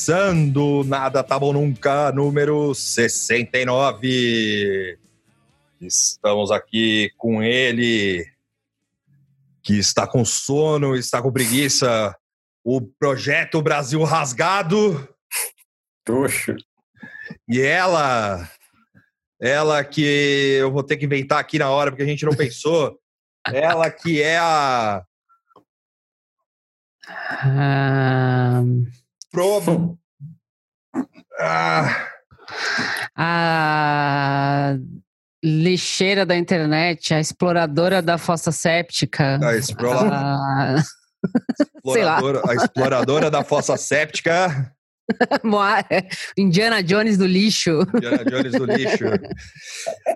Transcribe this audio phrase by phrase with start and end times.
[0.00, 4.98] Começando Nada Tá Bom Nunca, número 69.
[5.78, 8.26] Estamos aqui com ele,
[9.62, 12.16] que está com sono, está com preguiça.
[12.64, 15.06] O projeto Brasil Rasgado.
[16.02, 16.56] Tuxo.
[17.46, 18.50] E ela,
[19.38, 22.98] ela que eu vou ter que inventar aqui na hora, porque a gente não pensou.
[23.46, 25.04] ela que é a
[27.42, 28.62] Ah,
[29.30, 29.99] Pro...
[31.42, 32.06] Ah,
[33.16, 34.74] a
[35.42, 39.38] lixeira da internet, a exploradora da fossa séptica.
[39.42, 40.84] a, exploradora, a-
[42.04, 42.42] lá.
[42.48, 44.72] a exploradora da fossa séptica.
[45.42, 45.84] Moa-
[46.36, 47.80] Indiana Jones do lixo.
[47.94, 49.04] Indiana Jones do lixo.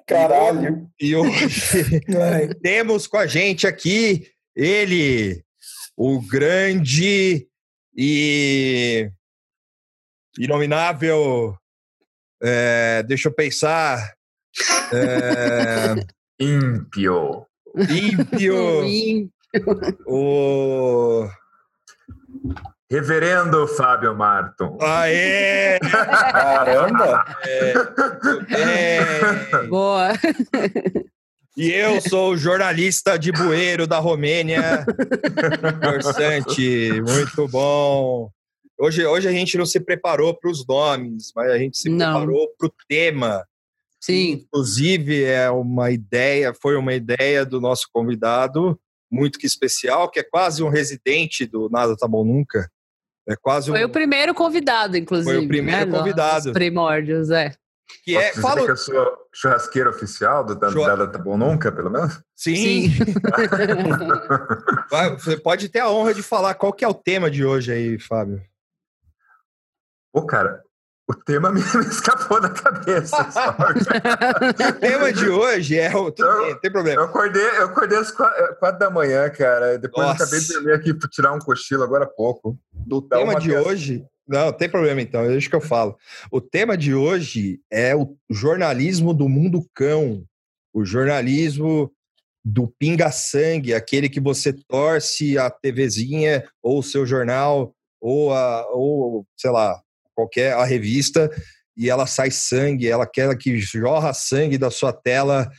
[0.06, 0.88] Caralho.
[1.00, 2.00] E hoje
[2.62, 5.42] temos com a gente aqui ele,
[5.96, 7.48] o grande
[7.96, 9.10] e
[10.38, 11.56] inominável.
[12.42, 14.12] é, deixa eu pensar.
[14.92, 15.94] É,
[16.38, 17.46] Ímpio.
[17.76, 18.84] ímpio.
[18.86, 19.28] Ih,
[20.06, 21.28] o.
[22.90, 24.78] Reverendo Fábio Marton.
[24.80, 25.78] Aê!
[25.80, 27.24] Caramba.
[28.50, 30.12] É, Boa.
[31.56, 34.84] E eu sou o jornalista de bueiro da Romênia.
[35.82, 38.30] Conversante, muito bom.
[38.78, 42.18] Hoje, hoje a gente não se preparou para os nomes, mas a gente se Não.
[42.18, 43.44] preparou para o tema.
[44.00, 44.32] Sim.
[44.32, 48.78] Inclusive, é uma ideia, foi uma ideia do nosso convidado,
[49.10, 52.68] muito que especial, que é quase um residente do Nada Tá Bom Nunca.
[53.26, 53.74] É quase um.
[53.74, 55.36] Foi o primeiro convidado, inclusive.
[55.36, 55.98] Foi o primeiro né?
[55.98, 56.48] convidado.
[56.48, 57.54] Os primórdios, é.
[58.04, 61.90] que é, fala, que eu sou churrasqueiro oficial do Churra- Nada Tá Bom Nunca, pelo
[61.90, 62.20] menos?
[62.34, 62.90] sim,
[64.90, 67.72] Vai, você pode ter a honra de falar qual que é o tema de hoje
[67.72, 68.42] aí, Fábio.
[70.14, 70.62] Pô, cara,
[71.10, 73.16] o tema me, escapou da cabeça.
[74.68, 76.12] O tema de hoje é o.
[76.12, 77.02] Tudo bem, não tem problema.
[77.02, 79.76] Eu acordei, eu acordei às qua- eh, quatro da manhã, cara.
[79.76, 82.56] Depois eu acabei de dormir aqui para tirar um cochilo agora há pouco.
[82.88, 83.68] O Dá tema de peça.
[83.68, 84.04] hoje.
[84.26, 85.98] Não, tem problema então, deixa que eu falo.
[86.30, 90.24] O tema de hoje é o jornalismo do mundo cão.
[90.72, 91.92] O jornalismo
[92.44, 99.26] do pinga-sangue, aquele que você torce a TVzinha, ou o seu jornal, ou, a, ou
[99.36, 99.80] sei lá,
[100.14, 101.30] qualquer a revista,
[101.76, 105.50] e ela sai sangue, ela quer que jorra sangue da sua tela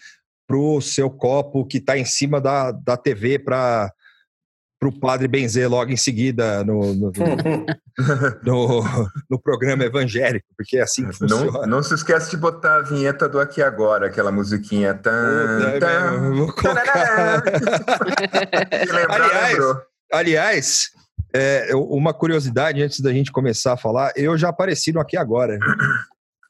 [0.48, 3.92] pro seu copo que está em cima da, da TV para
[4.84, 7.12] o padre benzer logo em seguida no, no,
[8.46, 8.84] no,
[9.30, 11.68] no programa evangélico, porque é assim que Não, funciona.
[11.68, 14.94] não se esquece de botar a vinheta do Aqui Agora, aquela musiquinha.
[14.94, 17.44] Tan, é tan, mesmo, vou colocar.
[18.86, 19.82] Se lembrar, Aliás, lembrou.
[20.12, 20.90] Aliás,
[21.36, 25.58] é, uma curiosidade antes da gente começar a falar, eu já apareci no Aqui Agora.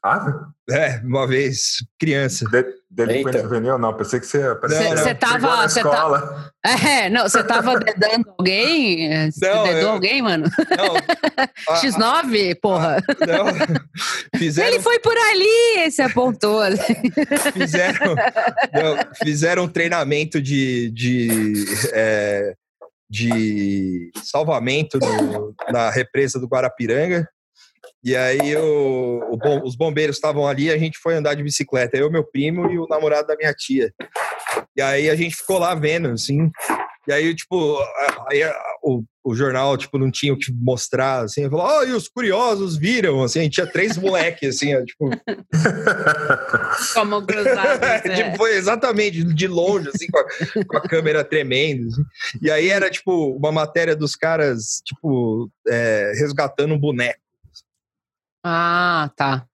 [0.04, 2.44] Ah, É, uma vez, criança.
[2.48, 3.76] de, delinquente juvenil?
[3.76, 4.90] Não, pensei que você apareceu.
[4.96, 6.50] Você tava- você tá-.
[6.64, 9.30] É, não, você tava dedando alguém?
[9.32, 10.44] Você Não, dedou eu- alguém, mano?
[10.76, 10.94] Não,
[11.74, 12.98] a- X9, porra.
[13.26, 13.46] não,
[14.38, 16.60] fizeram, Ele foi por ali, você apontou.
[16.60, 16.78] ali.
[17.52, 18.14] fizeram,
[18.72, 22.54] não, fizeram um treinamento de, de, é,
[23.08, 27.28] de salvamento no- na represa do Guarapiranga.
[28.04, 31.96] E aí o, o bom- os bombeiros estavam ali, a gente foi andar de bicicleta,
[31.96, 33.92] eu, meu primo e o namorado da minha tia.
[34.76, 36.50] E aí a gente ficou lá vendo, assim.
[37.08, 37.78] E aí, tipo,
[38.28, 38.42] aí
[38.82, 41.48] o, o jornal, tipo, não tinha o que mostrar, assim.
[41.48, 43.40] Falou, ó, e os curiosos viram, assim.
[43.40, 45.10] A gente tinha três moleques, assim, ó, tipo,
[46.94, 47.80] Como cruzado.
[48.14, 51.86] tipo, foi exatamente de longe, assim, com a, com a câmera tremendo.
[51.88, 52.02] assim.
[52.42, 57.20] E aí era, tipo, uma matéria dos caras, tipo, é, resgatando um boneco.
[58.44, 59.46] Ah, tá.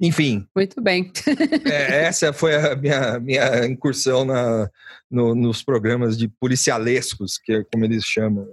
[0.00, 1.12] Enfim, Muito bem.
[1.70, 4.68] é, essa foi a minha, minha incursão na,
[5.10, 8.46] no- nos programas de policialescos, que é como eles chamam.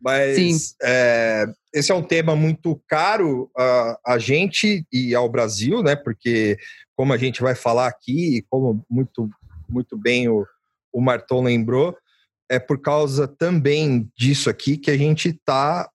[0.00, 5.96] Mas é, esse é um tema muito caro a, a gente e ao Brasil, né?
[5.96, 6.58] Porque,
[6.96, 9.30] como a gente vai falar aqui, e como muito,
[9.68, 10.46] muito bem o,
[10.92, 11.96] o Marton lembrou,
[12.50, 15.88] é por causa também disso aqui que a gente está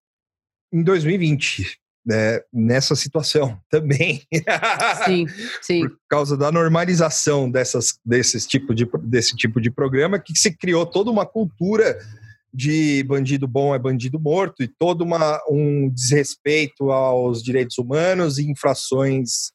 [0.74, 1.78] em 2020,
[2.08, 2.40] né?
[2.54, 4.26] Nessa situação também.
[5.06, 5.26] Sim,
[5.62, 5.90] sim.
[5.90, 10.86] por causa da normalização dessas, desses tipo de, desse tipo de programa, que se criou
[10.86, 12.00] toda uma cultura
[12.54, 18.50] de bandido bom é bandido morto e todo uma, um desrespeito aos direitos humanos e
[18.50, 19.52] infrações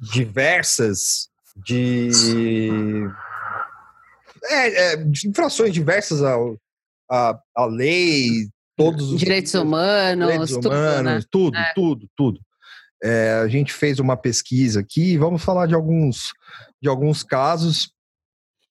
[0.00, 1.28] diversas
[1.66, 2.10] de,
[4.44, 6.56] é, é, de infrações diversas ao,
[7.10, 8.48] à, à lei,
[8.84, 11.20] todos os Direitos humanos, direitos tudo, humanos, né?
[11.30, 11.72] tudo, É.
[11.74, 12.40] tudo, tudo.
[13.02, 16.32] É, a gente fez uma pesquisa aqui, vamos falar de alguns,
[16.82, 17.92] de alguns casos,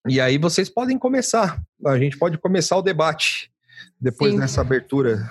[0.08, 1.60] e aí vocês podem começar.
[1.86, 3.52] A gente pode começar o debate
[4.00, 4.40] depois Sim.
[4.40, 5.30] dessa abertura.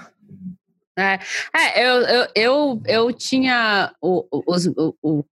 [0.96, 1.18] É,
[1.76, 3.92] eu, eu, eu, eu tinha.
[4.02, 5.24] O, o, os- o, o,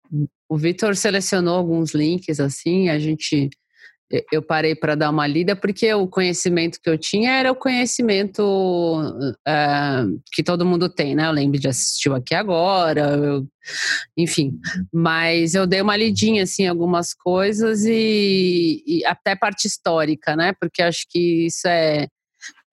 [0.47, 3.49] o Vitor selecionou alguns links, assim, a gente.
[4.33, 8.43] Eu parei para dar uma lida, porque o conhecimento que eu tinha era o conhecimento
[9.47, 11.27] ah, que todo mundo tem, né?
[11.27, 13.47] Eu lembro de assistir aqui agora, eu-
[14.17, 14.59] enfim.
[14.93, 20.53] Mas eu dei uma lidinha, assim, algumas coisas e, e até parte histórica, né?
[20.61, 22.07] Porque acho que isso é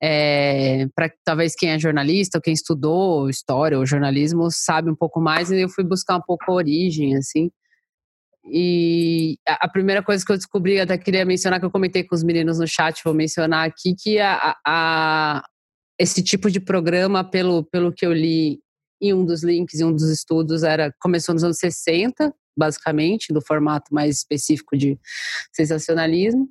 [0.03, 5.21] é, para talvez quem é jornalista ou quem estudou história ou jornalismo sabe um pouco
[5.21, 7.51] mais e eu fui buscar um pouco a origem assim
[8.45, 12.23] e a, primeira coisa que eu descobri até queria mencionar que eu comentei com os
[12.23, 15.45] meninos no chat vou mencionar aqui que a- a-
[15.99, 18.61] esse tipo de programa pelo pelo que eu li
[19.01, 23.41] em um dos links em um dos estudos era começou nos anos 60 basicamente do
[23.43, 24.99] formato mais específico de
[25.53, 26.49] sensacionalismo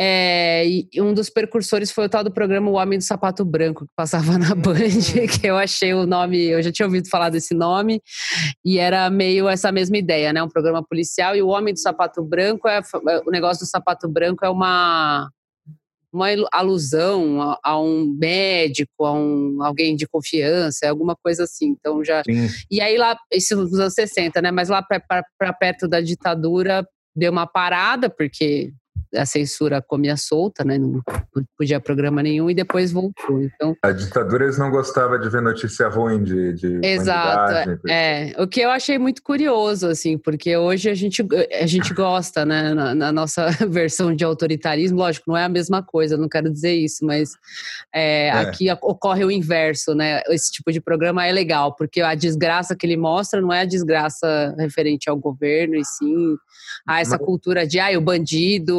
[0.00, 3.84] é, e um dos precursores foi o tal do programa O Homem do Sapato Branco,
[3.84, 4.76] que passava na Band,
[5.40, 8.00] que eu achei o nome, eu já tinha ouvido falar desse nome,
[8.64, 10.40] e era meio essa mesma ideia, né?
[10.40, 12.80] Um programa policial, e o Homem do Sapato Branco, é,
[13.26, 15.28] o negócio do sapato branco é uma,
[16.12, 21.70] uma alusão a, a um médico, a um alguém de confiança, é alguma coisa assim.
[21.70, 22.48] Então já Sim.
[22.70, 24.52] e aí lá, isso nos anos 60, né?
[24.52, 26.86] Mas lá para perto da ditadura
[27.16, 28.72] deu uma parada, porque
[29.14, 30.78] a censura comia solta, né?
[30.78, 31.02] Não
[31.56, 33.42] podia programa nenhum e depois voltou.
[33.42, 38.46] Então, A ditadura eles não gostavam de ver notícia ruim de, de Exato, é, o
[38.46, 41.24] que eu achei muito curioso, assim, porque hoje a gente,
[41.60, 45.82] a gente gosta, né, na, na nossa versão de autoritarismo, lógico, não é a mesma
[45.82, 47.32] coisa, não quero dizer isso, mas
[47.94, 48.30] é, É.
[48.32, 52.86] aqui ocorre o inverso, né, esse tipo de programa é legal, porque a desgraça que
[52.86, 56.36] ele mostra não é a desgraça referente ao governo, e sim
[56.86, 58.76] a essa Mas- cultura de, ah, o bandido,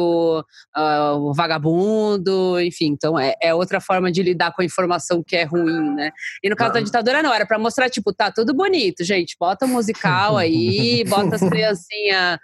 [0.74, 5.36] ah, o vagabundo, enfim, então é, é outra forma de lidar com a informação que
[5.36, 6.10] é ruim, né,
[6.42, 9.36] e no caso da ditadura não, era pra mostrar, tipo, tá tudo bonito, gente.
[9.38, 12.38] Bota um musical aí, bota as criancinhas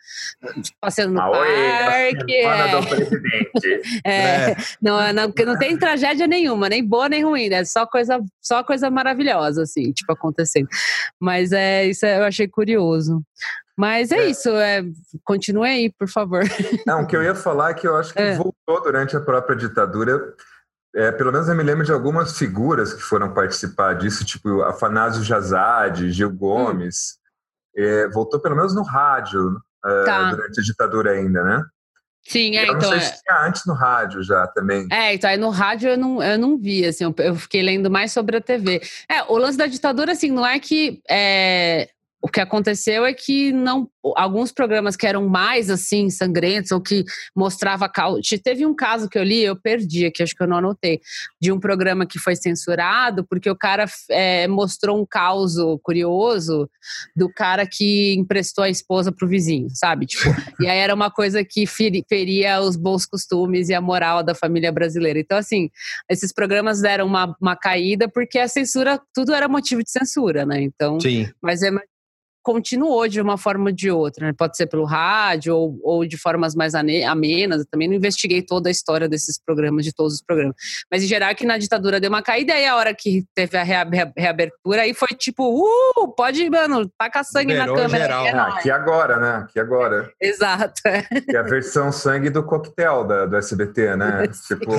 [0.80, 2.32] passeando no Aue, parque.
[2.32, 4.00] semana É, do presidente.
[4.04, 7.64] é, não, não, porque não tem tragédia nenhuma, nem boa nem ruim, né?
[7.64, 10.68] Só coisa, só coisa maravilhosa, assim, tipo, acontecendo.
[11.20, 13.22] Mas é, isso é- eu achei curioso.
[13.76, 14.26] Mas é, É.
[14.30, 14.82] isso, é,
[15.24, 16.42] continue aí, por favor.
[16.86, 18.34] Não, o que eu ia falar é que eu acho que É.
[18.36, 20.34] voltou durante a própria ditadura.
[20.94, 25.22] É, pelo menos eu me lembro de algumas figuras que foram participar disso, tipo Afanásio
[25.22, 26.36] Jazade, Gil Hum.
[26.36, 27.18] Gomes.
[27.76, 30.30] É, voltou pelo menos no rádio é, Tá.
[30.30, 31.62] durante a ditadura ainda, né?
[32.26, 32.88] Sim, é, eu não então.
[32.88, 34.88] sei É, se tinha antes no rádio já também.
[34.90, 37.88] É, então aí no rádio eu não, eu não vi, assim, eu, eu fiquei lendo
[37.90, 38.80] mais sobre a TV.
[39.08, 41.00] É, o lance da ditadura, assim, não é que.
[41.08, 41.88] é,
[42.26, 47.04] o que aconteceu é que não alguns programas que eram mais assim sangrentos ou que
[47.36, 47.88] mostrava
[48.42, 51.00] teve um caso que eu li eu perdi aqui acho que eu não anotei
[51.40, 56.68] de um programa que foi censurado porque o cara é, mostrou um caso curioso
[57.14, 60.06] do cara que emprestou a esposa pro vizinho sabe?
[60.06, 60.24] Tipo
[60.60, 64.34] e aí era uma coisa que feri- feria os bons costumes e a moral da
[64.34, 65.20] família brasileira.
[65.20, 65.70] Então assim
[66.10, 70.60] esses programas deram uma, uma caída porque a censura tudo era motivo de censura né?
[70.60, 71.28] Então Sim.
[71.40, 71.70] mas é
[72.46, 74.32] continuou de uma forma ou de outra, né?
[74.32, 77.58] pode ser pelo rádio ou, ou de formas mais amenas.
[77.58, 80.54] Eu também não investiguei toda a história desses programas, de todos os programas.
[80.88, 83.58] Mas em geral, que na ditadura deu uma caída, e aí a hora que teve
[83.58, 88.04] a rea- rea- reabertura, aí foi tipo, uh, pode, mano, taca sangue Liberou na câmera.
[88.04, 88.26] geral.
[88.26, 88.54] É Ah, nóis.
[88.58, 89.36] aqui agora, né?
[89.44, 90.08] Aqui agora.
[90.20, 90.80] Exato.
[90.86, 91.02] é.
[91.02, 94.28] Que é a versão sangue do coquetel da, do SBT, né?
[94.46, 94.70] tipo,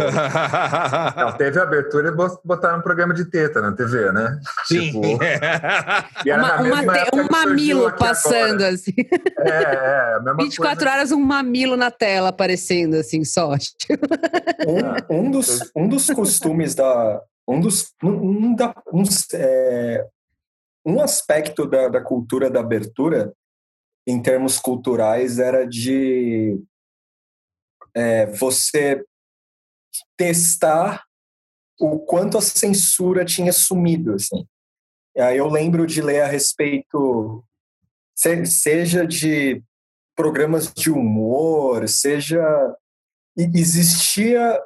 [1.17, 4.39] não, teve a abertura e bot- botaram um programa de teta na TV, né?
[4.65, 4.79] Sim.
[4.91, 5.01] Tipo,
[6.25, 8.73] e era Uma, na uma mesma te- época um surgiu mamilo passando, Agora.
[8.73, 8.93] assim.
[9.39, 10.95] É, é, a mesma 24 coisa.
[10.95, 13.53] horas, um mamilo na tela aparecendo, assim, só.
[15.09, 17.21] Um, um, dos, um dos costumes da.
[17.47, 17.93] Um dos.
[18.03, 20.05] Um, um da, uns, é,
[20.85, 23.33] um aspecto da, da cultura da abertura,
[24.07, 26.57] em termos culturais, era de
[27.95, 29.03] é, você
[30.15, 31.03] testar
[31.79, 34.13] o quanto a censura tinha sumido.
[34.13, 34.47] Assim.
[35.17, 37.43] Aí eu lembro de ler a respeito,
[38.15, 39.61] se- seja de
[40.15, 42.41] programas de humor, seja
[43.37, 44.59] existia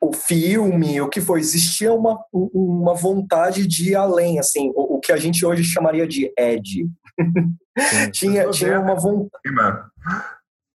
[0.00, 5.00] o filme, o que foi, existia uma, uma vontade de ir além, assim, o, o
[5.00, 6.88] que a gente hoje chamaria de Ed.
[8.12, 9.40] tinha, tinha uma vontade.
[9.44, 9.90] Clima.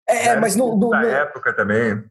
[0.08, 2.04] É, mas no, no- Na no- época também.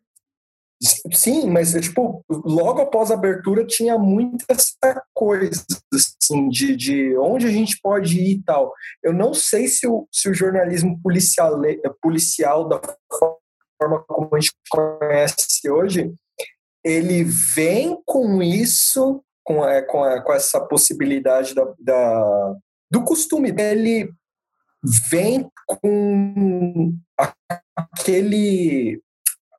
[1.12, 7.46] Sim, mas tipo, logo após a abertura tinha muita essa coisa assim, de, de onde
[7.46, 8.72] a gente pode ir e tal.
[9.02, 11.60] Eu não sei se o, se o jornalismo policial,
[12.02, 12.80] policial da
[13.78, 16.14] forma como a gente conhece hoje,
[16.84, 22.54] ele vem com isso, com, é, com, com essa possibilidade da, da,
[22.90, 24.10] do costume dele,
[25.10, 26.94] vem com
[27.76, 29.00] aquele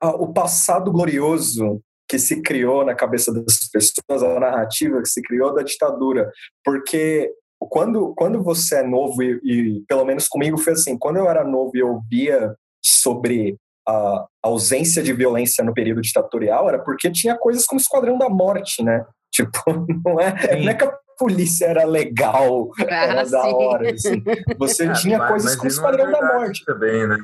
[0.01, 5.53] o passado glorioso que se criou na cabeça das pessoas, a narrativa que se criou
[5.53, 6.31] da ditadura,
[6.63, 11.29] porque quando, quando você é novo e, e pelo menos comigo foi assim, quando eu
[11.29, 17.11] era novo e eu via sobre a ausência de violência no período ditatorial era porque
[17.11, 19.05] tinha coisas como Esquadrão da Morte, né?
[19.35, 19.59] Tipo,
[20.05, 23.91] não é, não é que a polícia era legal, ah, era da hora.
[23.91, 24.23] Assim.
[24.57, 26.63] Você é, tinha mas, coisas mas como é Esquadrão é da Morte.
[26.63, 27.17] Também, né?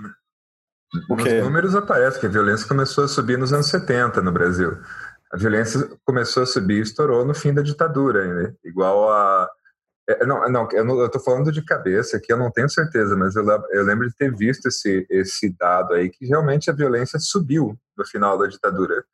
[0.93, 4.77] Nos números aparece que a violência começou a subir nos anos 70 no Brasil.
[5.31, 8.53] A violência começou a subir e estourou no fim da ditadura, né?
[8.63, 9.49] igual a.
[10.09, 13.45] É, não, não, eu estou falando de cabeça aqui, eu não tenho certeza, mas eu,
[13.69, 18.05] eu lembro de ter visto esse, esse dado aí, que realmente a violência subiu no
[18.05, 19.05] final da ditadura,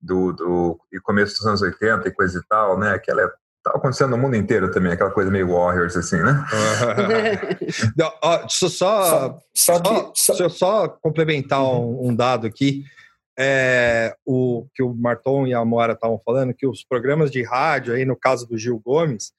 [0.00, 2.92] do, do e começo dos anos 80 e coisa e tal, né?
[2.92, 3.32] Aquela
[3.66, 6.44] Tá acontecendo no mundo inteiro também, aquela coisa meio Warriors, assim, né?
[7.98, 12.84] Não, ó, só, só, só, que, só, Deixa eu só complementar um, um dado aqui.
[13.36, 17.92] É, o que o Marton e a Mora estavam falando, que os programas de rádio,
[17.92, 19.32] aí no caso do Gil Gomes,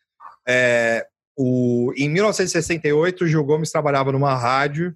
[0.46, 1.08] é,
[1.38, 4.94] o, em 1968 o Gil Gomes trabalhava numa rádio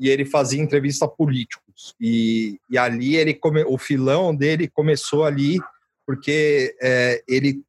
[0.00, 1.94] e ele fazia entrevista a políticos.
[2.00, 5.60] E, e ali ele come, o filão dele começou ali
[6.04, 7.62] porque é, ele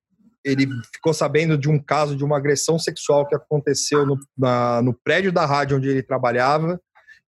[0.45, 4.93] ele ficou sabendo de um caso de uma agressão sexual que aconteceu no, na, no
[4.93, 6.79] prédio da rádio onde ele trabalhava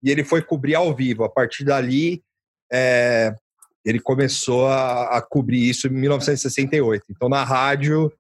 [0.02, 1.24] e ele foi cobrir ao vivo.
[1.24, 2.24] A partir dali,
[2.72, 3.36] é,
[3.86, 7.06] ele começou a, a, cobrir isso em 1968.
[7.12, 8.12] Então, na rádio,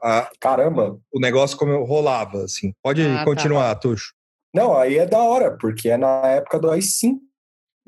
[0.00, 2.44] a, caramba, o negócio como rolava.
[2.44, 2.72] Assim.
[2.80, 3.24] Pode ah, tá.
[3.24, 3.80] continuar, tá.
[3.80, 4.14] Tuxo.
[4.54, 7.18] Não, aí é da hora, porque é na época do AI-5,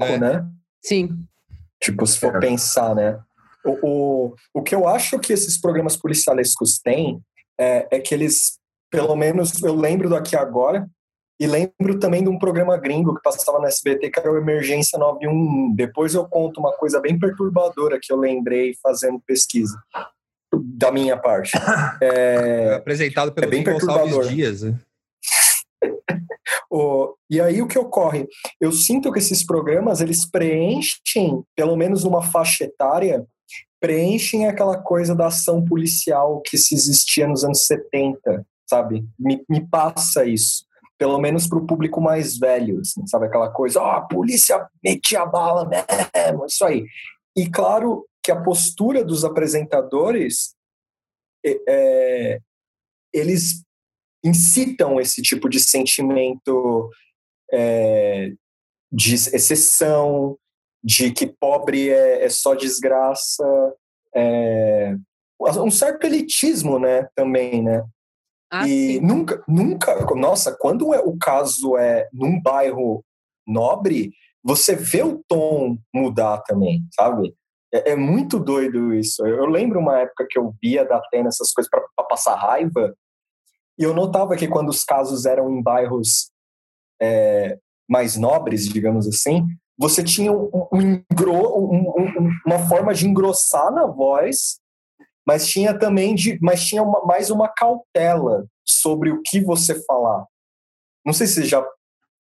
[0.00, 0.18] é.
[0.18, 0.46] né?
[0.84, 1.24] Sim.
[1.80, 2.40] Tipo, se for é.
[2.40, 3.20] pensar, né?
[3.64, 7.20] O, o, o que eu acho que esses programas policialescos têm
[7.58, 8.58] é, é que eles,
[8.90, 10.88] pelo menos eu lembro do Aqui Agora,
[11.40, 14.98] e lembro também de um programa gringo que passava no SBT, que era o Emergência
[14.98, 15.76] 911.
[15.76, 19.80] Depois eu conto uma coisa bem perturbadora que eu lembrei fazendo pesquisa,
[20.52, 21.52] da minha parte.
[22.00, 24.28] É, apresentado pelo é bem perturbador.
[24.28, 24.62] Dias.
[24.62, 24.78] Né?
[26.70, 28.26] o, e aí o que ocorre?
[28.60, 33.24] Eu sinto que esses programas, eles preenchem, pelo menos numa faixa etária,
[33.80, 39.06] preenchem aquela coisa da ação policial que se existia nos anos 70, sabe?
[39.18, 40.66] Me, me passa isso.
[40.98, 43.26] Pelo menos para o público mais velho, assim, sabe?
[43.26, 46.84] Aquela coisa, ó, oh, a polícia metia a bala mesmo, isso aí.
[47.36, 50.54] E claro que a postura dos apresentadores,
[51.46, 52.40] é,
[53.12, 53.62] eles
[54.24, 56.90] incitam esse tipo de sentimento
[57.52, 58.32] é,
[58.90, 60.36] de exceção,
[60.82, 63.44] de que pobre é, é só desgraça,
[64.14, 64.94] é,
[65.40, 67.84] um certo elitismo, né, também, né?
[68.50, 69.00] Ah, e sim.
[69.00, 73.04] nunca, nunca, nossa, quando é, o caso é num bairro
[73.46, 77.34] nobre, você vê o tom mudar também, sabe?
[77.72, 79.26] É, é muito doido isso.
[79.26, 82.94] Eu, eu, lembro uma época que eu via da Atena essas coisas para passar raiva,
[83.78, 86.30] e eu notava que quando os casos eram em bairros
[87.00, 87.58] é,
[87.88, 89.46] mais nobres, digamos assim,
[89.78, 94.58] você tinha um, um, um, uma forma de engrossar na voz,
[95.24, 100.26] mas tinha também de, mas tinha uma, mais uma cautela sobre o que você falar.
[101.06, 101.64] Não sei se já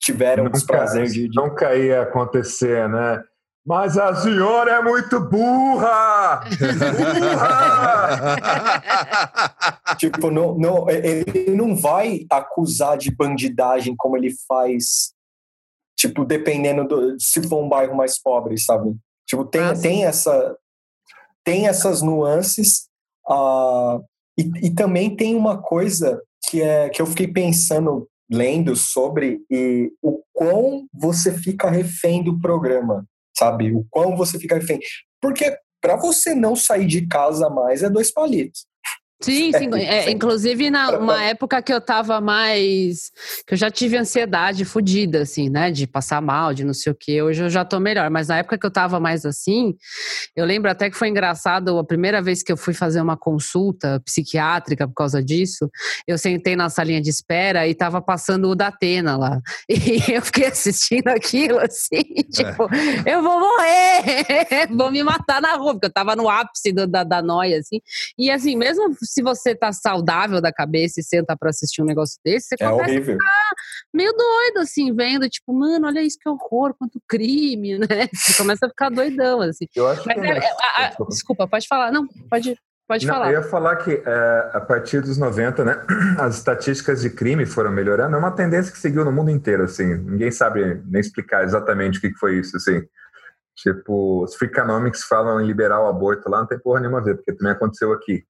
[0.01, 1.35] tiveram o prazer de, de...
[1.35, 3.23] Nunca ia acontecer, né?
[3.67, 6.43] Mas a senhora é muito burra!
[7.21, 8.37] burra!
[9.99, 15.13] tipo, não, não, ele não vai acusar de bandidagem como ele faz
[16.01, 18.97] Tipo, dependendo do, se for um bairro mais pobre, sabe?
[19.29, 20.57] Tipo, tem, ah, tem essa
[21.45, 22.89] tem essas nuances
[23.29, 24.03] uh,
[24.39, 29.93] e, e também tem uma coisa que é que eu fiquei pensando lendo sobre e
[30.01, 33.05] o quão você fica refém do programa,
[33.37, 33.71] sabe?
[33.75, 34.81] O quão você fica refém.
[35.21, 38.65] Porque para você não sair de casa mais é dois palitos.
[39.23, 39.69] Sim, sim.
[39.75, 43.13] É, inclusive, na uma época que eu tava mais.
[43.47, 45.71] que eu já tive ansiedade fodida, assim, né?
[45.71, 47.21] De passar mal, de não sei o quê.
[47.21, 48.09] Hoje eu já tô melhor.
[48.09, 49.77] Mas na época que eu tava mais assim,
[50.35, 54.01] eu lembro até que foi engraçado a primeira vez que eu fui fazer uma consulta
[54.07, 55.71] psiquiátrica por causa disso.
[56.07, 59.41] Eu sentei na salinha de espera e tava passando o da Atena lá.
[59.91, 62.23] E eu fiquei assistindo aquilo, assim, é.
[62.23, 63.15] tipo, é.
[63.15, 67.03] eu vou morrer, vou me matar na rua, porque eu tava no ápice do, da,
[67.03, 67.81] da noia, assim.
[68.19, 72.17] E assim, mesmo se você tá saudável da cabeça e senta para assistir um negócio
[72.25, 73.15] desse, você é começa horrível.
[73.15, 73.51] a ficar
[73.93, 78.09] meio doido, assim, vendo, tipo, mano, olha isso que horror, quanto crime, né?
[78.15, 79.67] Você começa a ficar doidão, assim.
[79.75, 81.91] Eu acho Mas que é, é, a, desculpa, pode falar.
[81.91, 82.57] Não, pode.
[82.87, 83.29] Pode Não, falar.
[83.29, 85.81] Eu ia falar que é, a partir dos 90, né,
[86.19, 88.17] as estatísticas de crime foram melhorando.
[88.17, 89.95] É uma tendência que seguiu no mundo inteiro, assim.
[89.95, 92.83] Ninguém sabe nem explicar exatamente o que foi isso, assim.
[93.55, 97.15] Tipo, os Freakonomics falam em liberar o aborto lá, não tem porra nenhuma a ver,
[97.15, 98.25] porque também aconteceu aqui.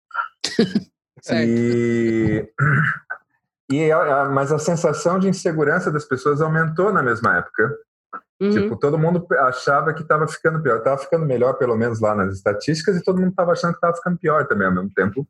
[1.33, 2.49] e,
[3.71, 7.77] e a, mas a sensação de insegurança das pessoas aumentou na mesma época.
[8.41, 8.51] Uhum.
[8.51, 10.79] Tipo, todo mundo achava que estava ficando pior.
[10.79, 13.97] Estava ficando melhor, pelo menos lá nas estatísticas, e todo mundo estava achando que estava
[13.97, 15.27] ficando pior também ao mesmo tempo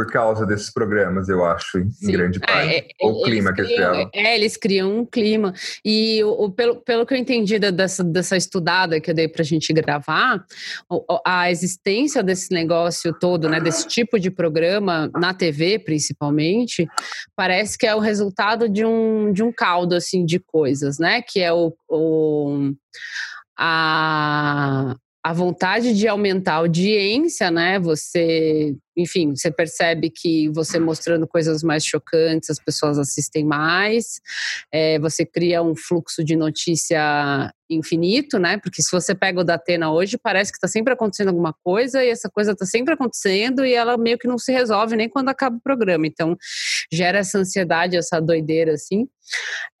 [0.00, 2.12] por causa desses programas, eu acho, em Sim.
[2.12, 2.74] grande é, parte.
[2.74, 4.10] É, é, o clima que eles criam.
[4.14, 5.52] É, eles criam um clima.
[5.84, 9.42] E o, o, pelo, pelo que eu entendi dessa, dessa estudada que eu dei para
[9.42, 10.42] a gente gravar,
[11.22, 16.88] a existência desse negócio todo, né, desse tipo de programa, na TV principalmente,
[17.36, 21.20] parece que é o resultado de um, de um caldo assim, de coisas, né?
[21.20, 22.72] Que é o, o
[23.58, 27.78] a, a vontade de aumentar a audiência, né?
[27.78, 34.20] Você enfim, você percebe que você mostrando coisas mais chocantes, as pessoas assistem mais,
[34.72, 38.58] é, você cria um fluxo de notícia infinito, né?
[38.58, 42.04] Porque se você pega o da Atena hoje, parece que está sempre acontecendo alguma coisa
[42.04, 45.28] e essa coisa está sempre acontecendo e ela meio que não se resolve nem quando
[45.28, 46.06] acaba o programa.
[46.06, 46.36] Então,
[46.92, 49.06] gera essa ansiedade, essa doideira, assim,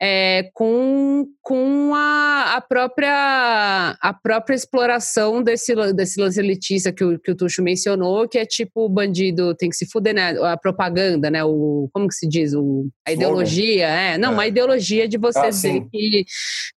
[0.00, 7.18] é, com, com a, a, própria, a própria exploração desse, desse lance elitista que o,
[7.18, 10.30] que o Tuxo mencionou, que é tipo bandido tem que se fuder, né?
[10.42, 11.42] A propaganda, né?
[11.42, 12.52] O, como que se diz?
[12.54, 14.18] O, a ideologia, é.
[14.18, 14.34] Não, é.
[14.34, 16.24] uma ideologia de você ah, dizer que,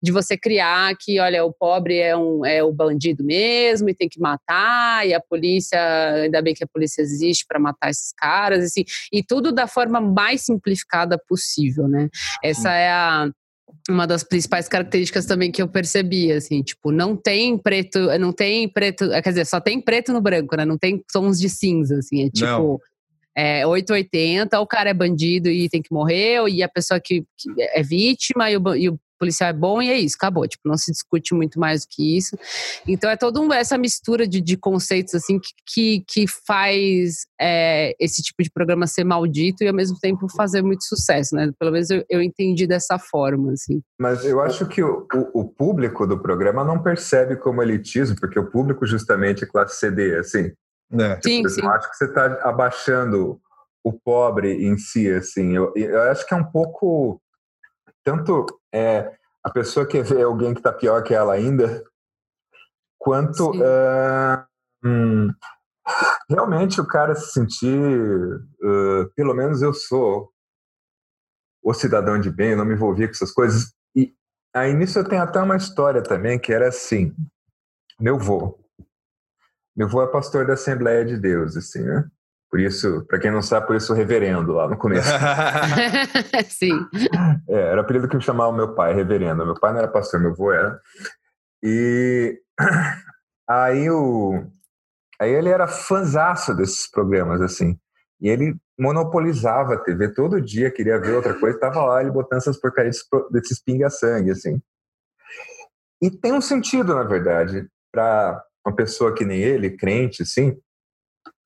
[0.01, 4.07] de você criar que, olha, o pobre é, um, é o bandido mesmo e tem
[4.07, 5.79] que matar, e a polícia,
[6.13, 9.99] ainda bem que a polícia existe para matar esses caras, assim, e tudo da forma
[9.99, 12.09] mais simplificada possível, né?
[12.43, 13.29] Essa é a
[13.89, 18.67] uma das principais características também que eu percebi, assim, tipo, não tem preto, não tem
[18.69, 20.63] preto, quer dizer, só tem preto no branco, né?
[20.63, 22.45] Não tem tons de cinza, assim, é tipo.
[22.45, 22.79] Não.
[23.35, 27.49] É 880, o cara é bandido e tem que morrer, e a pessoa que, que
[27.57, 30.47] é vítima e o, e o policial é bom e é isso, acabou.
[30.47, 32.37] Tipo, não se discute muito mais do que isso.
[32.87, 37.95] Então é toda um, essa mistura de, de, conceitos assim que, que, que faz é,
[37.99, 41.51] esse tipo de programa ser maldito e ao mesmo tempo fazer muito sucesso, né?
[41.57, 43.81] Pelo menos eu, eu entendi dessa forma, assim.
[43.99, 48.39] Mas eu acho que o, o, o, público do programa não percebe como elitismo, porque
[48.39, 50.51] o público justamente é classe CD, assim.
[50.91, 51.19] É.
[51.23, 51.61] Sim, sim.
[51.61, 53.39] Eu acho que você está abaixando
[53.83, 55.55] o pobre em si, assim.
[55.55, 57.21] Eu, eu acho que é um pouco
[58.03, 61.83] tanto é, a pessoa quer ver alguém que está pior que ela ainda,
[62.97, 64.45] quanto uh,
[64.85, 65.29] hum,
[66.29, 70.31] realmente o cara se sentir, uh, pelo menos eu sou
[71.61, 73.73] o cidadão de bem, eu não me envolvia com essas coisas.
[73.95, 74.13] E
[74.53, 77.13] aí nisso eu tenho até uma história também que era assim,
[77.99, 78.59] meu vô.
[79.75, 82.07] Meu vô é pastor da Assembleia de Deus, assim, né?
[82.53, 85.09] Por isso, para quem não sabe, por isso reverendo lá no começo.
[86.49, 86.87] Sim.
[87.49, 89.43] É, era o apelido que me chamava meu pai, reverendo.
[89.43, 90.79] Meu pai não era pastor, meu avô era.
[91.63, 92.39] E
[93.49, 94.45] aí o
[95.19, 97.75] aí ele era fanzaço desses programas assim.
[98.21, 102.37] E ele monopolizava a TV todo dia, queria ver outra coisa, tava lá ele botando
[102.37, 102.99] essas porcarias
[103.31, 104.61] desses pinga-sangue assim.
[105.99, 110.55] E tem um sentido, na verdade, para uma pessoa que nem ele, crente assim,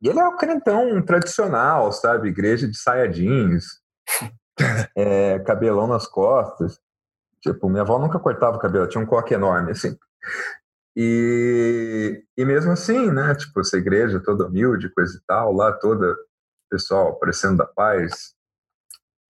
[0.02, 2.30] e ele é o crentão tradicional, sabe?
[2.30, 3.66] Igreja de saia jeans,
[4.96, 6.80] é, cabelão nas costas.
[7.42, 9.98] Tipo, minha avó nunca cortava o cabelo, tinha um coque enorme, assim.
[10.96, 13.36] E, e mesmo assim, né?
[13.36, 16.16] Tipo, essa igreja toda humilde, coisa e tal, lá toda
[16.70, 18.36] pessoal aparecendo da paz.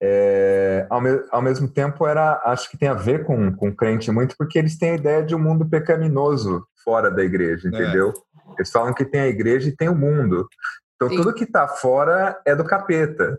[0.00, 4.10] É, ao, me, ao mesmo tempo, era, acho que tem a ver com, com crente
[4.10, 7.70] muito, porque eles têm a ideia de um mundo pecaminoso fora da igreja, é.
[7.70, 8.10] entendeu?
[8.10, 8.12] É.
[8.56, 10.48] Eles falam que tem a igreja e tem o mundo.
[10.96, 11.16] Então Sim.
[11.16, 13.38] tudo que está fora é do capeta,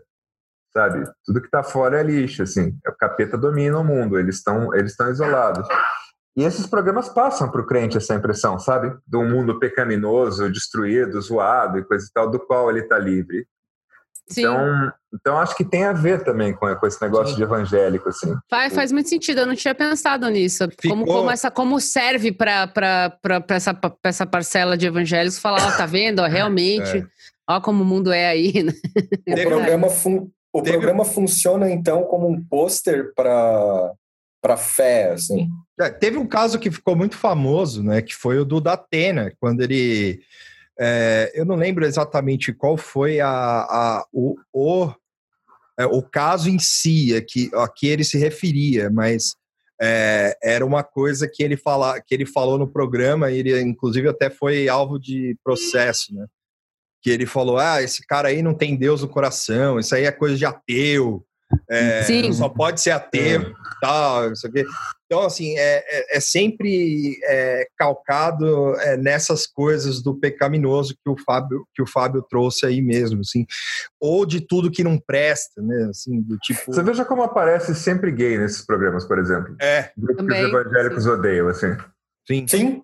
[0.72, 1.04] sabe?
[1.24, 2.74] Tudo que está fora é lixo, assim.
[2.86, 5.68] O capeta domina o mundo, eles estão eles estão isolados.
[6.36, 8.96] E esses programas passam para o crente essa impressão, sabe?
[9.06, 13.46] De um mundo pecaminoso, destruído, zoado e coisa e tal, do qual ele está livre.
[14.30, 14.42] Sim.
[14.42, 17.36] Então, então acho que tem a ver também com, com esse negócio Sim.
[17.36, 18.32] de evangélico, assim.
[18.48, 20.68] Faz, faz muito sentido, eu não tinha pensado nisso.
[20.80, 20.90] Ficou...
[20.90, 22.72] Como, como, essa, como serve para
[23.48, 26.20] essa, essa parcela de evangélicos falar, ó, tá vendo?
[26.20, 27.06] Ó, realmente, é.
[27.48, 28.62] ó como o mundo é aí.
[28.62, 28.72] Né?
[29.26, 33.92] O, programa, fun o programa funciona, então, como um pôster para
[34.42, 35.48] para fé, assim.
[35.78, 38.00] É, teve um caso que ficou muito famoso, né?
[38.00, 40.20] Que foi o do Datena, quando ele
[40.80, 44.90] é, eu não lembro exatamente qual foi a, a o, o,
[45.78, 49.34] é, o caso em si a que, a que ele se referia, mas
[49.80, 54.30] é, era uma coisa que ele, fala, que ele falou no programa, ele inclusive até
[54.30, 56.26] foi alvo de processo, né?
[57.02, 60.12] Que ele falou: ah, esse cara aí não tem Deus no coração, isso aí é
[60.12, 61.24] coisa de ateu.
[61.68, 63.52] É, só pode ser ateu, é.
[63.80, 64.64] tal, isso aqui.
[65.06, 71.16] Então, assim, é, é, é sempre é, calcado é, nessas coisas do pecaminoso que o
[71.16, 73.44] Fábio que o Fábio trouxe aí mesmo, assim,
[74.00, 75.88] ou de tudo que não presta, né?
[75.90, 76.72] Assim, do tipo.
[76.72, 79.56] Você veja como aparece sempre gay nesses programas, por exemplo.
[79.60, 79.90] É.
[79.96, 81.10] Grupos que os evangélicos sim.
[81.10, 81.76] odeiam, assim.
[82.26, 82.46] Sim.
[82.48, 82.82] Sim.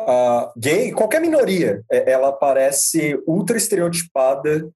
[0.00, 4.68] Uh, gay, qualquer minoria, ela aparece ultra estereotipada.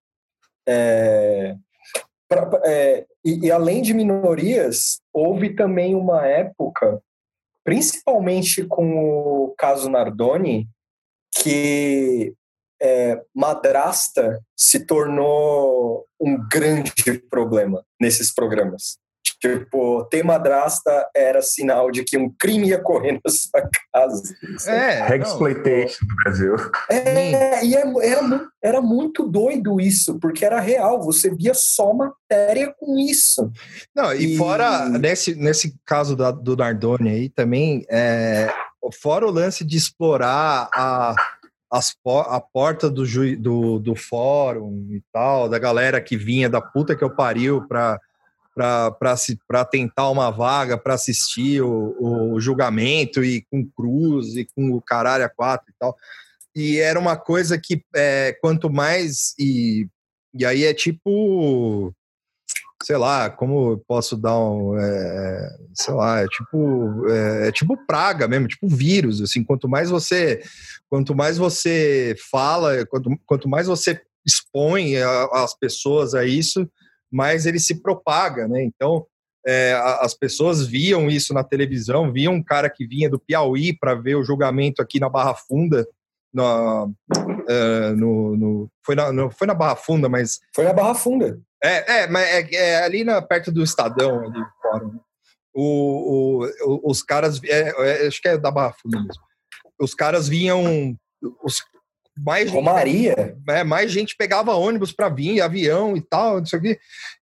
[0.68, 1.56] É,
[2.30, 7.02] pra, é, e, e, além de minorias, houve também uma época,
[7.64, 10.68] principalmente com o caso Nardoni,
[11.42, 12.32] que
[12.80, 16.92] é, madrasta se tornou um grande
[17.28, 18.96] problema nesses programas.
[19.40, 24.22] Tipo, ter madrasta era sinal de que um crime ia correr na sua casa.
[24.68, 26.56] É, exploitation no Brasil.
[26.90, 32.74] É, e é, era, era muito doido isso, porque era real, você via só matéria
[32.78, 33.50] com isso.
[33.96, 34.36] Não, e, e...
[34.36, 38.52] fora, nesse, nesse caso da, do Nardoni aí também, é,
[39.00, 41.14] fora o lance de explorar a
[41.70, 41.94] as,
[42.26, 43.04] a porta do,
[43.36, 48.00] do, do fórum e tal, da galera que vinha da puta que eu pariu para
[48.54, 54.82] para tentar uma vaga para assistir o, o, julgamento e com cruz e com o
[54.82, 55.96] caralho a quatro e tal.
[56.54, 59.34] E era uma coisa que é, quanto mais.
[59.38, 59.86] E,
[60.34, 61.94] e aí é tipo.
[62.82, 64.76] Sei lá, como posso dar um.
[64.78, 67.08] É, sei lá, é tipo.
[67.08, 69.20] É, é, tipo praga mesmo, tipo vírus.
[69.20, 70.42] Assim, quanto mais você.
[70.88, 76.68] Quanto mais você fala, quanto, quanto mais você expõe as pessoas a isso,
[77.10, 78.62] mais ele se propaga, né?
[78.62, 79.06] Então,
[79.46, 83.94] é, as pessoas viam isso na televisão, viam um cara que vinha do Piauí para
[83.94, 85.86] ver o julgamento aqui na Barra Funda,
[86.32, 90.40] na, uh, no, no, foi, na, no, foi na Barra Funda, mas...
[90.54, 91.40] Foi na Barra Funda.
[91.62, 94.86] É, é, mas é, é ali na, perto do Estadão, ali fora.
[94.86, 95.00] Né?
[95.52, 99.22] O, o, os caras, é, é, acho que é da Barra Funda mesmo.
[99.80, 100.94] Os caras vinham,
[101.42, 101.62] os,
[102.24, 103.14] mais Romaria.
[103.16, 106.78] Gente, é, mais gente pegava ônibus para vir, avião e tal, não sei o quê.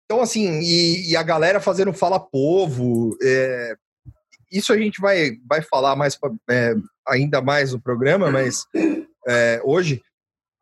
[0.06, 3.18] Então, assim, e, e a galera fazendo fala povo.
[3.22, 3.76] É,
[4.52, 6.18] isso a gente vai, vai falar mais
[6.50, 6.76] é,
[7.08, 8.66] ainda mais no programa, mas
[9.28, 10.02] é, hoje,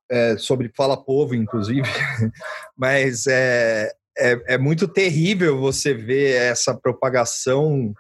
[0.09, 1.81] é, sobre fala povo, inclusive,
[2.77, 7.93] mas é, é, é muito terrível você ver essa propagação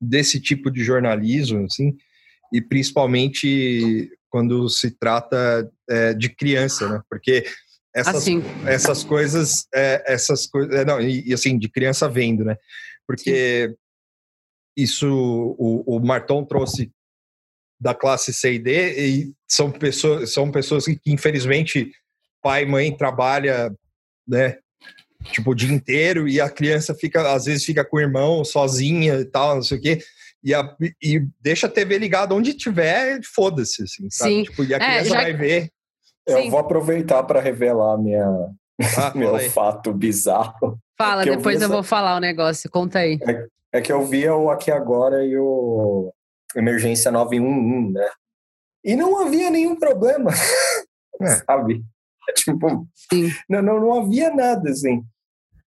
[0.00, 1.96] desse tipo de jornalismo, assim,
[2.52, 7.02] e principalmente quando se trata é, de criança, né?
[7.08, 7.46] Porque
[7.94, 8.42] essas, assim.
[8.66, 12.56] essas coisas, é, essas coisas, é, não, e, e, assim, de criança vendo, né?
[13.06, 13.74] Porque Sim.
[14.76, 15.08] isso,
[15.58, 16.92] o, o Marton trouxe
[17.80, 21.90] da classe C e D e são pessoas, são pessoas que, que infelizmente
[22.42, 23.74] pai e mãe trabalha,
[24.26, 24.58] né?
[25.32, 29.14] Tipo, o dia inteiro e a criança fica, às vezes fica com o irmão sozinha
[29.14, 29.98] e tal, não sei o quê
[30.42, 34.30] e, a, e deixa a TV ligada onde tiver, foda-se, assim, sabe?
[34.30, 34.42] Sim.
[34.44, 35.22] Tipo, e a é, criança é, já...
[35.22, 35.70] vai ver.
[36.26, 36.50] Eu Sim.
[36.50, 38.26] vou aproveitar para revelar minha,
[38.98, 40.78] ah, meu fato bizarro.
[40.98, 43.18] Fala, depois eu, eu vou falar o negócio, conta aí.
[43.22, 43.46] É,
[43.78, 46.12] é, que eu via o Aqui Agora e o
[46.54, 48.08] Emergência 911, né?
[48.84, 50.30] E não havia nenhum problema,
[51.20, 51.26] é.
[51.26, 51.82] sabe?
[52.34, 53.30] Tipo, Sim.
[53.48, 55.04] Não, não, não havia nada, assim.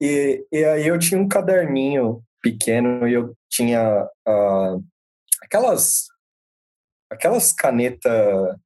[0.00, 4.82] E, e aí eu tinha um caderninho pequeno e eu tinha uh,
[5.42, 6.06] aquelas
[7.10, 8.58] aquelas caneta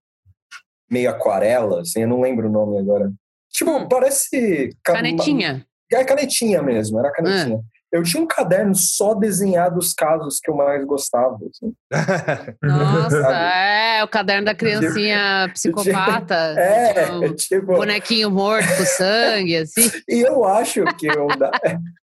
[0.89, 3.13] meio aquarelas, eu não lembro o nome agora.
[3.51, 3.89] Tipo, hum.
[3.89, 5.67] parece canetinha.
[5.93, 7.59] É canetinha mesmo, era canetinha.
[7.59, 7.77] Ah.
[7.93, 11.39] Eu tinha um caderno só desenhado os casos que eu mais gostava.
[11.49, 11.73] Assim.
[12.63, 16.55] Nossa, é, o caderno da criancinha psicopata.
[16.59, 19.91] É, tipo, bonequinho morto com sangue, assim.
[20.09, 21.27] E eu acho que eu,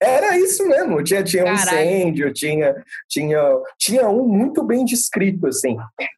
[0.01, 2.75] Era isso mesmo, tinha, tinha um incêndio, tinha,
[3.09, 3.41] tinha,
[3.79, 5.75] tinha um muito bem descrito, assim.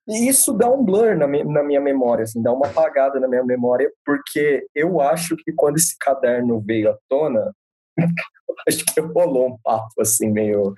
[0.08, 3.28] E isso dá um blur na, me, na minha memória, assim, dá uma apagada na
[3.28, 7.54] minha memória, porque eu acho que quando esse caderno veio à tona,
[8.68, 10.74] acho que rolou um papo, assim, meio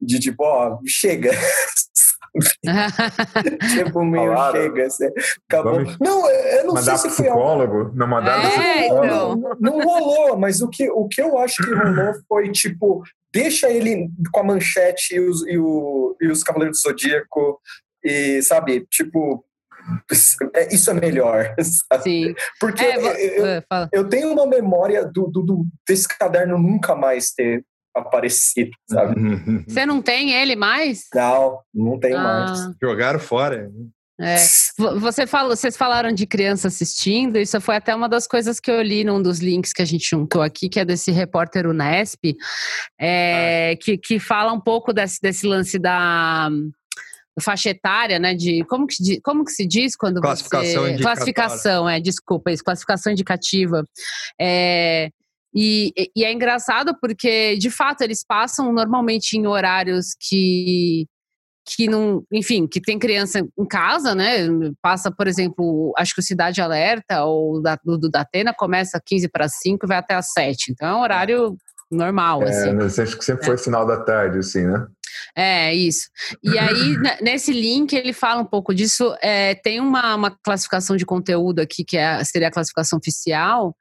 [0.00, 1.30] de tipo, ó, chega,
[3.74, 4.62] tipo, meio Falaram.
[4.62, 5.06] chega, assim,
[5.48, 5.74] acabou.
[5.74, 9.36] Vamos não, eu não sei se foi psicólogo, não mandaram é, então.
[9.36, 13.70] não, não rolou, mas o que, o que eu acho que rolou foi, tipo, deixa
[13.70, 17.60] ele com a manchete e os, e, o, e os Cavaleiros do Zodíaco
[18.04, 19.44] e, sabe, tipo,
[20.54, 22.02] é, isso é melhor, sabe?
[22.02, 22.34] Sim.
[22.58, 23.62] Porque é, eu, eu,
[23.92, 29.14] eu, tenho uma memória do, do, do, desse caderno nunca mais ter aparecido, sabe?
[29.68, 31.06] Você não tem ele mais?
[31.14, 32.22] Não, não tenho ah.
[32.22, 32.60] mais.
[32.80, 33.70] Jogaram fora.
[34.20, 34.36] É.
[34.36, 38.82] Você falou, vocês falaram de criança assistindo, isso foi até uma das coisas que eu
[38.82, 42.36] li num dos links que a gente juntou aqui, que é desse repórter Unesp,
[43.00, 43.76] é, ah.
[43.82, 46.50] que, que fala um pouco desse, desse lance da
[47.40, 48.34] faixa etária, né?
[48.34, 53.12] De como que, como que se diz quando classificação você classificação, é, desculpa, isso, classificação
[53.12, 53.82] indicativa.
[54.38, 55.08] É,
[55.54, 61.06] e, e, é engraçado porque, de fato, eles passam normalmente em horários que
[61.76, 64.48] que não, enfim, que tem criança em casa, né?
[64.82, 69.28] Passa, por exemplo, acho que o Cidade Alerta ou da, do, do Datena começa 15
[69.28, 70.72] para 5 e vai até às 7.
[70.72, 71.56] Então é um horário
[71.90, 73.02] normal, é, assim.
[73.02, 73.46] Acho que sempre é.
[73.46, 74.86] foi final da tarde, assim, né?
[75.36, 76.08] É, isso.
[76.42, 79.14] E aí, nesse link, ele fala um pouco disso.
[79.22, 83.76] É, tem uma, uma classificação de conteúdo aqui, que é, seria a classificação oficial,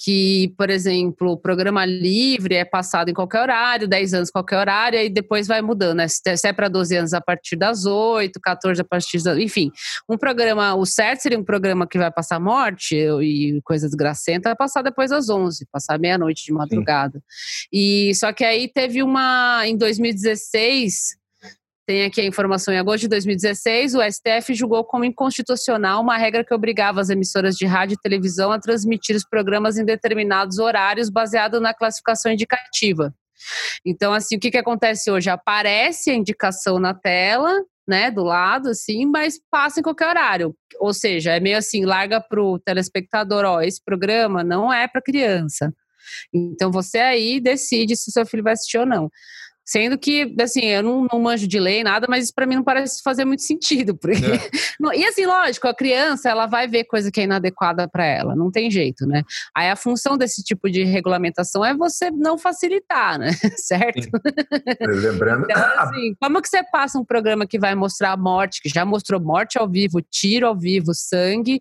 [0.00, 5.00] que, por exemplo, o programa livre é passado em qualquer horário, 10 anos qualquer horário,
[5.00, 6.06] e depois vai mudando, né?
[6.06, 9.36] Se é para 12 anos a partir das 8, 14 a partir das.
[9.38, 9.72] Enfim,
[10.08, 14.56] um programa, o certo seria um programa que vai passar morte e coisa desgracenta, vai
[14.56, 17.18] passar depois das 11, passar meia-noite de madrugada.
[17.18, 17.66] Sim.
[17.72, 19.66] E só que aí teve uma.
[19.66, 21.17] Em 2016
[21.88, 26.44] tem aqui a informação em agosto de 2016, o STF julgou como inconstitucional uma regra
[26.44, 31.08] que obrigava as emissoras de rádio e televisão a transmitir os programas em determinados horários
[31.08, 33.14] baseado na classificação indicativa.
[33.86, 35.30] Então, assim, o que, que acontece hoje?
[35.30, 40.54] Aparece a indicação na tela, né, do lado, assim, mas passa em qualquer horário.
[40.80, 45.00] Ou seja, é meio assim, larga para o telespectador, ó, esse programa não é para
[45.00, 45.72] criança.
[46.34, 49.08] Então, você aí decide se o seu filho vai assistir ou não.
[49.68, 52.64] Sendo que, assim, eu não, não manjo de lei, nada, mas isso para mim não
[52.64, 53.94] parece fazer muito sentido.
[53.94, 54.24] Porque...
[54.24, 54.96] É.
[54.96, 58.50] e assim, lógico, a criança, ela vai ver coisa que é inadequada para ela, não
[58.50, 59.22] tem jeito, né?
[59.54, 63.28] Aí a função desse tipo de regulamentação é você não facilitar, né?
[63.58, 64.08] certo?
[64.80, 65.44] Lembrando...
[65.44, 68.86] então, assim, como que você passa um programa que vai mostrar a morte, que já
[68.86, 71.60] mostrou morte ao vivo, tiro ao vivo, sangue,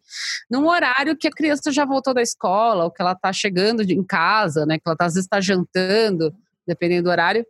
[0.49, 4.01] num horário que a criança já voltou da escola, ou que ela tá chegando em
[4.01, 4.77] casa, né?
[4.77, 6.33] Que ela tá, às vezes está jantando,
[6.65, 7.45] dependendo do horário,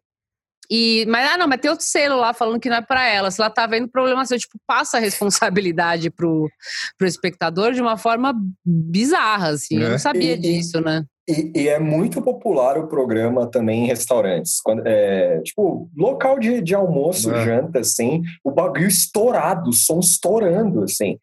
[0.69, 3.31] e, mas, ah, não, mas tem outro selo lá falando que não é para ela.
[3.31, 6.49] Se ela tá vendo problema, você tipo, passa a responsabilidade pro,
[6.97, 8.33] pro espectador de uma forma
[8.65, 9.79] bizarra, assim.
[9.79, 9.85] É.
[9.85, 11.05] Eu não sabia e, disso, né?
[11.27, 14.59] E, e, é muito popular o programa também em restaurantes.
[14.61, 17.45] Quando, é, tipo, local de, de almoço, é.
[17.45, 21.17] janta, assim, o bagulho estourado, o som estourando, assim.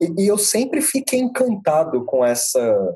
[0.00, 2.94] E, e eu sempre fiquei encantado com essa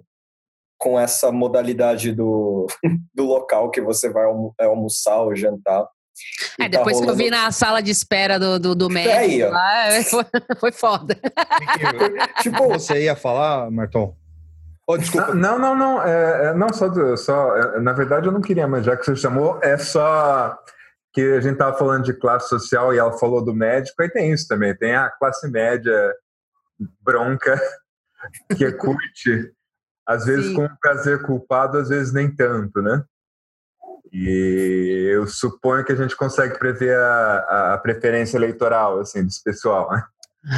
[0.79, 2.67] com essa modalidade do,
[3.15, 4.25] do local que você vai
[4.61, 5.87] é, almoçar ou jantar.
[6.59, 7.17] É, tá depois rolando...
[7.17, 10.25] que eu vi na sala de espera do, do, do médico aí, lá, foi,
[10.59, 11.19] foi foda.
[12.41, 14.17] tipo, você ia falar, Marton?
[14.89, 15.35] Oh, desculpa.
[15.35, 16.03] Não, não, não.
[16.03, 19.17] É, é, não, só, só é, na verdade eu não queria, mas já que você
[19.17, 20.57] chamou, é só
[21.13, 24.33] que a gente tava falando de classe social e ela falou do médico, aí tem
[24.33, 26.15] isso também, tem a classe média
[27.03, 27.61] bronca
[28.57, 29.51] que curte
[30.07, 30.55] às vezes Sim.
[30.55, 33.05] com prazer culpado, às vezes nem tanto, né?
[34.13, 39.91] E eu suponho que a gente consegue prever a, a preferência eleitoral, assim, desse pessoal,
[39.91, 40.05] né?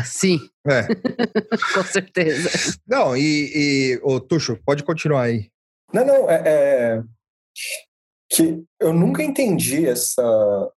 [0.05, 0.39] Sim.
[0.67, 0.83] É.
[1.75, 2.79] com certeza.
[2.87, 5.51] Não, e, e o Tuxo, pode continuar aí.
[5.93, 7.03] Não, não, é, é,
[8.31, 10.23] que eu nunca entendi essa,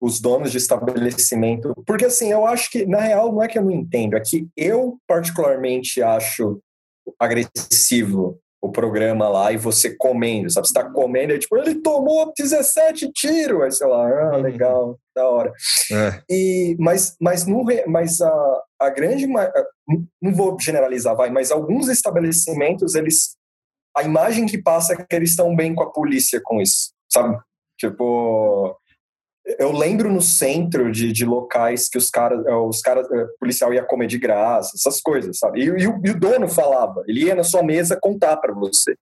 [0.01, 3.65] os donos de estabelecimento, porque assim, eu acho que, na real, não é que eu
[3.65, 6.63] não entendo, é que eu particularmente acho
[7.19, 10.69] agressivo o programa lá e você comendo, sabe?
[10.69, 14.43] Você tá comendo, e tipo, ele tomou 17 tiros, aí sei lá, ah, uhum.
[14.43, 15.53] legal, da hora.
[15.91, 16.23] É.
[16.29, 22.95] E, mas mas, não, mas a, a grande, não vou generalizar, vai, mas alguns estabelecimentos,
[22.95, 23.37] eles,
[23.97, 27.39] a imagem que passa é que eles estão bem com a polícia com isso, sabe?
[27.79, 28.77] Tipo,
[29.59, 33.27] eu lembro no centro de, de locais que os caras, eh, os caras, o eh,
[33.39, 35.61] policial ia comer de graça, essas coisas, sabe?
[35.61, 38.95] E, e, o, e, o, dono falava, ele ia na sua mesa contar para você.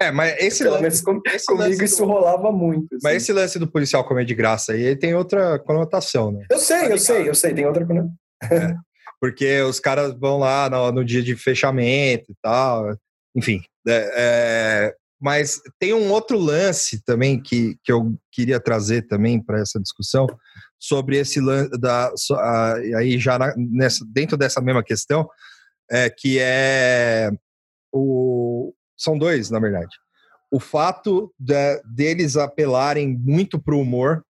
[0.00, 2.94] É, mas esse Pelo lance, menos com, esse comigo lance isso do- rolava muito.
[2.94, 3.00] assim.
[3.02, 6.46] mas esse lance do policial comer de graça aí tem outra conotação, né?
[6.50, 8.08] Eu sei, Tá eu sei, eu sei, tem outra coisa.
[9.20, 12.94] Porque os caras vão lá no, no dia de fechamento e tal,
[13.34, 13.60] enfim.
[13.86, 19.60] é, é, mas tem um outro lance também que, que eu queria trazer também para
[19.60, 20.26] essa discussão
[20.78, 22.12] sobre esse lance da
[22.96, 25.28] aí já na- nessa, dentro dessa mesma questão
[25.90, 27.30] é que é
[27.92, 29.96] o são dois na verdade
[30.50, 34.24] o fato da- deles apelarem muito para o humor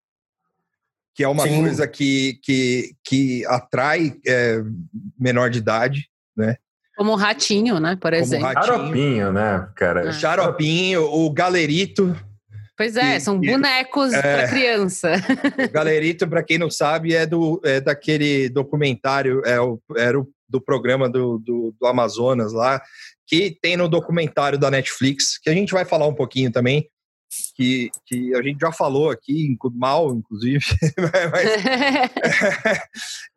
[1.14, 1.61] que é uma Sim.
[1.61, 4.61] coisa que, que, que atrai é,
[5.18, 6.09] menor de idade
[6.96, 7.96] Como um ratinho, né?
[7.96, 8.46] Por como exemplo.
[8.46, 10.09] Ratinho, Xaropinho, né, cara?
[10.09, 10.12] Ah.
[10.12, 12.16] Xaropinho, o Galerito.
[12.76, 14.20] Pois é, que- são bonecos é.
[14.20, 15.12] para criança.
[15.68, 20.28] O Galerito, para quem não sabe, é, do, é daquele documentário, é o, era o,
[20.48, 22.83] do programa do, do, do Amazonas lá,
[23.26, 26.88] que tem no documentário da Netflix, que a gente vai falar um pouquinho também,
[27.57, 30.64] que, que a gente já falou aqui, mal, inclusive,
[31.33, 32.79] mas,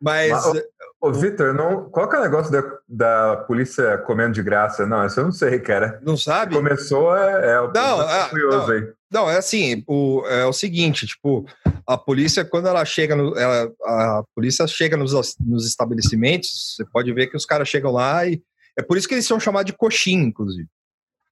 [0.00, 0.62] mas Mas,
[1.00, 1.88] Ô, Vitor, não...
[1.90, 4.84] qual que é o negócio da, da polícia comendo de graça?
[4.84, 6.00] Não, isso eu não sei, cara.
[6.02, 6.56] não sabe?
[6.56, 8.74] Começou, é, é o Não, ah, curioso não.
[8.74, 8.92] aí.
[9.10, 11.46] Não, é assim, o, é o seguinte, tipo,
[11.86, 17.12] a polícia, quando ela chega no, ela- a polícia chega nos, nos estabelecimentos, você pode
[17.12, 18.42] ver que os caras chegam lá e
[18.76, 20.68] é por isso que eles são chamados de coxinha, inclusive.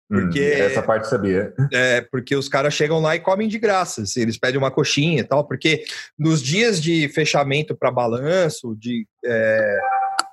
[0.09, 1.53] Porque- Hum, essa parte sabia.
[1.73, 4.03] É, porque os caras chegam lá e comem de graça.
[4.03, 5.85] assim, eles pedem uma coxinha e tal, porque
[6.19, 9.79] nos dias de fechamento para balanço, de é,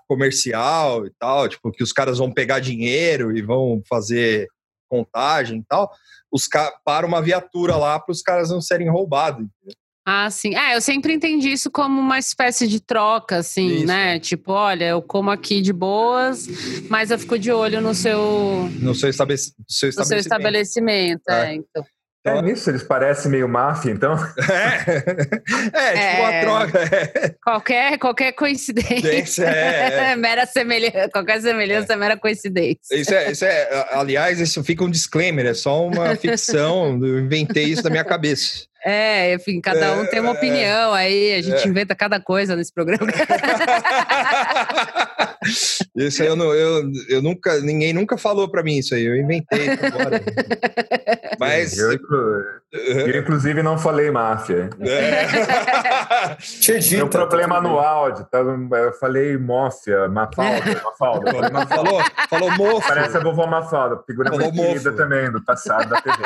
[0.08, 4.48] comercial e tal, tipo, que os caras vão pegar dinheiro e vão fazer
[4.88, 5.92] contagem e tal,
[6.32, 6.48] os
[6.86, 9.40] para uma viatura lá para os caras não serem roubados.
[9.46, 9.76] entendeu?
[10.06, 10.54] Ah, sim.
[10.56, 13.86] É, eu sempre entendi isso como uma espécie de troca, assim, Isso.
[13.88, 14.20] né?
[14.20, 16.46] Tipo, olha, eu como aqui de boas,
[16.90, 21.22] mas eu fico de olho no seu, No seu, estabelec- seu no seu estabelecimento.
[21.22, 21.30] estabelecimento.
[21.30, 21.86] É, então.
[22.26, 24.14] É nisso, eles parecem meio máfia, então.
[24.14, 24.94] É,
[25.74, 26.42] é tipo uma É.
[26.42, 26.80] troca.
[26.80, 29.44] É, Qualquer, qualquer coincidência.
[29.46, 30.16] é, é.
[30.18, 31.10] mera semelhança.
[31.12, 32.96] Qualquer semelhança é mera coincidência.
[32.96, 37.66] Isso é, isso é, aliás, isso fica um disclaimer, é só uma ficção, eu inventei
[37.66, 38.66] isso na minha cabeça.
[38.86, 41.68] É, enfim, cada um tem uma É, opinião aí, a gente é.
[41.68, 43.08] inventa cada coisa nesse programa.
[45.96, 49.16] Isso aí eu, não, eu, eu nunca, ninguém nunca falou pra mim isso aí, eu
[49.16, 50.22] inventei agora.
[51.40, 51.78] Mas.
[51.78, 51.92] Eu,
[52.72, 54.70] eu, inclusive, não falei máfia.
[54.80, 55.24] É.
[57.04, 58.26] Um problema no áudio.
[58.26, 58.40] tá?
[58.40, 61.32] Eu falei máfia, Mafalda, Mafalda.
[61.32, 61.76] Falei Mafalda.
[61.76, 62.88] falou, falou mofo.
[62.88, 66.18] Parece a vovó Mafalda, figura Falou muito querida também, do passado da TV.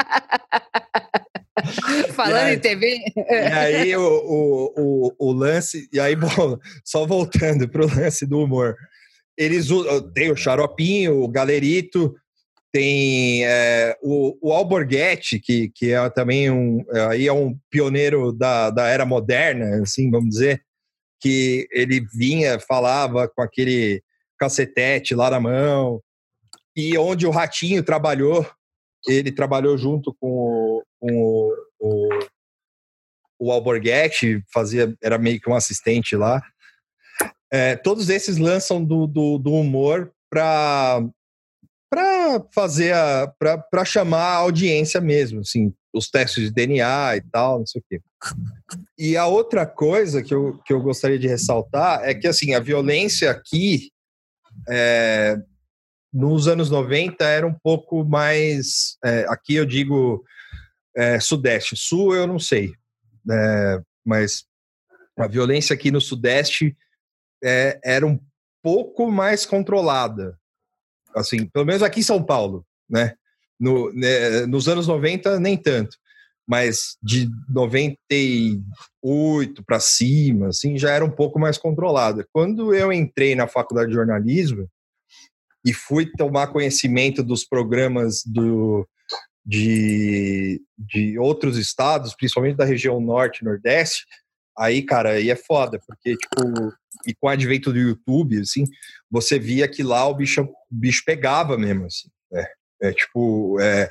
[2.14, 2.54] Falando aí?
[2.54, 2.98] em TV.
[3.16, 8.38] E aí o, o, o, o lance, e aí, bom, só voltando pro lance do
[8.38, 8.76] humor.
[9.36, 9.68] Eles
[10.14, 12.14] tem o Xaropinho, o Galerito,
[12.72, 18.70] tem é, o, o Alborguete, que, que é também um, aí é um pioneiro da,
[18.70, 20.62] da era moderna, assim, vamos dizer,
[21.20, 24.02] que ele vinha, falava com aquele
[24.38, 26.00] cacetete lá na mão,
[26.76, 28.46] e onde o Ratinho trabalhou,
[29.06, 32.08] ele trabalhou junto com o, com o, o
[33.40, 33.50] o
[34.52, 36.42] fazia, era meio que um assistente lá.
[37.50, 41.02] É, todos esses lançam do, do, do humor para
[41.90, 47.58] para fazer a para chamar a audiência mesmo, assim, os testes de DNA e tal,
[47.58, 48.00] não sei o quê.
[48.96, 52.60] E a outra coisa que eu, que eu gostaria de ressaltar é que assim, a
[52.60, 53.90] violência aqui
[54.68, 55.36] é,
[56.12, 60.24] nos anos 90 era um pouco mais é, aqui eu digo
[60.96, 62.72] é, sudeste, sul eu não sei,
[63.30, 64.44] é, mas
[65.16, 66.76] a violência aqui no Sudeste
[67.42, 68.18] é, era um
[68.62, 70.38] pouco mais controlada.
[71.14, 73.14] Assim, pelo menos aqui em São Paulo, né?
[73.58, 75.96] No, né, nos anos 90, nem tanto.
[76.48, 82.26] Mas de 98 para cima, assim, já era um pouco mais controlada.
[82.32, 84.68] Quando eu entrei na faculdade de jornalismo
[85.64, 88.88] e fui tomar conhecimento dos programas do,
[89.44, 94.04] de, de outros estados, principalmente da região norte e nordeste,
[94.56, 96.72] aí, cara, aí é foda, porque, tipo,
[97.06, 98.64] e com o advento do YouTube, assim,
[99.10, 102.52] você via que lá o bicho, o bicho pegava mesmo, assim, é,
[102.82, 103.88] é tipo, é,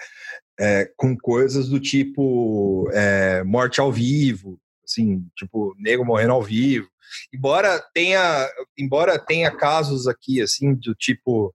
[0.60, 6.90] é, com coisas do tipo é, morte ao vivo, assim, tipo, nego morrendo ao vivo,
[7.34, 8.48] embora tenha,
[8.78, 11.54] embora tenha casos aqui, assim, do tipo,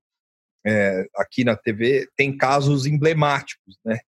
[0.67, 3.99] é, aqui na TV, tem casos emblemáticos, né?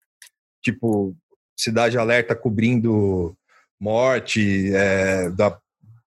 [0.63, 1.15] Tipo,
[1.57, 3.37] Cidade Alerta cobrindo
[3.79, 5.59] morte, é, da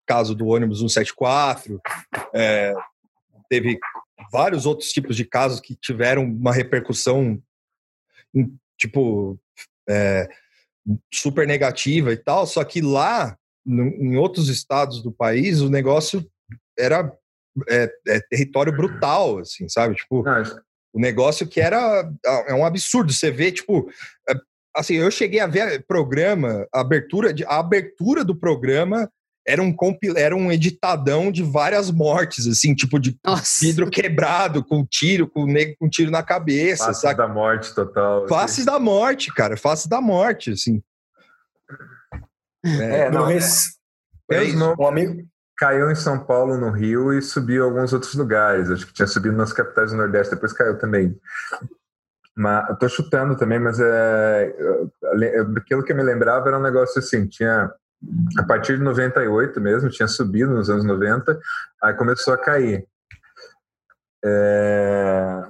[0.06, 1.80] caso do ônibus 174,
[2.34, 2.74] é,
[3.48, 3.78] teve
[4.32, 7.40] vários outros tipos de casos que tiveram uma repercussão,
[8.76, 9.40] tipo,
[9.88, 10.28] é,
[11.14, 13.38] super negativa e tal, só que lá,
[13.68, 16.28] em outros estados do país, o negócio
[16.78, 17.16] era
[17.68, 19.96] é, é território brutal, assim, sabe?
[19.96, 20.44] Tipo, Não,
[20.94, 22.10] o negócio que era
[22.48, 23.14] é um absurdo.
[23.14, 23.90] Você vê, tipo,
[24.28, 24.34] é,
[24.76, 29.10] assim, eu cheguei a ver programa, a abertura, de, a abertura do programa
[29.48, 33.66] era um compil, era um editadão de várias mortes, assim, tipo de Nossa.
[33.66, 36.86] vidro quebrado, com tiro, com negro com tiro na cabeça.
[36.86, 37.18] Faces sabe?
[37.18, 38.20] da morte total.
[38.20, 38.28] Assim.
[38.28, 39.58] Faces da morte, cara.
[39.58, 40.82] Faces da morte, assim.
[42.62, 44.44] É, é não, é, é,
[44.78, 45.26] um amigo
[45.60, 48.72] caiu em São Paulo, no Rio, e subiu em alguns outros lugares.
[48.72, 51.20] Acho que tinha subido nas capitais do Nordeste, depois caiu também.
[52.36, 54.56] Mas eu tô chutando também, mas é,
[55.58, 57.70] aquilo que eu me lembrava era um negócio assim, tinha
[58.38, 61.38] a partir de 98 mesmo, tinha subido nos anos 90,
[61.84, 62.88] aí começou a cair.
[64.24, 65.44] É...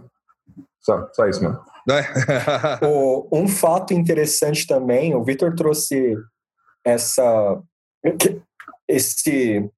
[0.81, 1.63] Só, só isso, mano.
[2.81, 6.17] o, um fato interessante também, o Vitor trouxe
[6.83, 7.61] essa
[8.87, 9.69] esse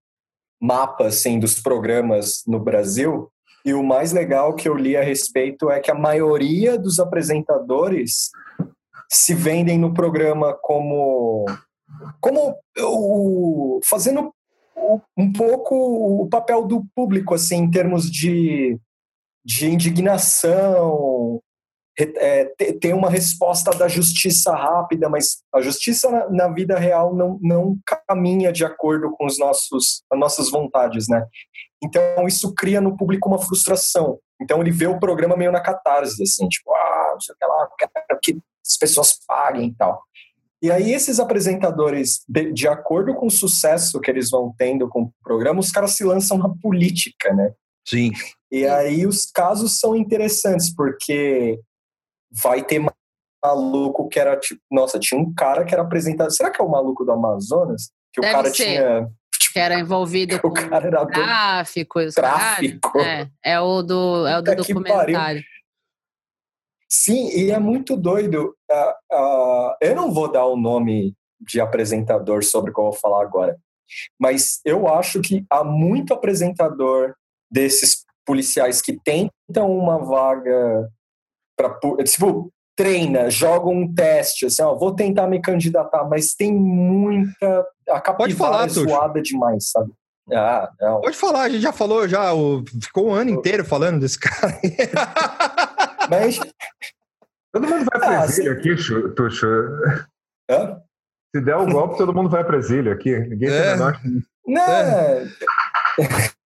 [0.62, 3.30] mapa assim dos programas no Brasil
[3.66, 8.30] e o mais legal que eu li a respeito é que a maioria dos apresentadores
[9.10, 11.46] se vendem no programa como
[12.20, 14.34] como o, fazendo
[15.18, 15.76] um pouco
[16.24, 18.80] o papel do público assim em termos de,
[19.44, 21.42] de indignação
[22.04, 22.46] é,
[22.80, 27.78] ter uma resposta da justiça rápida, mas a justiça na, na, vida real não, não
[28.08, 31.26] caminha de acordo com os nossos, as nossas vontades, né?
[31.84, 34.20] Então isso cria no público uma frustração.
[34.42, 37.46] Então ele vê o programa meio na catarse, assim, tipo, ah, não sei o que
[37.46, 40.02] lá, quero que as pessoas paguem e tal.
[40.62, 45.04] E aí esses apresentadores, de, de acordo com o sucesso que eles vão tendo com
[45.04, 47.52] o programa, os caras se lançam na política, né?
[47.88, 48.12] Sim.
[48.52, 51.60] E aí os casos são interessantes, porque
[52.32, 52.82] vai ter
[53.44, 56.32] maluco que era tipo, nossa, tinha um cara que era apresentado.
[56.32, 57.92] Será que é o maluco do Amazonas?
[58.14, 58.64] Que Deve o cara ser.
[58.64, 59.12] tinha.
[59.40, 63.00] Tipo, que era envolvido com tráfico, tráfico.
[63.00, 65.44] É, é o do, é o do documentário.
[66.90, 68.56] Sim, e é muito doido.
[68.70, 72.94] Uh, uh, eu não vou dar o nome de apresentador sobre o que eu vou
[72.94, 73.58] falar agora,
[74.20, 77.16] mas eu acho que há muito apresentador
[77.50, 80.90] desses policiais que tentam uma vaga
[81.70, 87.66] para tipo treina, joga um teste, assim, ó, vou tentar me candidatar, mas tem muita
[87.90, 89.92] a capivara falar, é zoada demais, sabe?
[90.34, 91.02] Ah, não.
[91.02, 94.58] Pode falar, a gente já falou já, o, ficou um ano inteiro falando desse cara.
[96.10, 96.40] mas
[97.54, 98.76] todo mundo vai para ah, exílio aqui,
[99.16, 99.48] Tuxo.
[100.50, 100.82] Hã?
[101.36, 103.18] Se der o golpe, todo mundo vai para exílio aqui.
[103.20, 103.62] Ninguém é.
[103.62, 104.02] tem menor.
[104.46, 104.62] Não.
[104.62, 105.28] É.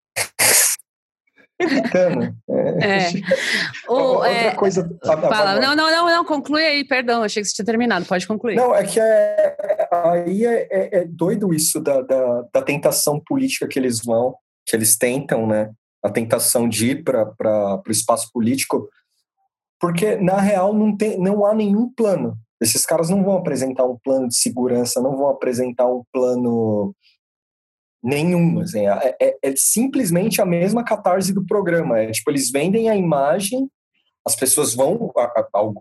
[1.60, 2.36] Evitando.
[2.50, 3.08] É.
[3.08, 3.10] é.
[3.88, 4.98] O, Outra é, coisa.
[5.04, 8.56] Fala, não, não, não, não, conclui aí, perdão, achei que você tinha terminado, pode concluir.
[8.56, 13.68] Não, é que é, aí é, é, é doido isso da, da, da, tentação política
[13.68, 14.36] que eles vão,
[14.66, 15.72] que eles tentam, né?
[16.04, 18.90] A tentação de ir para o espaço político,
[19.80, 22.36] porque na real não, tem, não há nenhum plano.
[22.60, 26.96] Esses caras não vão apresentar um plano de segurança, não vão apresentar um plano
[28.06, 28.60] nenhum.
[28.60, 32.00] Assim, é, é, é, simplesmente a mesma catarse do programa.
[32.00, 33.68] É tipo, eles vendem a imagem,
[34.26, 35.72] as pessoas vão, a, a, a,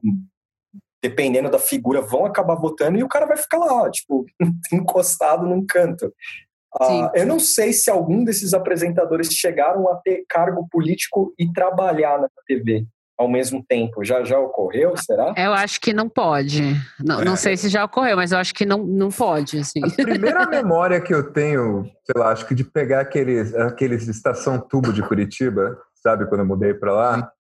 [1.03, 4.25] dependendo da figura, vão acabar votando e o cara vai ficar lá, tipo,
[4.72, 6.12] encostado num canto.
[6.81, 12.18] Ah, eu não sei se algum desses apresentadores chegaram a ter cargo político e trabalhar
[12.18, 12.85] na TV
[13.17, 14.05] ao mesmo tempo.
[14.05, 15.35] Já já ocorreu, será?
[15.37, 16.62] Eu acho que não pode.
[16.99, 17.25] Não, é.
[17.25, 19.59] não sei se já ocorreu, mas eu acho que não, não pode.
[19.59, 19.81] Assim.
[19.85, 24.59] A primeira memória que eu tenho, sei lá, acho que de pegar aqueles, aqueles estação
[24.59, 27.33] tubo de Curitiba, sabe, quando eu mudei para lá.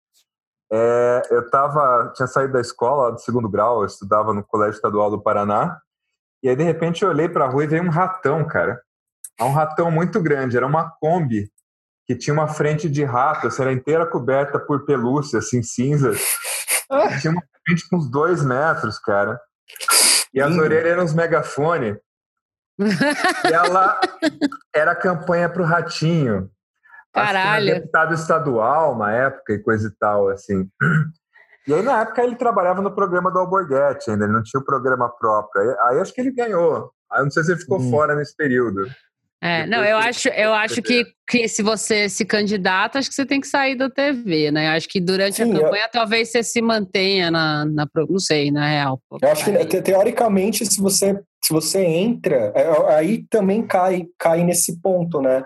[0.72, 5.10] É, eu tava, tinha saído da escola do segundo grau, eu estudava no Colégio Estadual
[5.10, 5.78] do Paraná,
[6.42, 8.80] e aí de repente eu olhei para a rua e veio um ratão, cara.
[9.40, 11.50] Um ratão muito grande, era uma Kombi
[12.06, 16.12] que tinha uma frente de rato, assim, era inteira coberta por pelúcia, assim, cinza.
[17.20, 19.40] tinha uma frente com uns dois metros, cara.
[20.32, 21.96] E as orelhas eram uns megafone.
[22.78, 24.00] e ela
[24.74, 26.50] era campanha pro Ratinho.
[27.12, 27.74] Caralho.
[27.74, 30.68] deputado estadual, uma época e coisa e tal, assim.
[31.66, 34.64] E aí, na época, ele trabalhava no programa do Alborguete ainda, ele não tinha o
[34.64, 35.62] programa próprio.
[35.62, 36.92] Aí, aí acho que ele ganhou.
[37.10, 37.90] Aí não sei se ele ficou hum.
[37.90, 38.86] fora nesse período.
[39.44, 43.26] É, não, eu acho, eu acho que, que se você se candidata, acho que você
[43.26, 44.70] tem que sair da TV, né?
[44.70, 45.90] Acho que durante Sim, a campanha eu...
[45.92, 48.98] talvez você se mantenha na, na, não sei, na real.
[49.20, 54.80] Eu acho que teoricamente, se você se você entra, é, aí também cai cai nesse
[54.80, 55.44] ponto, né?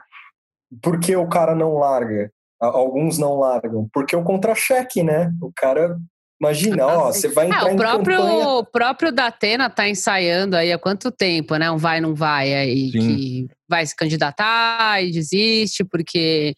[0.81, 2.31] Porque o cara não larga.
[2.61, 3.89] alguns não largam?
[3.93, 5.33] Porque o contra-cheque, né?
[5.43, 5.97] O cara
[6.41, 8.49] Imagina, ó, você vai entrar é, o próprio, campanha...
[8.49, 11.69] O próprio Datena está ensaiando aí há quanto tempo, né?
[11.69, 13.01] Um vai, não vai aí, Sim.
[13.01, 16.55] que vai se candidatar e desiste, porque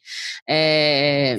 [0.48, 1.38] é,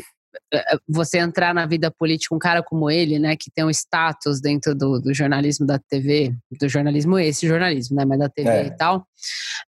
[0.53, 4.41] é, você entrar na vida política, um cara como ele, né, que tem um status
[4.41, 8.65] dentro do, do jornalismo da TV, do jornalismo, esse jornalismo, né, mas da TV é.
[8.67, 9.05] e tal,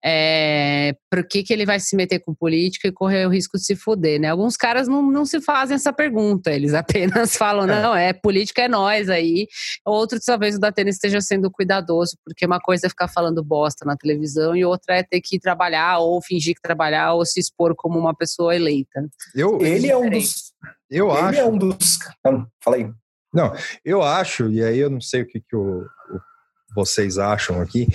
[0.04, 3.64] é, por que, que ele vai se meter com política e correr o risco de
[3.64, 4.28] se fuder, né?
[4.28, 7.82] Alguns caras não, não se fazem essa pergunta, eles apenas falam, é.
[7.82, 9.46] não, é política é nós aí.
[9.84, 13.96] Outros, talvez o Datena esteja sendo cuidadoso, porque uma coisa é ficar falando bosta na
[13.96, 17.98] televisão e outra é ter que trabalhar ou fingir que trabalhar ou se expor como
[17.98, 19.08] uma pessoa eleita.
[19.34, 20.50] Eu, ele é um dos
[20.90, 21.38] eu Ele acho.
[21.38, 21.98] é um dos.
[22.26, 22.90] Ah, fala aí.
[23.32, 26.20] Não, eu acho, e aí eu não sei o que, que o, o
[26.74, 27.86] vocês acham aqui,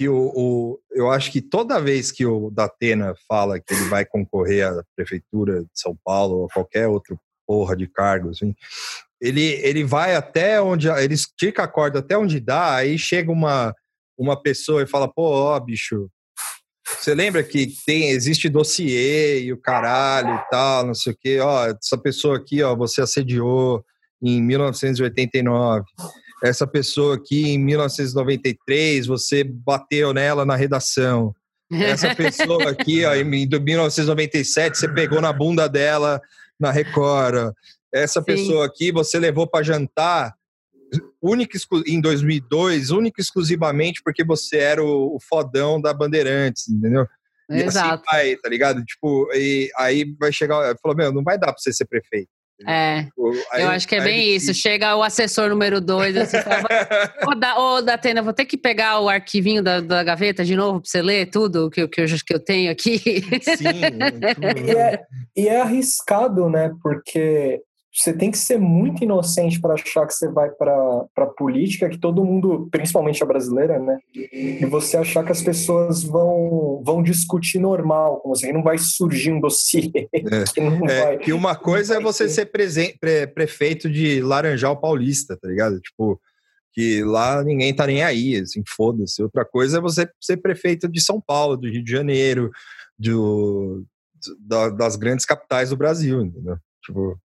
[0.00, 4.02] que o, o, eu acho que toda vez que o Datena fala que ele vai
[4.02, 8.54] concorrer à prefeitura de São Paulo ou qualquer outro porra de cargo, assim,
[9.20, 10.88] ele, ele vai até onde.
[10.88, 13.74] Ele estica a corda até onde dá, aí chega uma,
[14.16, 16.08] uma pessoa e fala: pô, ó, bicho,
[16.98, 21.40] você lembra que tem, existe dossiê e o caralho e tal, não sei o quê.
[21.40, 23.84] Ó, essa pessoa aqui, ó, você assediou
[24.22, 25.84] em 1989.
[26.42, 31.34] Essa pessoa aqui, em 1993, você bateu nela na redação.
[31.70, 36.20] Essa pessoa aqui, ó, em 1997, você pegou na bunda dela
[36.58, 37.52] na Record.
[37.92, 38.26] Essa Sim.
[38.26, 40.34] pessoa aqui, você levou para jantar
[41.22, 47.06] única em 2002, única exclusivamente porque você era o, o fodão da Bandeirantes, entendeu?
[47.48, 48.04] E assim Exato.
[48.06, 48.84] Assim vai, tá ligado?
[48.84, 52.30] Tipo, e aí vai chegar, falou, meu, não vai dar pra você ser prefeito.
[52.66, 54.52] É, tipo, aí, eu acho que é bem isso.
[54.52, 56.36] Chega o assessor número dois, assim,
[57.26, 60.80] ô, da, ô, Datena, vou ter que pegar o arquivinho da, da gaveta de novo
[60.80, 62.98] para você ler tudo que, que, eu, que eu tenho aqui.
[62.98, 63.80] Sim.
[64.66, 65.02] e, é,
[65.36, 66.70] e é arriscado, né?
[66.82, 67.62] Porque
[67.92, 71.98] você tem que ser muito inocente para achar que você vai para a política, que
[71.98, 73.98] todo mundo, principalmente a brasileira, né?
[74.14, 79.32] E você achar que as pessoas vão, vão discutir normal com você, não vai surgir
[79.32, 79.90] um dossiê.
[80.12, 80.20] É,
[80.54, 84.80] que, não é, vai, que uma coisa é você ser presen, pre, prefeito de Laranjal
[84.80, 85.80] Paulista, tá ligado?
[85.80, 86.20] Tipo,
[86.72, 89.20] que lá ninguém tá nem aí, assim, foda-se.
[89.20, 92.52] Outra coisa é você ser prefeito de São Paulo, do Rio de Janeiro,
[92.96, 93.84] do,
[94.38, 96.56] da, das grandes capitais do Brasil, entendeu?
[96.84, 97.18] Tipo,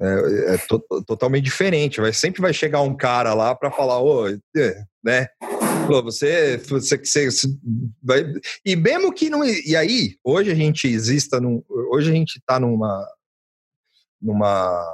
[0.00, 2.00] é, é to, totalmente diferente.
[2.00, 5.28] Vai, sempre vai chegar um cara lá para falar, ô, é, né?
[5.88, 7.48] Você, você, você,
[8.02, 8.24] vai,
[8.64, 9.44] e mesmo que não.
[9.44, 11.62] E aí, hoje a gente exista num.
[11.92, 13.06] Hoje a gente está numa.
[14.20, 14.84] numa.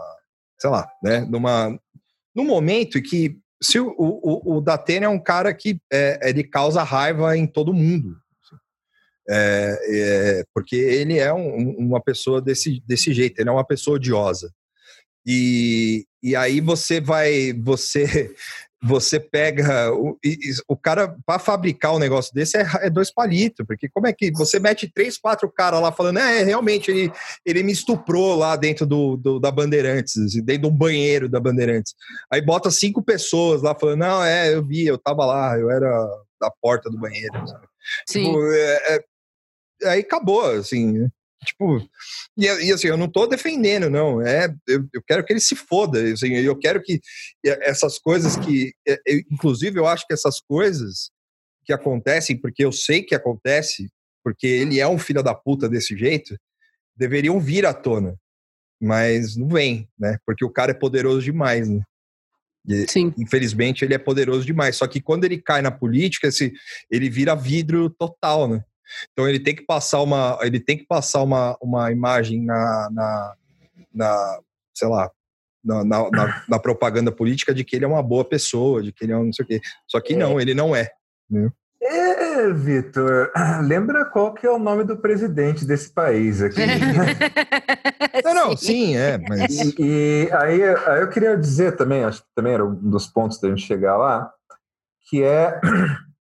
[0.58, 1.20] sei lá, né?
[1.20, 1.78] Numa,
[2.34, 6.82] num momento que se o, o, o Datena é um cara que é, ele causa
[6.82, 8.16] raiva em todo mundo.
[9.28, 13.96] É, é, porque ele é um, uma pessoa desse, desse jeito, ele é uma pessoa
[13.96, 14.52] odiosa.
[15.26, 18.32] E, e aí você vai, você
[18.82, 20.18] você pega o,
[20.68, 24.30] o cara para fabricar um negócio desse é, é, dois palitos, porque como é que
[24.30, 27.12] você mete três, quatro caras lá falando, é, realmente ele,
[27.44, 31.94] ele me estuprou lá dentro do, do da Bandeirantes, dentro de um banheiro da Bandeirantes.
[32.30, 35.90] Aí bota cinco pessoas lá falando, não, é, eu vi, eu tava lá, eu era
[36.40, 37.46] da porta do banheiro.
[37.46, 37.66] Sabe?
[38.06, 38.24] Sim.
[38.24, 38.96] Tipo, é,
[39.82, 41.08] é, aí acabou, assim.
[41.46, 41.78] Tipo,
[42.36, 44.20] e, e, assim, eu não tô defendendo, não.
[44.20, 46.02] É, eu, eu quero que ele se foda.
[46.12, 47.00] Assim, eu quero que
[47.44, 48.72] essas coisas que.
[48.84, 51.10] Eu, inclusive, eu acho que essas coisas
[51.64, 53.88] que acontecem, porque eu sei que acontece,
[54.22, 56.36] porque ele é um filho da puta desse jeito,
[56.96, 58.16] deveriam vir à tona.
[58.80, 60.18] Mas não vem, né?
[60.26, 61.82] Porque o cara é poderoso demais, né?
[62.68, 63.14] E, Sim.
[63.16, 64.76] Infelizmente, ele é poderoso demais.
[64.76, 66.52] Só que quando ele cai na política, assim,
[66.90, 68.64] ele vira vidro total, né?
[69.12, 73.34] Então ele tem que passar uma, ele tem que passar uma, uma imagem na, na,
[73.94, 74.40] na
[74.74, 75.10] sei lá,
[75.64, 79.12] na, na, na, propaganda política de que ele é uma boa pessoa, de que ele
[79.12, 79.60] é um não sei o quê.
[79.86, 80.90] Só que não, ele não é.
[81.28, 81.50] Né?
[81.82, 83.32] É, Vitor,
[83.64, 86.60] lembra qual que é o nome do presidente desse país aqui?
[88.24, 89.18] não, não, sim, é.
[89.18, 89.58] Mas...
[89.58, 93.40] E, e aí, aí, eu queria dizer também, acho que também era um dos pontos
[93.40, 94.30] da gente chegar lá,
[95.08, 95.60] que é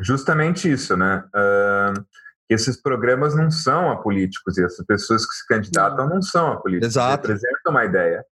[0.00, 1.24] justamente isso, né?
[1.34, 2.04] Uh,
[2.48, 6.94] esses programas não são apolíticos e essas pessoas que se candidatam não, são apolíticos.
[6.94, 7.28] Exato.
[7.28, 8.24] Representam uma ideia.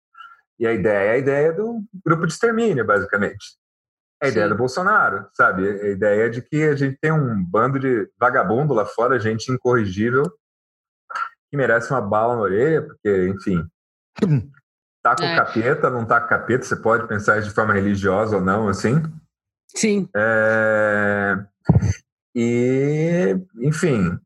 [0.60, 3.58] E a ideia é a ideia do grupo de extermínio, basicamente.
[4.20, 4.32] É a Sim.
[4.34, 5.68] ideia do Bolsonaro, sabe?
[5.68, 9.52] É a ideia de que a gente tem um bando de vagabundo lá fora, gente
[9.52, 10.24] incorrigível,
[11.52, 13.64] que merece uma bala na orelha, porque, enfim,
[15.04, 15.36] tá com é.
[15.36, 19.04] capeta, não tá com capeta, você pode pensar de forma religiosa ou não, assim.
[19.76, 20.08] Sim.
[20.16, 21.38] É...
[22.36, 24.20] E, enfim,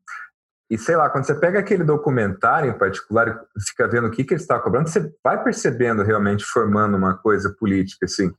[0.72, 4.24] e sei lá, quando você pega aquele documentário em particular e fica vendo o que,
[4.24, 8.32] que ele está cobrando, você vai percebendo realmente formando uma coisa política, assim.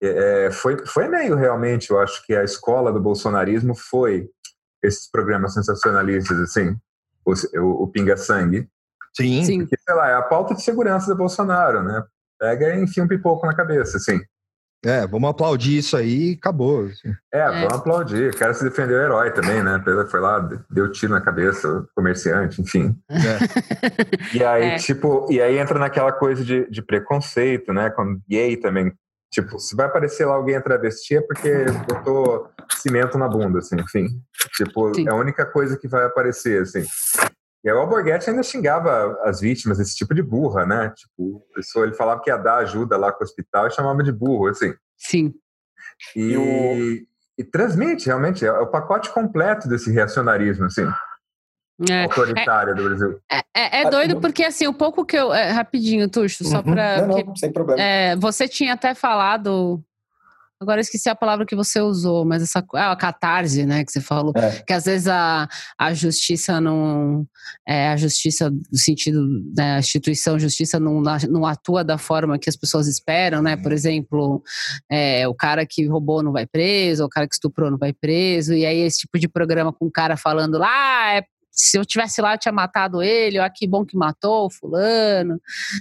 [0.00, 4.30] É, é, foi, foi meio realmente, eu acho que a escola do bolsonarismo foi
[4.82, 6.74] esses programas sensacionalistas, assim,
[7.22, 8.66] o, o, o Pinga Sangue.
[9.14, 9.44] Sim.
[9.44, 9.58] Sim.
[9.60, 12.02] Porque, sei lá, é a pauta de segurança do Bolsonaro, né?
[12.40, 14.18] Pega e enfia um pipoco na cabeça, assim.
[14.84, 16.86] É, vamos aplaudir isso aí e acabou.
[16.86, 17.12] Assim.
[17.32, 18.30] É, é, vamos aplaudir.
[18.30, 19.82] O cara se defendeu herói também, né?
[20.10, 20.38] Foi lá,
[20.70, 22.96] deu tiro na cabeça, comerciante, enfim.
[23.10, 23.18] É.
[24.34, 24.76] E aí, é.
[24.76, 27.90] tipo, e aí entra naquela coisa de, de preconceito, né?
[27.90, 28.92] Com gay também.
[29.30, 34.06] Tipo, se vai aparecer lá alguém travesti é porque botou cimento na bunda, assim, enfim.
[34.56, 35.08] Tipo, Sim.
[35.08, 36.84] é a única coisa que vai aparecer, assim.
[37.64, 40.92] E aí o Alborguete ainda xingava as vítimas desse tipo de burra, né?
[40.96, 44.12] Tipo, pessoa, ele falava que ia dar ajuda lá com o hospital e chamava de
[44.12, 44.74] burro, assim.
[44.96, 45.34] Sim.
[46.14, 47.06] E, e, o...
[47.38, 50.86] e transmite, realmente, é o pacote completo desse reacionarismo, assim.
[51.90, 53.20] É, autoritária é, do Brasil.
[53.30, 55.32] É, é, é doido porque, assim, o pouco que eu...
[55.32, 56.62] É, rapidinho, Tuxo, só uhum.
[56.62, 57.06] para...
[57.06, 57.80] Não, não, sem problema.
[57.80, 59.82] É, você tinha até falado
[60.60, 64.00] Agora esqueci a palavra que você usou, mas essa ah, a catarse, né, que você
[64.00, 64.60] falou, é.
[64.62, 65.48] que às vezes a,
[65.78, 67.24] a justiça não
[67.66, 71.00] é, a justiça no sentido da né, instituição justiça não,
[71.30, 73.56] não atua da forma que as pessoas esperam, né?
[73.56, 74.42] Por exemplo,
[74.90, 78.52] é, o cara que roubou não vai preso, o cara que estuprou não vai preso,
[78.52, 81.84] e aí esse tipo de programa com o cara falando lá, ah, é se eu
[81.84, 85.40] tivesse lá, eu tinha matado ele, ó, que bom que matou o fulano.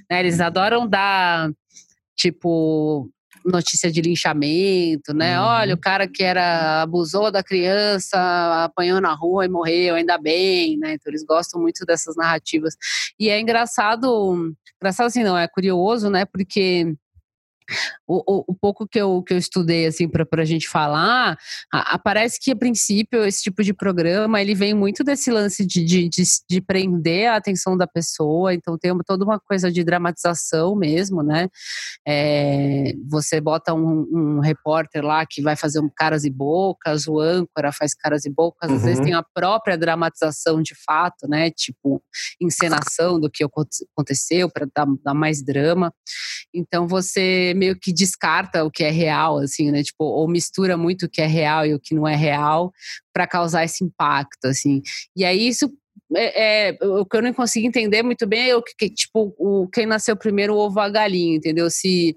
[0.09, 1.51] Né, eles adoram dar,
[2.15, 3.09] tipo,
[3.45, 5.39] notícia de linchamento, né?
[5.39, 5.45] Uhum.
[5.45, 8.17] Olha, o cara que era abusou da criança,
[8.63, 10.93] apanhou na rua e morreu, ainda bem, né?
[10.93, 12.75] Então eles gostam muito dessas narrativas.
[13.19, 16.25] E é engraçado, engraçado assim, não, é curioso, né?
[16.25, 16.95] Porque
[18.07, 21.37] o, o, o, pouco que eu, que eu estudei assim para a gente falar,
[21.71, 25.83] a, parece que a princípio esse tipo de programa ele vem muito desse lance de,
[25.83, 29.83] de, de, de prender a atenção da pessoa, então tem uma, toda uma coisa de
[29.83, 31.47] dramatização mesmo, né?
[32.07, 37.19] É, você bota um, um, repórter lá que vai fazer um caras e bocas, o
[37.19, 38.77] âncora faz caras e bocas, uhum.
[38.77, 39.05] às vezes uhum.
[39.05, 41.51] tem a própria dramatização de fato, né?
[41.51, 42.01] Tipo,
[42.41, 45.93] encenação do que aconteceu para dar, dar mais drama.
[46.53, 49.83] Então você meio que descarta o que é real, assim, né?
[49.83, 52.71] Tipo, ou mistura muito o que é real e o que não é real
[53.13, 54.81] para causar esse impacto, assim.
[55.15, 55.69] E aí isso
[56.15, 59.67] é, é, o que eu não consigo entender muito bem é o que, tipo, o,
[59.67, 61.69] quem nasceu primeiro, o ovo a galinha, entendeu?
[61.69, 62.15] Se,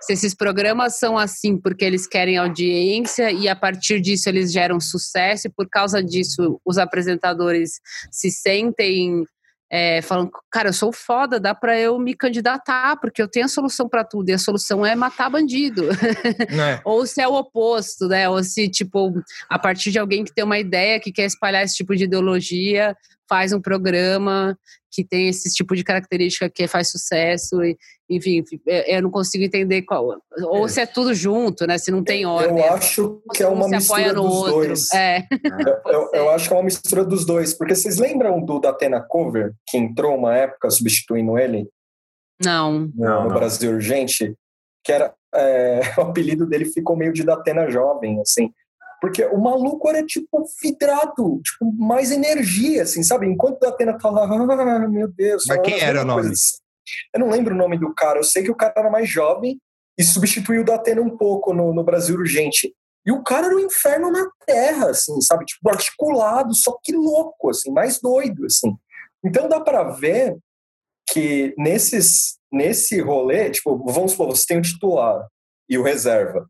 [0.00, 4.80] se esses programas são assim porque eles querem audiência e a partir disso eles geram
[4.80, 7.80] sucesso e por causa disso os apresentadores
[8.10, 9.24] se sentem
[9.74, 13.48] é, falando, cara, eu sou foda, dá para eu me candidatar, porque eu tenho a
[13.48, 15.88] solução para tudo, e a solução é matar bandido.
[16.52, 16.80] É.
[16.84, 18.28] Ou se é o oposto, né?
[18.28, 19.12] Ou se, tipo,
[19.48, 22.94] a partir de alguém que tem uma ideia, que quer espalhar esse tipo de ideologia,
[23.28, 24.56] faz um programa
[24.92, 27.76] que tem esse tipo de característica que faz sucesso e
[28.10, 30.68] enfim, eu não consigo entender qual ou é.
[30.68, 31.78] se é tudo junto, né?
[31.78, 32.58] Se não tem ordem.
[32.58, 34.52] Eu acho que é uma mistura dos outro.
[34.52, 34.92] dois.
[34.92, 35.26] É.
[35.86, 39.52] Eu, eu, acho que é uma mistura dos dois, porque vocês lembram do Datena Cover
[39.66, 41.68] que entrou uma época substituindo ele?
[42.42, 42.80] Não.
[42.80, 44.34] No, não, Brasil Urgente,
[44.84, 48.52] que era é, o apelido dele ficou meio de Datena Jovem, assim.
[49.02, 53.26] Porque o maluco era, tipo, vidrado, tipo, mais energia, assim, sabe?
[53.26, 55.42] Enquanto o Atena tá lá, ah, meu Deus.
[55.48, 56.32] Mas quem era o nome?
[57.12, 59.60] Eu não lembro o nome do cara, eu sei que o cara era mais jovem
[59.98, 62.72] e substituiu o Datena um pouco no, no Brasil Urgente.
[63.04, 65.46] E o cara era um inferno na terra, assim, sabe?
[65.46, 68.72] Tipo, articulado, só que louco, assim, mais doido, assim.
[69.24, 70.38] Então dá para ver
[71.08, 75.26] que nesses, nesse rolê, tipo, vamos supor, você tem o titular
[75.68, 76.48] e o reserva.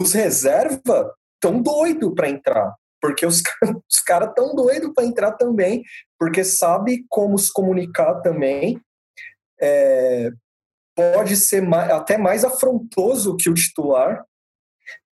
[0.00, 1.12] Os reserva
[1.42, 3.42] tão doido para entrar, porque os,
[3.90, 5.82] os caras tão doido para entrar também,
[6.18, 8.80] porque sabe como se comunicar também.
[9.60, 10.30] É,
[10.94, 14.24] pode ser mais, até mais afrontoso que o titular.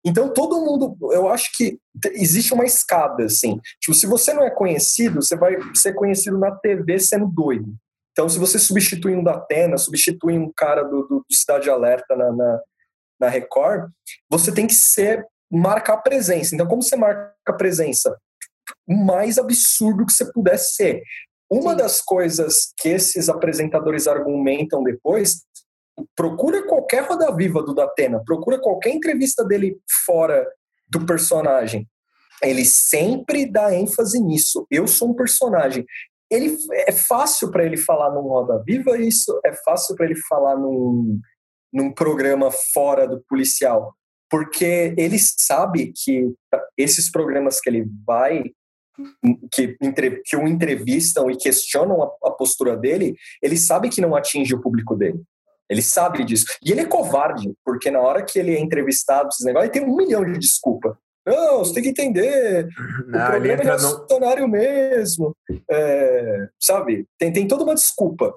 [0.05, 1.77] Então todo mundo, eu acho que
[2.13, 3.59] existe uma escada assim.
[3.81, 7.75] Tipo, se você não é conhecido, você vai ser conhecido na TV sendo doido.
[8.11, 12.31] Então, se você substitui um da Atena, substitui um cara do, do Cidade Alerta na,
[12.33, 12.61] na,
[13.17, 13.89] na Record,
[14.29, 16.53] você tem que ser marcar presença.
[16.53, 18.15] Então, como você marca presença?
[18.87, 21.01] O mais absurdo que você puder ser.
[21.49, 21.77] Uma Sim.
[21.77, 25.43] das coisas que esses apresentadores argumentam depois,
[26.15, 30.47] procura qualquer roda viva do Datena, procura qualquer entrevista dele fora
[30.87, 31.87] do personagem.
[32.41, 34.65] Ele sempre dá ênfase nisso.
[34.71, 35.85] Eu sou um personagem.
[36.31, 36.55] Ele
[36.87, 41.19] é fácil para ele falar num roda viva isso, é fácil para ele falar num,
[41.73, 43.95] num programa fora do policial
[44.29, 46.31] porque ele sabe que
[46.77, 48.43] esses programas que ele vai
[49.51, 49.77] que,
[50.25, 54.61] que o entrevistam e questionam a, a postura dele, ele sabe que não atinge o
[54.61, 55.21] público dele.
[55.69, 56.45] Ele sabe disso.
[56.63, 59.89] E ele é covarde, porque na hora que ele é entrevistado, esses negócios, ele tem
[59.89, 60.97] um milhão de desculpa.
[61.25, 62.67] Não, você tem que entender.
[63.07, 64.51] Não, o problema é reacionário no...
[64.51, 65.35] mesmo.
[65.69, 67.05] É, sabe?
[67.19, 68.33] Tem, tem toda uma desculpa.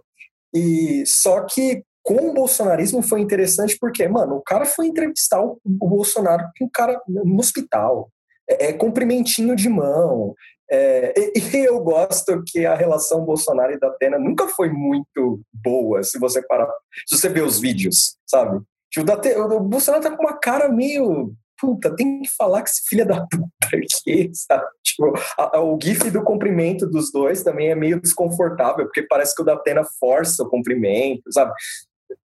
[0.55, 5.59] E só que com o bolsonarismo foi interessante porque, mano, o cara foi entrevistar o,
[5.65, 8.11] o Bolsonaro com um cara no hospital.
[8.49, 10.35] É, é cumprimentinho de mão.
[10.71, 16.03] É, e, eu gosto que a relação Bolsonaro e da Atena nunca foi muito boa,
[16.03, 16.69] se você parar,
[17.07, 18.61] se você ver os vídeos, sabe?
[18.91, 22.83] Tipo, o, o Bolsonaro tá com uma cara meio puta, tem que falar que esse
[22.89, 24.65] filho da puta aqui, sabe?
[24.83, 29.33] Tipo, a, a, o gif do cumprimento dos dois também é meio desconfortável, porque parece
[29.35, 31.53] que o da Atena força o cumprimento, sabe?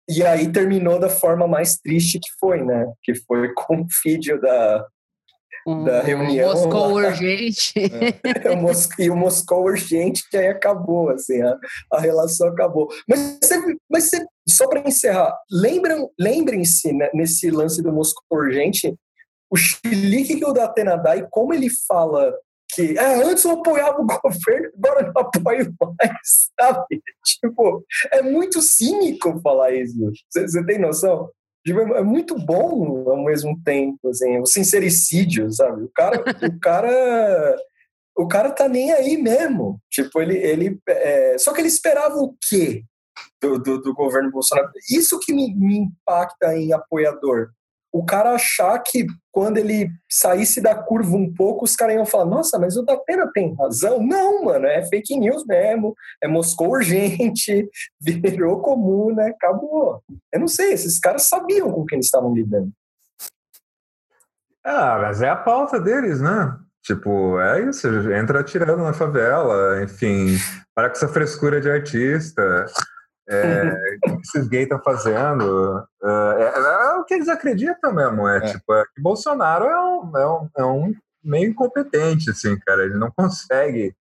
[0.10, 2.92] E aí terminou da forma mais triste que foi, né?
[3.04, 4.86] Que foi com o vídeo da,
[5.68, 6.54] um, da reunião.
[6.54, 7.74] Moscou urgente.
[8.44, 11.58] É, o Mos e o Moscou urgente aí acabou, assim, a,
[11.94, 12.88] a relação acabou.
[13.08, 13.40] Mas,
[13.90, 14.12] mas
[14.48, 15.36] só para encerrar,
[16.20, 18.94] lembrem-se né, nesse lance do Moscou urgente,
[19.50, 22.34] o chilique que o Datena dá e como ele fala
[22.76, 27.02] que é, antes eu apoiava o governo, agora não apoio mais, sabe?
[27.26, 29.98] Tipo, é muito cínico falar isso.
[30.30, 31.32] Você tem noção?
[31.66, 35.84] Tipo, é muito bom ao mesmo tempo, assim, o sincericídio, sabe?
[35.84, 37.56] O cara, o cara,
[38.18, 39.80] o cara tá nem aí mesmo.
[39.90, 41.38] Tipo, ele, ele, é...
[41.40, 42.84] só que ele esperava o quê
[43.42, 44.70] do, do, do governo Bolsonaro?
[44.92, 47.50] Isso que me, me impacta em apoiador
[47.96, 52.26] o cara achar que quando ele saísse da curva um pouco, os caras iam falar,
[52.26, 54.06] nossa, mas o Datena tem razão.
[54.06, 57.70] Não, mano, é fake news mesmo, é Moscou urgente,
[58.02, 59.28] virou comum, né?
[59.28, 60.04] Acabou.
[60.34, 62.70] Eu não sei, esses caras sabiam com quem eles estavam lidando.
[64.62, 66.54] Ah, mas é a pauta deles, né?
[66.84, 70.36] Tipo, é isso, entra atirando na favela, enfim,
[70.76, 72.66] para com essa frescura de artista.
[73.28, 75.84] É, o que esses gays estão fazendo?
[76.04, 78.28] É, é, é, o que eles acreditam mesmo.
[78.28, 78.42] É, é.
[78.42, 82.84] tipo, é que Bolsonaro é um, é, um, é um meio incompetente, assim, cara.
[82.84, 83.96] Ele não consegue.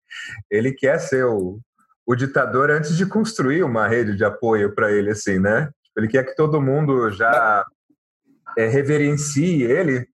[0.49, 1.59] Ele quer ser o,
[2.05, 5.69] o ditador antes de construir uma rede de apoio para ele, assim, né?
[5.97, 7.65] Ele quer que todo mundo já
[8.57, 10.07] é, reverencie ele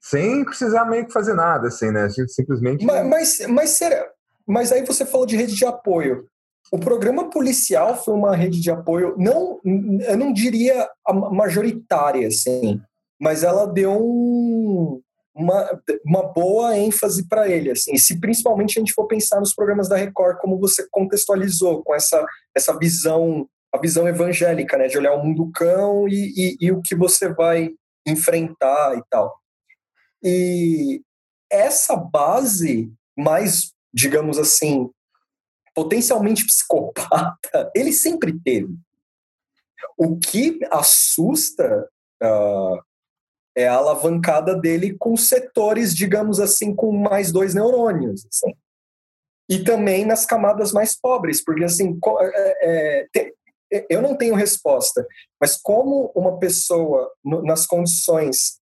[0.00, 2.04] sem precisar meio que fazer nada, assim, né?
[2.04, 2.84] A gente simplesmente.
[2.84, 4.08] Mas, mas, mas, será,
[4.46, 6.28] mas aí você falou de rede de apoio.
[6.72, 10.88] O programa policial foi uma rede de apoio, não, eu não diria
[11.32, 12.80] majoritária, assim,
[13.20, 15.00] mas ela deu um,
[15.34, 17.96] uma, uma boa ênfase para ele, assim.
[17.96, 22.24] Se principalmente a gente for pensar nos programas da Record, como você contextualizou com essa,
[22.54, 26.80] essa visão, a visão evangélica, né, de olhar o mundo cão e, e, e o
[26.82, 27.70] que você vai
[28.06, 29.34] enfrentar e tal.
[30.22, 31.02] E
[31.50, 34.90] essa base mais, digamos assim,
[35.76, 38.74] potencialmente psicopata, ele sempre teve.
[39.98, 41.86] O que assusta
[42.22, 42.82] uh,
[43.54, 48.26] é a alavancada dele com setores, digamos assim, com mais dois neurônios.
[48.26, 48.54] Assim.
[49.50, 53.32] E também nas camadas mais pobres, porque assim, é, é, tem,
[53.90, 55.06] eu não tenho resposta,
[55.40, 58.60] mas como uma pessoa no, nas condições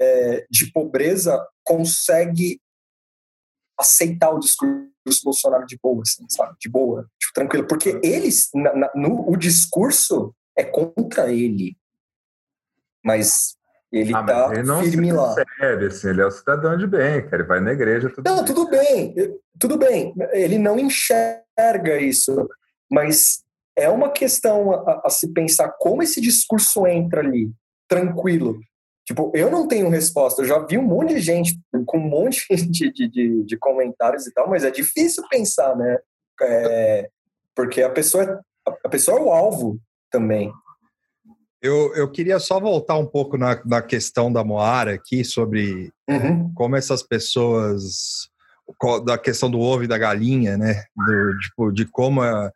[0.00, 2.60] é, de pobreza consegue
[3.78, 4.89] aceitar o discurso
[5.24, 6.56] Bolsonaro de boa, assim, sabe?
[6.60, 7.66] De boa, tipo, tranquilo.
[7.66, 11.76] Porque eles, na, na, no, o discurso é contra ele.
[13.04, 13.56] Mas
[13.92, 15.34] ele ah, tá ele não firme lá.
[15.34, 17.36] Percebe, assim, ele é o cidadão de bem, cara.
[17.36, 18.10] Ele vai na igreja.
[18.10, 18.44] Tudo não, bem.
[18.44, 19.14] tudo bem.
[19.58, 20.14] Tudo bem.
[20.32, 22.48] Ele não enxerga isso.
[22.90, 23.42] Mas
[23.76, 27.50] é uma questão a, a se pensar como esse discurso entra ali,
[27.88, 28.60] tranquilo.
[29.10, 30.40] Tipo, eu não tenho resposta.
[30.40, 34.24] Eu já vi um monte de gente com um monte de, de, de, de comentários
[34.24, 35.98] e tal, mas é difícil pensar, né?
[36.40, 37.10] É,
[37.52, 39.80] porque a pessoa, a pessoa é o alvo
[40.12, 40.52] também.
[41.60, 46.54] Eu, eu queria só voltar um pouco na, na questão da Moara aqui, sobre uhum.
[46.54, 48.30] como essas pessoas.
[49.04, 50.84] da questão do ovo e da galinha, né?
[50.94, 52.22] Do, tipo, de como.
[52.22, 52.52] A,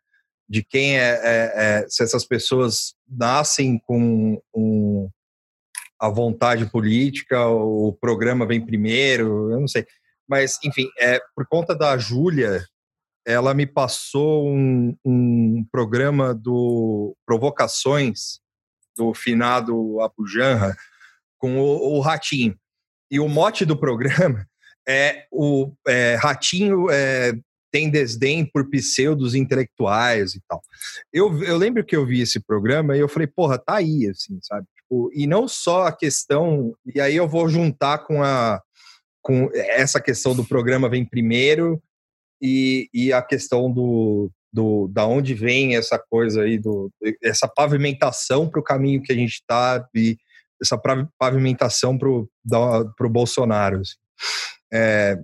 [0.48, 5.10] de quem é, é, é, Se essas pessoas nascem com um
[6.00, 9.86] a vontade política, o programa vem primeiro, eu não sei.
[10.28, 12.64] Mas, enfim, é, por conta da Júlia,
[13.26, 18.40] ela me passou um, um, programa do Provocações,
[18.96, 20.76] do finado Apujanra,
[21.38, 22.56] com o, o Ratinho.
[23.10, 24.46] E o mote do programa
[24.88, 27.32] é o é, Ratinho é,
[27.72, 30.62] tem desdém por pseudos intelectuais e tal.
[31.12, 34.38] Eu, eu lembro que eu vi esse programa e eu falei, porra, tá aí, assim,
[34.42, 34.66] sabe?
[34.84, 38.60] Tipo, e não só a questão, e aí eu vou juntar com a,
[39.22, 41.82] com essa questão do programa vem primeiro
[42.40, 48.48] e, e a questão do, do da onde vem essa coisa aí do essa pavimentação
[48.48, 50.16] para o caminho que a gente está e
[50.62, 50.78] essa
[51.18, 53.80] pavimentação para o Bolsonaro.
[53.80, 53.96] Assim.
[54.72, 55.18] É,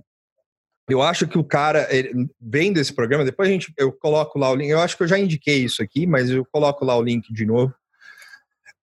[0.89, 1.87] eu acho que o cara,
[2.39, 5.07] vendo esse programa, depois a gente, eu coloco lá o link, eu acho que eu
[5.07, 7.73] já indiquei isso aqui, mas eu coloco lá o link de novo.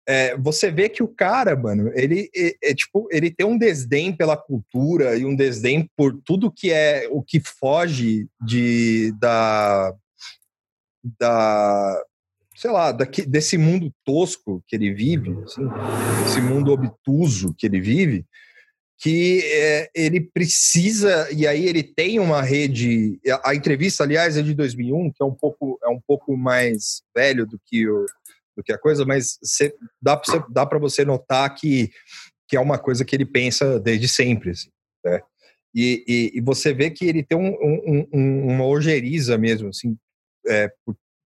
[0.07, 4.15] É, você vê que o cara, mano, ele é, é, tipo, ele tem um desdém
[4.15, 9.95] pela cultura e um desdém por tudo que é o que foge de da
[11.19, 12.05] da
[12.57, 15.63] sei lá, daqui, desse mundo tosco que ele vive, assim,
[16.25, 18.25] esse mundo obtuso que ele vive,
[18.99, 23.19] que é, ele precisa e aí ele tem uma rede.
[23.43, 27.45] A, entrevista, aliás, é de 2001, que é um pouco é um pouco mais velho
[27.45, 28.07] do que o
[28.57, 30.17] do que a coisa, mas cê, dá
[30.67, 31.91] para você notar que
[32.47, 34.69] que é uma coisa que ele pensa desde sempre, assim,
[35.03, 35.23] né?
[35.75, 39.97] E, e, e, você vê que ele tem um, um, um, uma ojeriza mesmo, assim,
[40.47, 40.95] é, por,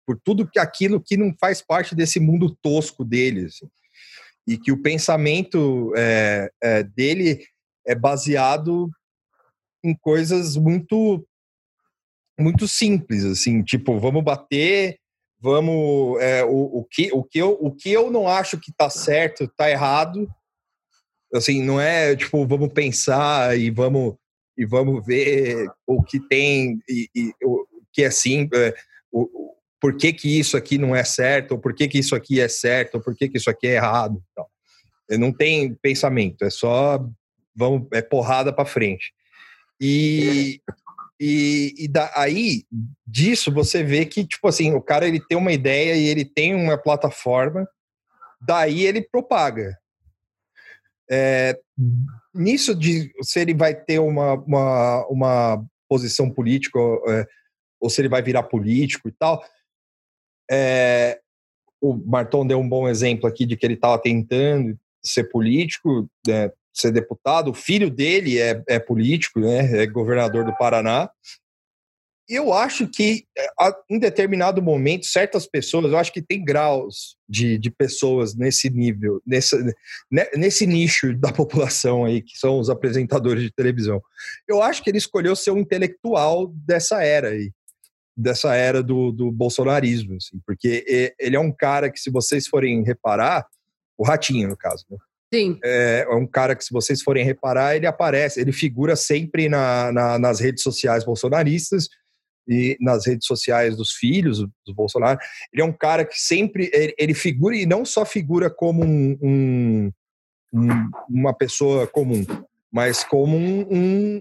[0.07, 3.69] por, tudo que aquilo que não faz parte desse mundo tosco dele, assim
[4.47, 7.45] e que o pensamento é, é, dele
[7.87, 8.91] é baseado
[9.83, 11.27] em coisas muito
[12.39, 14.99] muito simples assim tipo vamos bater
[15.45, 18.89] vamos é, o, o que o que eu o que eu não acho que tá
[18.89, 20.27] certo tá errado
[21.35, 24.15] assim não é tipo vamos pensar e vamos
[24.57, 28.75] e vamos ver o que tem e, e o que é assim é,
[29.13, 32.41] o, por que, que isso aqui não é certo, ou por que, que isso aqui
[32.41, 34.19] é certo, ou por que, que isso aqui é errado.
[34.33, 34.47] Então,
[35.19, 37.07] não tem pensamento, é só
[37.55, 39.13] vamos, é porrada para frente.
[39.79, 40.59] E,
[41.27, 42.67] e, e daí,
[43.07, 46.55] disso, você vê que, tipo assim, o cara ele tem uma ideia e ele tem
[46.55, 47.67] uma plataforma,
[48.43, 49.75] daí ele propaga.
[51.11, 51.59] É,
[52.35, 57.27] nisso de se ele vai ter uma, uma, uma posição política é,
[57.81, 59.43] ou se ele vai virar político e tal,
[60.51, 61.21] é,
[61.81, 66.53] o Marton deu um bom exemplo aqui de que ele estava tentando ser político, né,
[66.75, 67.51] ser deputado.
[67.51, 71.09] O filho dele é, é político, né, é governador do Paraná.
[72.27, 73.27] Eu acho que,
[73.91, 79.21] em determinado momento, certas pessoas, eu acho que tem graus de, de pessoas nesse nível,
[79.27, 79.63] nesse,
[80.11, 84.03] né, nesse nicho da população aí, que são os apresentadores de televisão.
[84.49, 87.53] Eu acho que ele escolheu ser um intelectual dessa era aí
[88.17, 92.85] dessa era do, do bolsonarismo, assim, porque ele é um cara que, se vocês forem
[92.85, 93.45] reparar,
[93.99, 94.97] o Ratinho, no caso, né?
[95.35, 95.59] Sim.
[95.65, 99.91] É, é um cara que, se vocês forem reparar, ele aparece, ele figura sempre na,
[99.91, 101.89] na, nas redes sociais bolsonaristas
[102.47, 105.19] e nas redes sociais dos filhos dos Bolsonaro.
[105.53, 109.19] Ele é um cara que sempre ele, ele figura e não só figura como um,
[109.21, 109.93] um,
[110.53, 112.25] um, uma pessoa comum,
[112.73, 114.21] mas como um,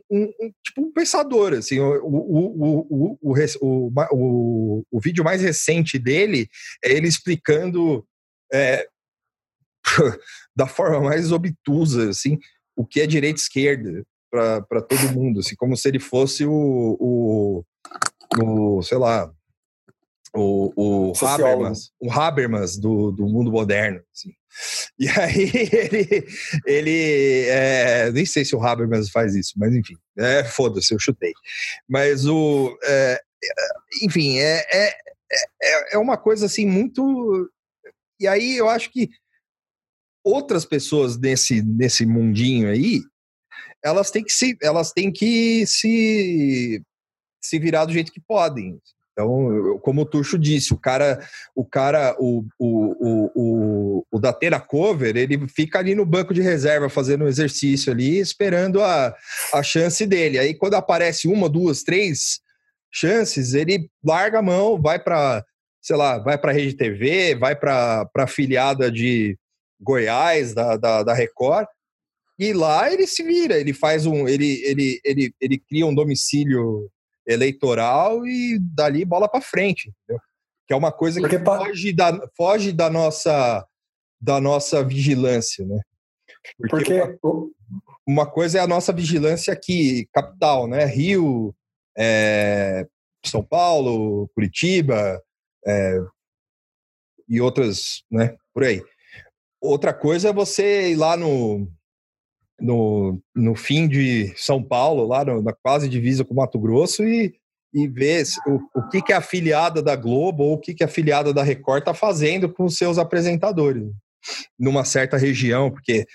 [0.64, 1.54] tipo um pensador.
[1.54, 6.48] Assim, o, o, o, o, o, vídeo mais recente dele
[6.84, 8.04] é ele explicando
[8.52, 8.88] é,
[10.56, 12.38] da forma mais obtusa assim,
[12.76, 16.98] o que é direita e esquerda para todo mundo, assim, como se ele fosse o,
[17.00, 17.64] o,
[18.42, 19.32] o sei lá,
[20.36, 24.02] o, o Habermas, o Habermas do, do mundo moderno.
[24.12, 24.34] Assim.
[24.98, 26.28] E aí ele,
[26.66, 31.34] ele é, nem sei se o Habermas faz isso, mas enfim, é, foda-se, eu chutei.
[31.88, 33.22] Mas o, é,
[34.02, 34.98] enfim, é, é,
[35.62, 37.50] é, é uma coisa assim muito.
[38.20, 39.10] E aí eu acho que
[40.24, 43.02] outras pessoas nesse, nesse mundinho aí,
[43.84, 46.82] elas têm que se, elas têm que se,
[47.42, 48.80] se virar do jeito que podem.
[49.12, 51.20] Então, como o Tuxo disse, o cara,
[51.56, 56.42] o cara, o, o, o, o, o Datena Cover, ele fica ali no banco de
[56.42, 59.16] reserva fazendo um exercício ali, esperando a,
[59.54, 60.40] a chance dele.
[60.40, 62.40] Aí, quando aparece uma, duas, três
[62.92, 65.46] chances, ele larga a mão, vai para,
[65.80, 69.38] sei lá, vai para Rede TV, vai para a filiada de
[69.84, 71.68] Goiás, da, da, da Record,
[72.40, 76.90] e lá ele se vira, ele faz um, ele, ele, ele, ele cria um domicílio
[77.28, 80.22] eleitoral e dali bola para frente, entendeu?
[80.68, 83.66] Que é uma coisa Porque que foge da, foge da nossa
[84.20, 85.82] da nossa vigilância, né?
[86.58, 87.18] Porque, Porque...
[87.22, 87.50] Uma,
[88.08, 90.86] uma, coisa é a nossa vigilância aqui, capital, né?
[90.86, 91.54] Rio,
[91.98, 92.88] é,
[93.26, 95.22] São Paulo, Curitiba
[95.68, 96.00] é,
[97.28, 98.36] e outras, né?
[98.54, 98.82] Por aí.
[99.64, 101.66] Outra coisa é você ir lá no,
[102.60, 107.34] no, no fim de São Paulo, lá no, na quase divisa com Mato Grosso, e,
[107.74, 110.88] e ver o, o que, que a afiliada da Globo ou o que, que a
[110.88, 113.90] afiliada da Record está fazendo com os seus apresentadores
[114.60, 116.06] numa certa região, porque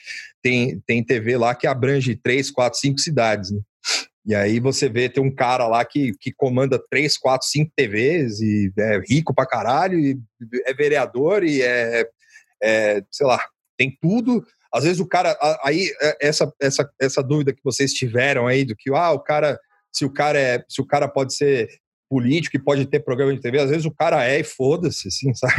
[0.43, 3.51] tem, tem TV lá que abrange três, quatro, cinco cidades.
[3.51, 3.61] Né?
[4.27, 8.41] E aí você vê, tem um cara lá que, que comanda três, quatro, cinco TVs
[8.41, 10.19] e é rico pra caralho, e
[10.67, 12.07] é vereador e é,
[12.63, 13.41] é sei lá,
[13.77, 14.45] tem tudo.
[14.73, 18.77] Às vezes o cara, aí é, essa, essa, essa dúvida que vocês tiveram aí do
[18.77, 19.59] que, ah, o cara,
[19.93, 21.69] se o cara é, se o cara pode ser
[22.11, 25.33] político e pode ter programa de TV, às vezes o cara é e foda-se, assim,
[25.35, 25.55] sabe?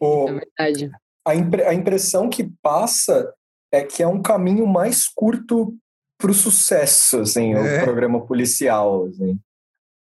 [0.00, 0.90] o, é verdade.
[1.26, 3.32] A, impre, a impressão que passa
[3.72, 5.74] é que é um caminho mais curto
[6.18, 7.80] para o sucesso, assim, é.
[7.80, 9.38] o programa policial, assim.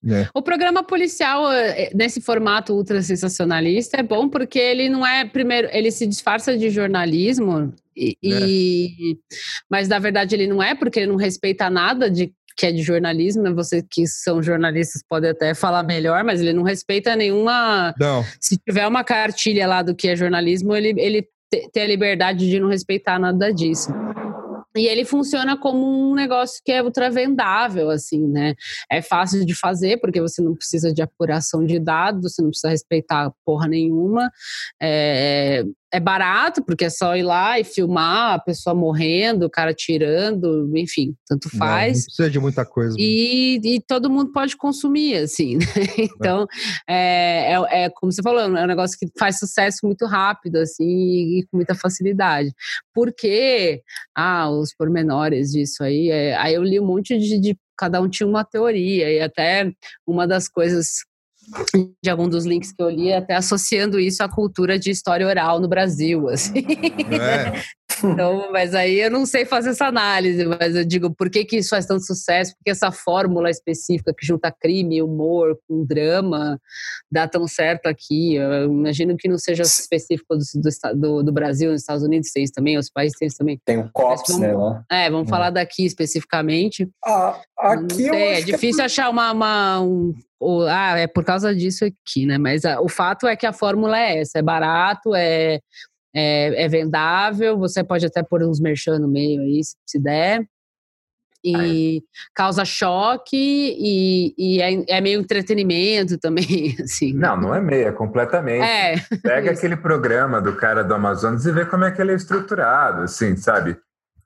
[0.09, 0.27] É.
[0.33, 5.69] O programa policial, eh, nesse formato ultra sensacionalista, é bom porque ele não é, primeiro,
[5.71, 8.27] ele se disfarça de jornalismo, e, é.
[8.45, 9.17] e,
[9.69, 12.83] mas na verdade ele não é, porque ele não respeita nada de que é de
[12.83, 13.51] jornalismo, né?
[13.51, 17.95] Vocês que são jornalistas podem até falar melhor, mas ele não respeita nenhuma.
[17.99, 18.23] Não.
[18.39, 21.27] Se tiver uma cartilha lá do que é jornalismo, ele, ele
[21.71, 23.91] ter a liberdade de não respeitar nada disso.
[24.75, 28.55] E ele funciona como um negócio que é ultra vendável, assim, né?
[28.91, 32.69] É fácil de fazer, porque você não precisa de apuração de dados, você não precisa
[32.69, 34.31] respeitar porra nenhuma.
[34.81, 35.63] É,
[35.93, 40.75] é barato, porque é só ir lá e filmar a pessoa morrendo, o cara tirando,
[40.75, 41.91] enfim, tanto faz.
[41.91, 42.95] Não, não precisa de muita coisa.
[42.97, 45.57] E, e, todo mundo pode consumir, assim.
[45.57, 45.65] Né?
[46.23, 46.47] Então,
[46.87, 50.83] é, é, é, como você falou, é um negócio que faz sucesso muito rápido, assim,
[50.83, 52.51] e, e com muita facilidade.
[52.93, 53.83] Porque,
[54.15, 58.09] ah, os pormenores disso aí, é, aí eu li um monte de, de cada um
[58.09, 59.71] tinha uma teoria, e até
[60.07, 61.03] uma das coisas
[62.01, 65.59] de algum dos links que eu li, até associando isso à cultura de história oral
[65.59, 66.65] no Brasil, assim.
[67.19, 67.61] É.
[68.03, 71.57] Então, mas aí eu não sei fazer essa análise, mas eu digo, por que, que
[71.57, 72.53] isso faz tanto sucesso?
[72.55, 76.59] Porque essa fórmula específica que junta crime, humor com drama
[77.11, 78.35] dá tão certo aqui.
[78.35, 82.53] Eu imagino que não seja específico do, do, do Brasil, nos Estados Unidos tem isso
[82.53, 83.59] também, os países têm isso também.
[83.65, 84.53] Tem o COPS, vamos, né?
[84.53, 84.83] Lá.
[84.91, 85.29] É, vamos hum.
[85.29, 86.89] falar daqui especificamente.
[87.05, 88.85] Ah, aqui sei, é difícil é...
[88.85, 90.13] achar uma, uma um,
[90.67, 92.37] ah, é por causa disso aqui, né?
[92.37, 95.59] Mas a, o fato é que a fórmula é essa: é barato, é,
[96.13, 100.45] é, é vendável, você pode até pôr uns merchan no meio aí, se, se der.
[101.45, 102.01] E
[102.33, 107.13] causa choque e, e é, é, meio entretenimento também, assim.
[107.13, 108.63] Não, não é meio, é completamente.
[108.63, 108.95] É.
[109.21, 113.01] Pega aquele programa do cara do Amazonas e vê como é que ele é estruturado,
[113.01, 113.77] assim, sabe?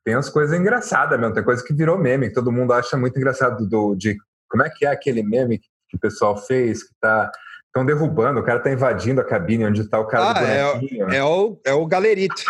[0.06, 3.18] Tem umas coisas engraçadas mesmo, tem coisa que virou meme, que todo mundo acha muito
[3.18, 4.16] engraçado do, de
[4.48, 5.60] como é que é aquele meme
[5.90, 7.32] que o pessoal fez, que tá
[7.78, 10.74] estão derrubando, o cara tá invadindo a cabine onde está o cara ah, do é
[10.74, 11.10] bonequinho.
[11.10, 12.44] É, é, o, é o galerito.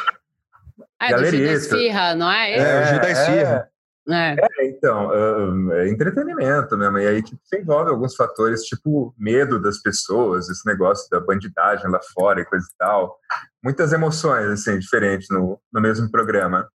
[0.99, 1.43] Ah, é galerito.
[1.43, 2.51] do Esfirra, não é?
[2.51, 3.69] É, é o Gil da Esfirra.
[4.09, 4.35] É.
[4.61, 4.67] é.
[4.69, 6.97] então, é entretenimento mesmo.
[6.97, 11.89] E aí tipo, você envolve alguns fatores, tipo medo das pessoas, esse negócio da bandidagem
[11.89, 13.17] lá fora e coisa e tal.
[13.61, 16.67] Muitas emoções, assim, diferentes no, no mesmo programa.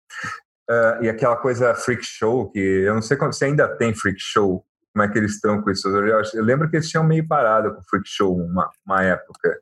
[0.71, 4.65] Uh, e aquela coisa freak show, que eu não sei se ainda tem freak show
[4.93, 5.89] como é que eles estão com isso.
[5.89, 9.59] Eu, lembro que eles tinham meio parado com o Freak Show uma, uma época.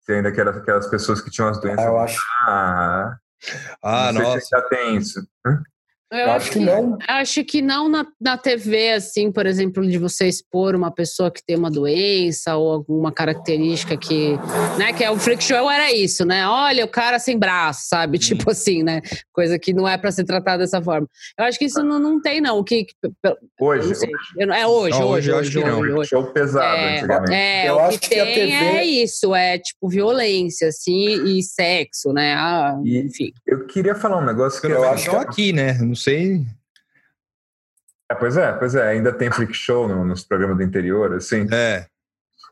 [0.00, 1.84] Se ainda que eram aquelas pessoas que tinham as doenças.
[1.84, 2.22] Ah, eu acho.
[2.46, 3.16] Ah,
[3.82, 4.40] ah nossa.
[4.40, 5.20] Se ainda tem isso.
[6.10, 6.98] Eu acho que não.
[7.06, 11.44] Acho que não na, na TV, assim, por exemplo, de você expor uma pessoa que
[11.44, 14.38] tem uma doença ou alguma característica que.
[14.78, 16.48] Né, que é o freak show era isso, né?
[16.48, 18.18] Olha, o cara sem braço, sabe?
[18.28, 19.02] Tipo assim, né?
[19.32, 21.06] Coisa que não é para ser tratada dessa forma.
[21.38, 22.58] Eu acho que isso não, não tem, não.
[22.58, 22.86] O que,
[23.60, 23.92] hoje.
[24.36, 26.08] Não é hoje, não, hoje, hoje, hoje, hoje, hoje.
[26.08, 27.34] Show pesado, é, antigamente.
[27.34, 28.52] É, eu o que, que tem TV...
[28.52, 32.34] é isso, é tipo violência, assim, e sexo, né?
[32.34, 33.30] Ah, e, enfim.
[33.46, 35.74] Eu queria falar um negócio que eu, eu acho que aqui, né?
[35.74, 36.46] Não sei.
[38.10, 41.46] É, pois é, pois é, ainda tem freak show no, nos programas do interior, assim.
[41.52, 41.86] É.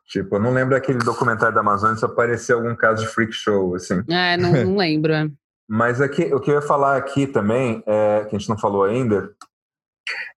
[0.06, 3.74] Tipo, eu não lembro aquele documentário da Amazônia se apareceu algum caso de freak show,
[3.74, 4.02] assim.
[4.08, 5.12] É, não, não lembro.
[5.68, 8.84] Mas aqui, o que eu ia falar aqui também, é, que a gente não falou
[8.84, 9.34] ainda,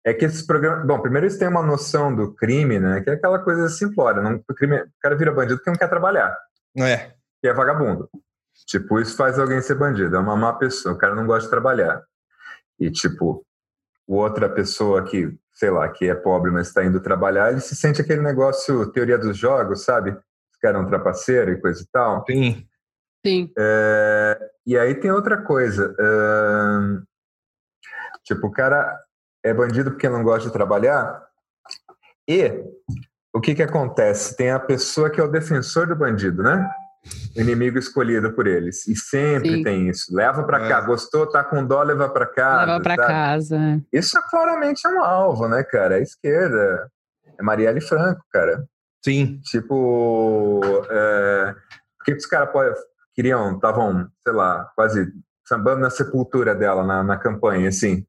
[0.04, 0.86] é que esses programas.
[0.86, 3.00] Bom, primeiro eles têm uma noção do crime, né?
[3.00, 4.22] Que é aquela coisa simplória.
[4.22, 6.36] Não, o, crime, o cara vira bandido porque não quer trabalhar.
[6.76, 7.12] É.
[7.42, 8.08] E é vagabundo.
[8.66, 10.16] Tipo, isso faz alguém ser bandido.
[10.16, 10.94] É uma má pessoa.
[10.94, 12.02] O cara não gosta de trabalhar.
[12.80, 13.44] E, tipo,
[14.08, 18.00] outra pessoa que, sei lá, que é pobre, mas está indo trabalhar, ele se sente
[18.00, 20.10] aquele negócio, teoria dos jogos, sabe?
[20.10, 22.24] Os caras é um trapaceiro e coisa e tal.
[22.28, 22.66] Sim.
[23.24, 23.52] Sim.
[23.58, 25.94] É, e aí tem outra coisa.
[25.98, 27.02] Uh,
[28.24, 28.98] tipo, o cara
[29.44, 31.22] é bandido porque não gosta de trabalhar.
[32.26, 32.64] E
[33.32, 34.36] o que que acontece?
[34.36, 36.68] Tem a pessoa que é o defensor do bandido, né?
[37.34, 38.86] Inimigo escolhido por eles.
[38.86, 39.62] E sempre Sim.
[39.62, 40.14] tem isso.
[40.14, 40.68] Leva para é.
[40.68, 40.80] cá.
[40.80, 42.72] Gostou, tá com dó, leva para casa.
[42.72, 43.82] Leva para casa.
[43.92, 45.96] Isso é claramente é um alvo, né, cara?
[45.96, 46.90] A esquerda.
[47.38, 48.64] É Marielle Franco, cara.
[49.04, 49.40] Sim.
[49.44, 51.54] Tipo, é...
[52.04, 52.74] que os caras podem
[53.14, 55.12] queriam, estavam, sei lá, quase
[55.46, 58.06] sambando na sepultura dela na, na campanha, assim,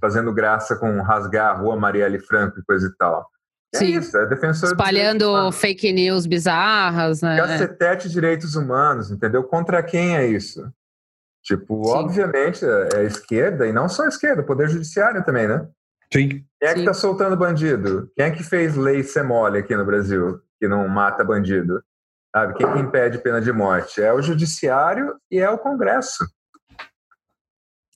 [0.00, 3.28] fazendo graça com rasgar a rua Marielle Franco e coisa e tal.
[3.74, 3.96] É Sim.
[3.96, 7.36] É isso, é defensor Espalhando fake news bizarras, né?
[7.36, 9.44] Cacetete direitos humanos, entendeu?
[9.44, 10.68] Contra quem é isso?
[11.42, 11.90] Tipo, Sim.
[11.92, 15.66] obviamente, é a esquerda, e não só a esquerda, o poder judiciário também, né?
[16.12, 16.28] Sim.
[16.28, 18.10] Quem é que tá soltando bandido?
[18.16, 21.82] Quem é que fez lei ser mole aqui no Brasil, que não mata bandido?
[22.34, 22.54] Sabe?
[22.54, 24.02] Quem que impede pena de morte?
[24.02, 26.24] É o judiciário e é o Congresso.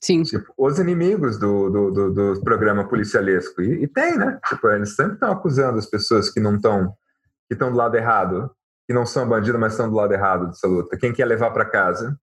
[0.05, 0.21] Sim.
[0.21, 3.59] Tipo, os inimigos do, do, do, do programa policialesco.
[3.59, 4.39] E, e, tem, né?
[4.47, 6.93] Tipo, eles sempre estão acusando as pessoas que não estão
[7.47, 8.51] que estão do lado errado,
[8.87, 10.97] que não são bandidos, mas estão do lado errado dessa luta.
[10.97, 12.19] Quem quer levar para casa?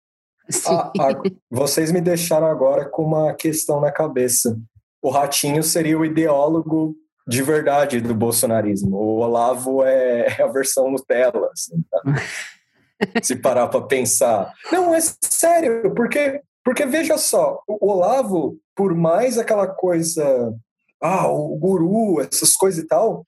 [0.67, 1.21] Ah, ah,
[1.51, 4.57] vocês me deixaram agora com uma questão na cabeça.
[4.99, 6.95] O Ratinho seria o ideólogo
[7.27, 8.95] de verdade do bolsonarismo.
[8.95, 12.01] O Olavo é, é a versão Nutella, assim, tá?
[13.21, 14.51] se parar para pensar.
[14.71, 20.53] Não, é sério, porque, porque veja só, o Olavo, por mais aquela coisa,
[21.01, 23.25] ah, o guru, essas coisas e tal,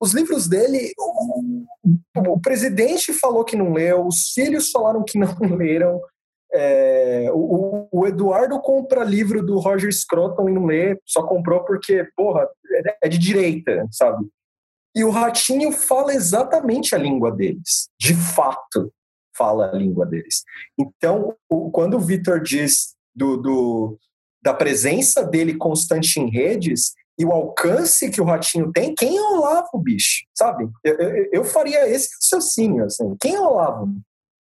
[0.00, 1.62] os livros dele, o,
[2.32, 6.00] o presidente falou que não leu, os filhos falaram que não leram,
[6.52, 12.10] é, o, o, Eduardo compra livro do Roger Scruton e não lê, só comprou porque,
[12.16, 12.48] porra,
[13.00, 14.26] é, de direita, sabe?
[14.92, 18.92] E o Ratinho fala exatamente a língua deles, de fato
[19.36, 20.44] fala a língua deles.
[20.78, 23.98] Então, o, quando o Vitor diz do, do,
[24.42, 29.20] da presença dele constante em redes e o alcance que o Ratinho tem, quem é
[29.20, 30.24] o Olavo, bicho?
[30.36, 30.68] Sabe?
[30.84, 33.16] Eu, eu, eu faria esse raciocínio, assim.
[33.20, 33.94] Quem é o Olavo?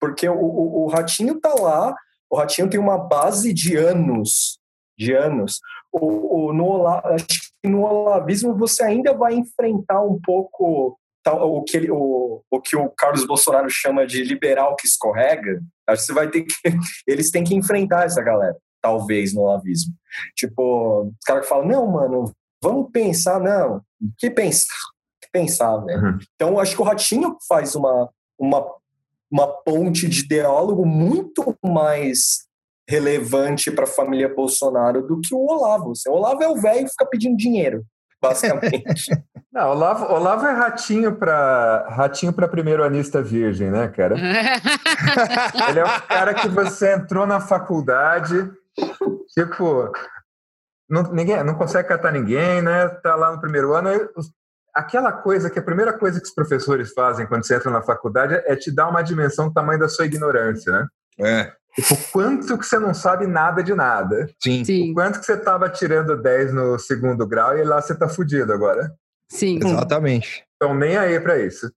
[0.00, 1.94] Porque o, o, o Ratinho tá lá,
[2.28, 4.58] o Ratinho tem uma base de anos,
[4.98, 5.60] de anos.
[5.92, 7.26] O, o, no, acho
[7.62, 10.98] que no olavismo você ainda vai enfrentar um pouco
[11.32, 15.60] o que, ele, o, o que o Carlos Bolsonaro chama de liberal que escorrega.
[15.86, 16.54] Acho que você vai ter que.
[17.06, 19.92] Eles têm que enfrentar essa galera, talvez, no olavismo.
[20.34, 23.82] Tipo, os caras que falam, não, mano, vamos pensar, não.
[24.18, 24.74] Que pensar?
[25.20, 26.02] Que pensar, velho.
[26.02, 26.18] Uhum.
[26.34, 28.66] Então, acho que o Ratinho faz uma, uma
[29.30, 32.46] uma ponte de ideólogo muito mais
[32.88, 35.92] relevante para a família Bolsonaro do que o Olavo.
[36.06, 37.84] O Olavo é o velho que fica pedindo dinheiro,
[38.28, 39.10] basicamente.
[39.52, 44.14] Não, Olavo, Olavo é ratinho para ratinho para primeiro anista virgem, né, cara?
[45.70, 48.50] Ele é o cara que você entrou na faculdade,
[49.30, 49.90] tipo,
[50.90, 52.86] não, ninguém, não consegue catar ninguém, né?
[53.02, 53.88] Tá lá no primeiro ano,
[54.74, 58.34] aquela coisa que a primeira coisa que os professores fazem quando você entra na faculdade
[58.34, 60.86] é te dar uma dimensão do tamanho da sua ignorância, né?
[61.18, 61.52] É.
[61.76, 64.30] Tipo, quanto que você não sabe nada de nada.
[64.42, 64.64] Sim.
[64.64, 64.92] Sim.
[64.92, 68.50] O quanto que você estava tirando 10 no segundo grau e lá você tá fudido
[68.50, 68.94] agora.
[69.30, 69.58] Sim.
[69.62, 70.46] Exatamente.
[70.56, 71.70] Então, nem aí para isso.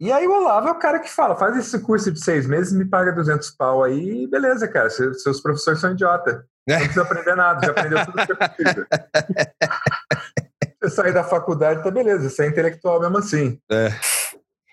[0.00, 2.72] E aí o Olavo é o cara que fala, faz esse curso de seis meses,
[2.72, 6.44] me paga 200 pau aí, beleza, cara, seus professores são idiota.
[6.66, 8.86] Não precisa aprender nada, já aprendeu tudo que precisa.
[10.82, 13.60] você sair da faculdade, tá beleza, você é intelectual mesmo assim.
[13.70, 13.90] É.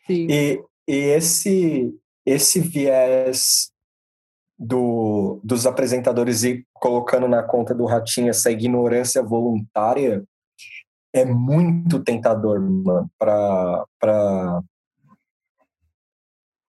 [0.08, 0.28] Sim.
[0.30, 1.93] E, e esse,
[2.26, 3.70] esse viés
[4.58, 10.24] do, dos apresentadores e colocando na conta do Ratinho essa ignorância voluntária
[11.14, 13.86] é muito tentador, mano, para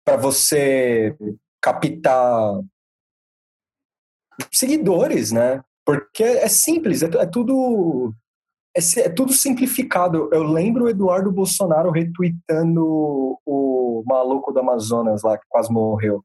[0.07, 1.17] para você
[1.63, 2.61] captar
[4.53, 5.63] seguidores, né?
[5.85, 8.13] Porque é simples, é, é tudo
[8.77, 10.29] é, é, tudo simplificado.
[10.33, 16.23] Eu lembro o Eduardo Bolsonaro retweetando o maluco do Amazonas lá, que quase morreu.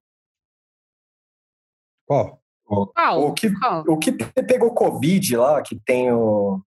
[2.10, 2.41] Qual?
[2.68, 2.88] O,
[3.27, 3.52] o, que,
[3.88, 4.11] o que
[4.48, 6.60] pegou Covid lá, que tem o.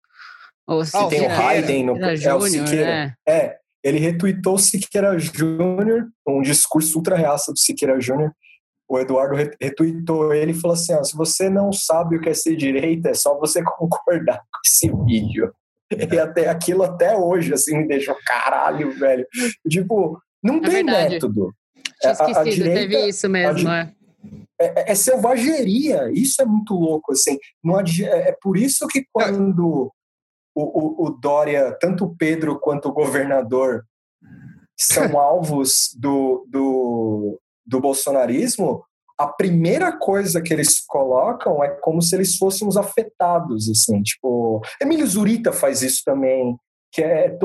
[0.67, 1.97] o que tem o Hayden no.
[1.97, 2.87] É, Júnior, o Siqueira.
[2.87, 3.15] Né?
[3.27, 8.33] É, ele retweetou o Siqueira Júnior, um discurso ultra reaça do Siqueira Júnior.
[8.89, 12.35] O Eduardo retweetou ele e falou assim: ó, se você não sabe o que é
[12.35, 15.53] ser direita, é só você concordar com esse vídeo.
[15.91, 19.27] E até aquilo até hoje, assim, me deixou caralho, velho.
[19.69, 21.15] Tipo, não é tem verdade.
[21.15, 21.55] método.
[22.01, 23.81] Tinha esquecido, a, a direita, teve isso mesmo, é.
[23.83, 24.00] é.
[24.61, 27.39] É, é, selvageria, isso é muito louco, assim.
[27.65, 29.91] Não, é, é por isso que quando
[30.55, 33.85] o, o, o Dória, tanto o Pedro quanto o governador,
[34.79, 38.85] são alvos do, do, do bolsonarismo,
[39.19, 45.07] a primeira coisa que eles colocam é como se eles fôssemos afetados, assim, tipo, Emílio
[45.07, 46.57] Zurita faz isso também,
[46.91, 47.37] que é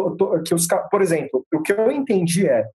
[0.46, 2.66] que os por exemplo, o que eu entendi é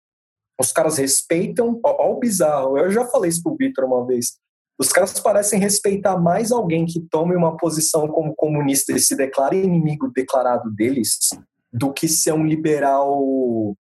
[0.60, 4.38] os caras respeitam, ó o bizarro, eu já falei isso pro Vitor uma vez.
[4.78, 9.56] Os caras parecem respeitar mais alguém que tome uma posição como comunista e se declare
[9.56, 11.30] inimigo declarado deles
[11.72, 13.74] do que ser um liberal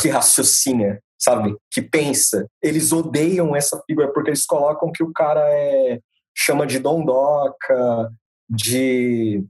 [0.00, 1.56] que raciocina, sabe?
[1.70, 2.46] Que pensa.
[2.62, 6.00] Eles odeiam essa figura porque eles colocam que o cara é
[6.36, 8.10] chama de dondoca,
[8.50, 9.42] de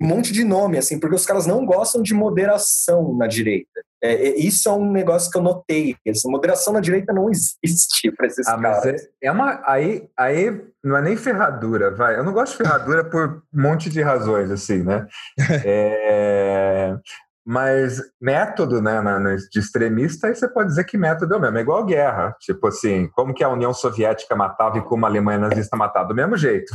[0.00, 3.82] um monte de nome, assim, porque os caras não gostam de moderação na direita.
[4.02, 5.96] É, é, isso é um negócio que eu notei.
[6.06, 8.84] Essa moderação na direita não existe para esses ah, caras.
[8.84, 9.60] Mas é, é, uma.
[9.66, 12.16] Aí, aí não é nem ferradura, vai.
[12.16, 15.06] Eu não gosto de ferradura por um monte de razões, assim, né?
[15.64, 16.96] é,
[17.44, 21.40] mas método, né, na, na, de extremista, aí você pode dizer que método é o
[21.40, 21.58] mesmo.
[21.58, 22.36] É igual guerra.
[22.40, 26.08] Tipo assim, como que a União Soviética matava e como a Alemanha nazista matava?
[26.08, 26.72] Do mesmo jeito.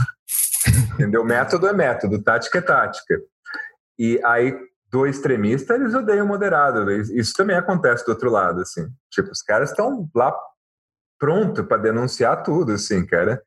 [0.96, 1.24] Entendeu?
[1.24, 3.20] Método é método, tática é tática.
[3.98, 4.58] E aí,
[4.94, 6.92] do extremista, eles odeiam o moderado.
[6.92, 8.88] Isso também acontece do outro lado, assim.
[9.10, 10.32] Tipo, os caras estão lá
[11.18, 13.42] pronto para denunciar tudo, assim, cara.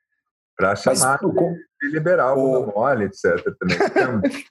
[0.57, 2.75] Para chamar Mas, de liberal, o...
[2.75, 3.45] mole, etc.
[3.61, 3.79] Também.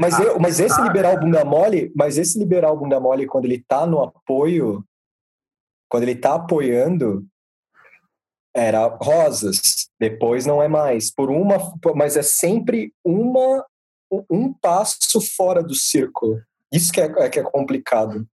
[0.00, 3.46] Mas, ah, eu, mas esse ah, liberal bunda mole, mas esse liberal bunda mole, quando
[3.46, 4.84] ele tá no apoio,
[5.88, 7.26] quando ele tá apoiando,
[8.54, 9.58] era rosas.
[9.98, 11.12] Depois não é mais.
[11.12, 11.56] Por uma,
[11.96, 13.66] mas é sempre uma
[14.30, 16.40] um passo fora do círculo.
[16.72, 18.26] Isso que é, é que é complicado.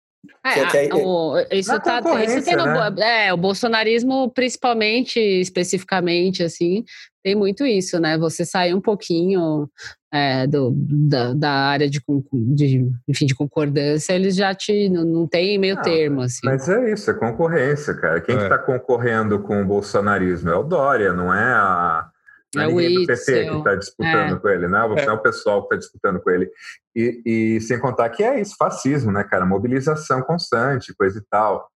[0.44, 3.28] É, que é, o, isso tá, isso tem no, né?
[3.28, 6.84] é, o bolsonarismo, principalmente, especificamente, assim,
[7.24, 8.18] tem muito isso, né?
[8.18, 9.70] Você sair um pouquinho
[10.14, 15.28] é, do, da, da, área de, de, enfim, de concordância, eles já te não, não
[15.28, 16.42] tem meio termo, assim.
[16.44, 18.22] Mas é isso, é concorrência, cara.
[18.22, 18.40] Quem é.
[18.40, 22.10] que tá concorrendo com o bolsonarismo é o Dória, não é a
[22.56, 24.40] não é, é ninguém do PT que está disputando é.
[24.40, 24.80] com ele, né?
[24.88, 26.50] Não é o pessoal que está disputando com ele.
[26.96, 29.46] E, e, sem contar que é isso, fascismo, né, cara?
[29.46, 31.70] Mobilização constante, coisa e tal.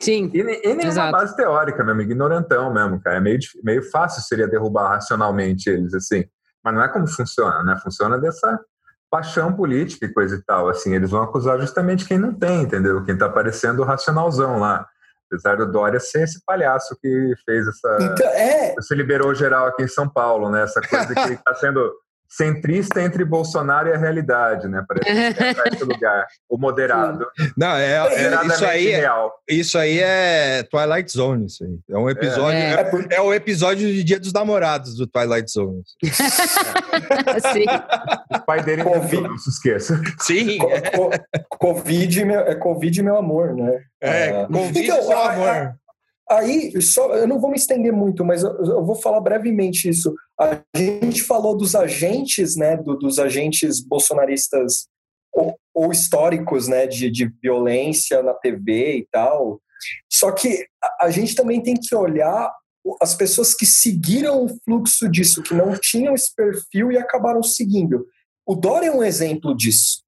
[0.00, 0.30] Sim.
[0.34, 1.12] E, e nenhuma exato.
[1.12, 3.16] base teórica mesmo, ignorantão mesmo, cara.
[3.16, 6.24] É meio, meio fácil seria derrubar racionalmente eles, assim.
[6.62, 7.78] Mas não é como funciona, né?
[7.82, 8.60] Funciona dessa
[9.10, 10.68] paixão política e coisa e tal.
[10.68, 13.02] Assim, eles vão acusar justamente quem não tem, entendeu?
[13.04, 14.86] Quem está parecendo racionalzão lá.
[15.30, 17.98] Apesar do Dória ser esse palhaço que fez essa.
[18.00, 18.74] Então, é...
[18.74, 20.62] Você liberou geral aqui em São Paulo, né?
[20.62, 21.92] Essa coisa que está sendo
[22.36, 24.84] centrista entre Bolsonaro e a realidade, né?
[24.86, 27.26] Parece que é esse lugar, o moderado.
[27.56, 28.92] Não, é, é isso aí.
[28.92, 29.10] É,
[29.48, 31.78] isso aí é Twilight Zone, isso aí.
[31.88, 35.82] É um episódio, é, é, é o episódio de Dia dos Namorados do Twilight Zone.
[37.52, 37.64] Sim.
[38.34, 40.00] O pai dele COVID, não se esqueça.
[40.20, 40.58] Sim.
[40.94, 41.10] Co
[41.58, 43.80] Covid, meu, é Covid, meu amor, né?
[44.00, 44.46] É.
[44.46, 45.74] Covid, então, meu amor.
[46.28, 50.12] Aí, só, eu não vou me estender muito, mas eu, eu, vou falar brevemente isso.
[50.38, 54.88] A gente falou dos agentes, né, do, dos agentes bolsonaristas
[55.32, 59.60] ou, ou históricos, né, de, de, violência na TV e tal.
[60.12, 62.52] Só que a, a gente também tem que olhar
[63.00, 68.04] as pessoas que seguiram o fluxo disso, que não tinham esse perfil e acabaram seguindo.
[68.44, 70.05] O Dória é um exemplo disso.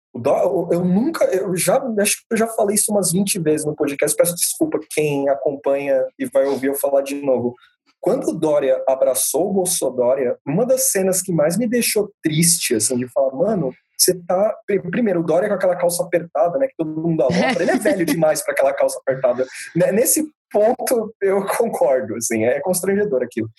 [0.71, 4.17] Eu nunca, eu já acho que eu já falei isso umas 20 vezes no podcast.
[4.17, 7.55] Peço desculpa quem acompanha e vai ouvir eu falar de novo.
[8.01, 12.97] Quando o Dória abraçou o Bolsonaro, uma das cenas que mais me deixou triste, assim,
[12.97, 14.57] de falar, mano, você tá.
[14.67, 16.69] Primeiro, o Dória com aquela calça apertada, né?
[16.69, 17.61] Que todo mundo alopra.
[17.63, 19.45] Ele é velho demais para aquela calça apertada.
[19.75, 23.51] Né, nesse ponto, eu concordo, assim, é constrangedor aquilo.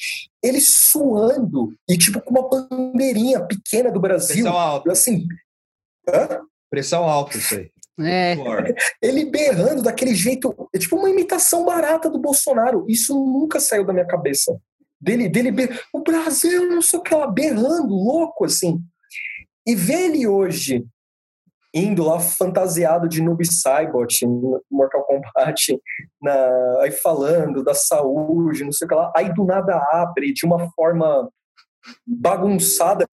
[0.42, 4.46] Ele suando e, tipo, com uma bandeirinha pequena do Brasil.
[4.90, 5.28] Assim,
[6.08, 6.42] Hã?
[6.70, 7.72] Pressão alta, isso aí.
[8.02, 8.36] É.
[9.02, 12.86] Ele berrando daquele jeito, é tipo uma imitação barata do Bolsonaro.
[12.88, 14.58] Isso nunca saiu da minha cabeça.
[15.02, 15.82] Dele, dele ber...
[15.94, 18.82] o Brasil, não sei o que lá, berrando, louco assim.
[19.66, 20.86] E ver ele hoje
[21.74, 25.80] indo lá fantasiado de Noob Saibot no Mortal Kombat,
[26.22, 30.46] na, aí falando da saúde, não sei o que lá, aí do nada abre de
[30.46, 31.30] uma forma
[32.06, 33.08] bagunçada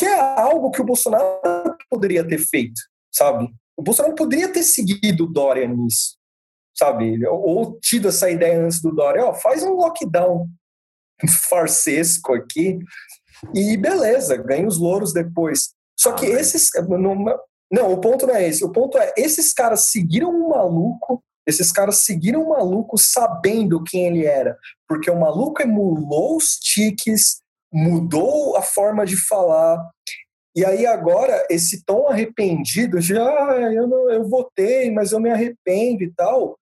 [0.00, 2.80] que é algo que o Bolsonaro poderia ter feito,
[3.12, 3.46] sabe?
[3.76, 6.16] O Bolsonaro poderia ter seguido o Dória nisso,
[6.74, 7.26] sabe?
[7.26, 10.48] Ou tido essa ideia antes do Dória, ó, faz um lockdown
[11.50, 12.78] farsesco aqui
[13.54, 15.74] e beleza, ganha os louros depois.
[15.98, 17.38] Só que ah, esses não,
[17.70, 18.64] não, o ponto não é esse.
[18.64, 24.06] O ponto é esses caras seguiram um maluco esses caras seguiram o maluco sabendo quem
[24.06, 24.56] ele era,
[24.86, 27.40] porque o maluco emulou os tiques,
[27.72, 29.78] mudou a forma de falar.
[30.54, 35.30] E aí agora esse tom arrependido, já ah, eu, não, eu votei, mas eu me
[35.30, 36.58] arrependo e tal,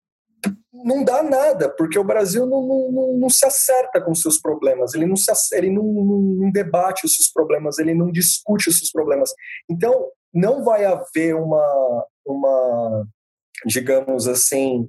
[0.73, 5.07] não dá nada, porque o Brasil não, não, não se acerta com seus problemas, ele,
[5.07, 9.31] não, se, ele não, não, debate os seus problemas, ele não discute os seus problemas.
[9.69, 13.07] Então, não vai haver uma, uma
[13.67, 14.89] digamos assim,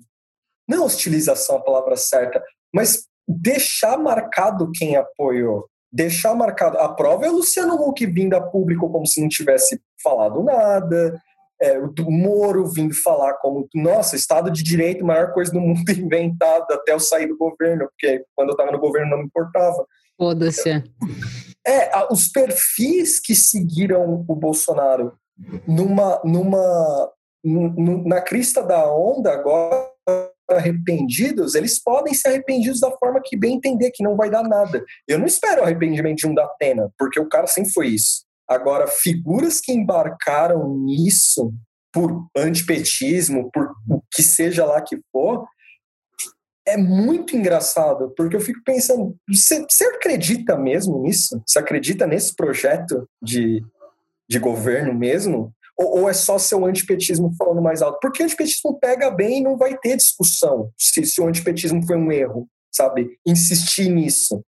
[0.68, 2.42] não hostilização a palavra certa,
[2.74, 6.80] mas deixar marcado quem apoiou deixar marcado.
[6.80, 11.22] A prova é o Luciano Huck vindo a público como se não tivesse falado nada.
[11.62, 16.74] é, o Moro vindo falar como, nossa, Estado de Direito, maior coisa do mundo inventada
[16.74, 19.86] até eu sair do governo, porque quando eu estava no governo não me importava.
[20.18, 20.84] Foda-se.
[21.66, 25.14] É, os perfis que seguiram o Bolsonaro
[25.68, 27.12] numa, numa,
[28.06, 29.94] na crista da onda agora
[30.56, 34.84] arrependidos, eles podem ser arrependidos da forma que bem entender, que não vai dar nada.
[35.08, 38.26] Eu não espero o arrependimento de um da Atena, porque o cara sempre foi isso.
[38.48, 41.54] Agora, figuras que embarcaram nisso
[41.92, 45.46] por antipetismo, por o que seja lá que for,
[46.66, 51.42] é muito engraçado, porque eu fico pensando, você, acredita mesmo nisso?
[51.46, 53.62] Você acredita nesse projeto de,
[54.30, 55.54] de governo mesmo?
[55.78, 58.00] Ou, ou, é só seu antipetismo falando mais alto?
[58.00, 61.98] Porque o antipetismo pega bem e não vai ter discussão se, se o antipetismo foi
[61.98, 63.18] um erro, sabe?
[63.26, 64.44] Insistir nisso.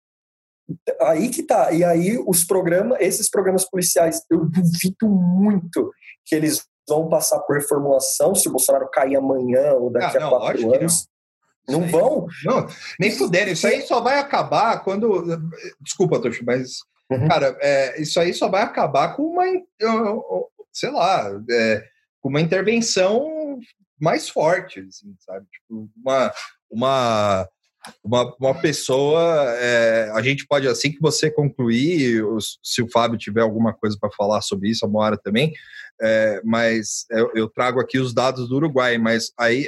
[1.01, 1.73] Aí que tá.
[1.73, 5.93] E aí os programas, esses programas policiais, eu duvido muito
[6.25, 10.37] que eles vão passar por reformulação se o Bolsonaro cair amanhã ou daqui ah, não,
[10.37, 11.07] a quatro anos.
[11.69, 12.27] Não, não vão?
[12.45, 12.67] Não,
[12.99, 13.53] nem puderem.
[13.53, 15.25] Isso aí só vai acabar quando.
[15.81, 16.79] Desculpa, Tocho, mas.
[17.11, 17.29] Uhum.
[17.29, 19.45] Cara, é, isso aí só vai acabar com uma.
[20.73, 21.85] Sei lá, é,
[22.21, 23.59] com uma intervenção
[24.01, 25.47] mais forte, assim, sabe?
[25.51, 26.33] Tipo, uma,
[26.71, 27.49] uma
[28.05, 29.23] uma, uma pessoa,
[29.57, 32.23] é, a gente pode, assim que você concluir,
[32.63, 35.53] se o Fábio tiver alguma coisa para falar sobre isso, a Moara também,
[36.01, 39.67] é, mas eu, eu, trago aqui os dados do Uruguai, mas aí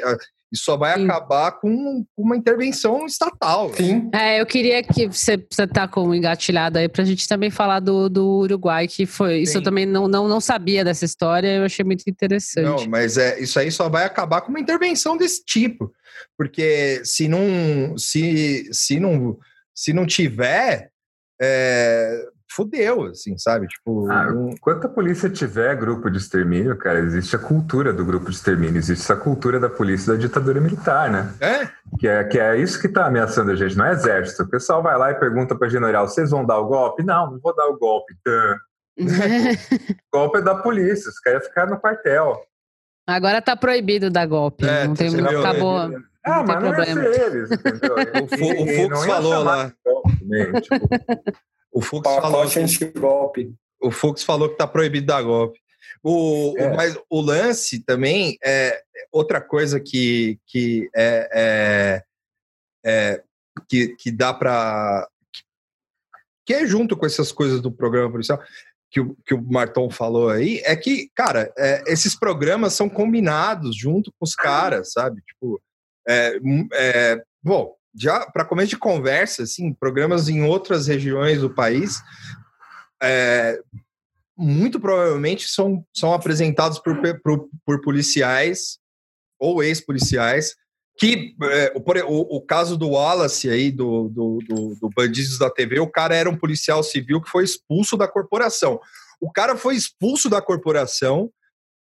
[0.53, 1.05] isso só vai Sim.
[1.05, 3.73] acabar com uma intervenção estatal.
[3.74, 4.11] Sim.
[4.12, 7.51] É, eu queria que você, você tá com um engatilhado aí para a gente também
[7.51, 9.37] falar do, do Uruguai, que foi.
[9.37, 9.43] Sim.
[9.43, 12.65] Isso eu também não, não, não sabia dessa história, eu achei muito interessante.
[12.65, 15.91] Não, mas é, isso aí só vai acabar com uma intervenção desse tipo.
[16.37, 19.39] Porque se não, se, se não,
[19.74, 20.91] se não tiver,
[21.41, 23.66] é, fudeu, assim, sabe?
[23.66, 28.31] Tipo, ah, enquanto a polícia tiver grupo de extermínio, cara, existe a cultura do grupo
[28.31, 31.33] de extermínio, existe essa cultura da polícia da ditadura militar, né?
[31.41, 31.69] É?
[31.99, 34.43] Que é, que é isso que tá ameaçando a gente, não é exército.
[34.43, 37.03] O pessoal vai lá e pergunta pra general, vocês vão dar o golpe?
[37.03, 38.15] Não, não vou dar o golpe.
[38.27, 38.97] o
[40.12, 42.41] golpe é da polícia, os caras ficar no quartel.
[43.07, 45.89] Agora tá proibido dar golpe, é, não tem muito, acabou.
[45.89, 46.01] Né?
[46.24, 47.97] Ah, não mas não é eles, entendeu?
[48.23, 49.73] o, Fux falou lá.
[50.20, 50.89] Também, tipo,
[51.73, 53.55] o Fux falou que, golpe.
[53.81, 55.59] O Fux falou que tá proibido dar golpe.
[56.03, 56.69] O, é.
[56.69, 62.05] o, mas o lance também é outra coisa que, que é, é,
[62.85, 63.23] é
[63.69, 65.09] que, que dá para
[66.44, 68.43] que é junto com essas coisas do programa policial
[68.90, 73.74] que o, que o Marton falou aí é que, cara, é, esses programas são combinados
[73.74, 75.23] junto com os caras, sabe?
[75.23, 75.61] Tipo,
[76.07, 76.39] é,
[76.74, 82.01] é, bom, já para começo de conversa, assim, programas em outras regiões do país,
[83.02, 83.60] é,
[84.36, 88.78] muito provavelmente são, são apresentados por, por, por policiais
[89.39, 90.55] ou ex-policiais
[90.98, 95.81] que é, o, o, caso do Wallace aí, do, do, do, do Bandidos da TV,
[95.81, 98.78] o cara era um policial civil que foi expulso da corporação.
[99.20, 101.31] O cara foi expulso da corporação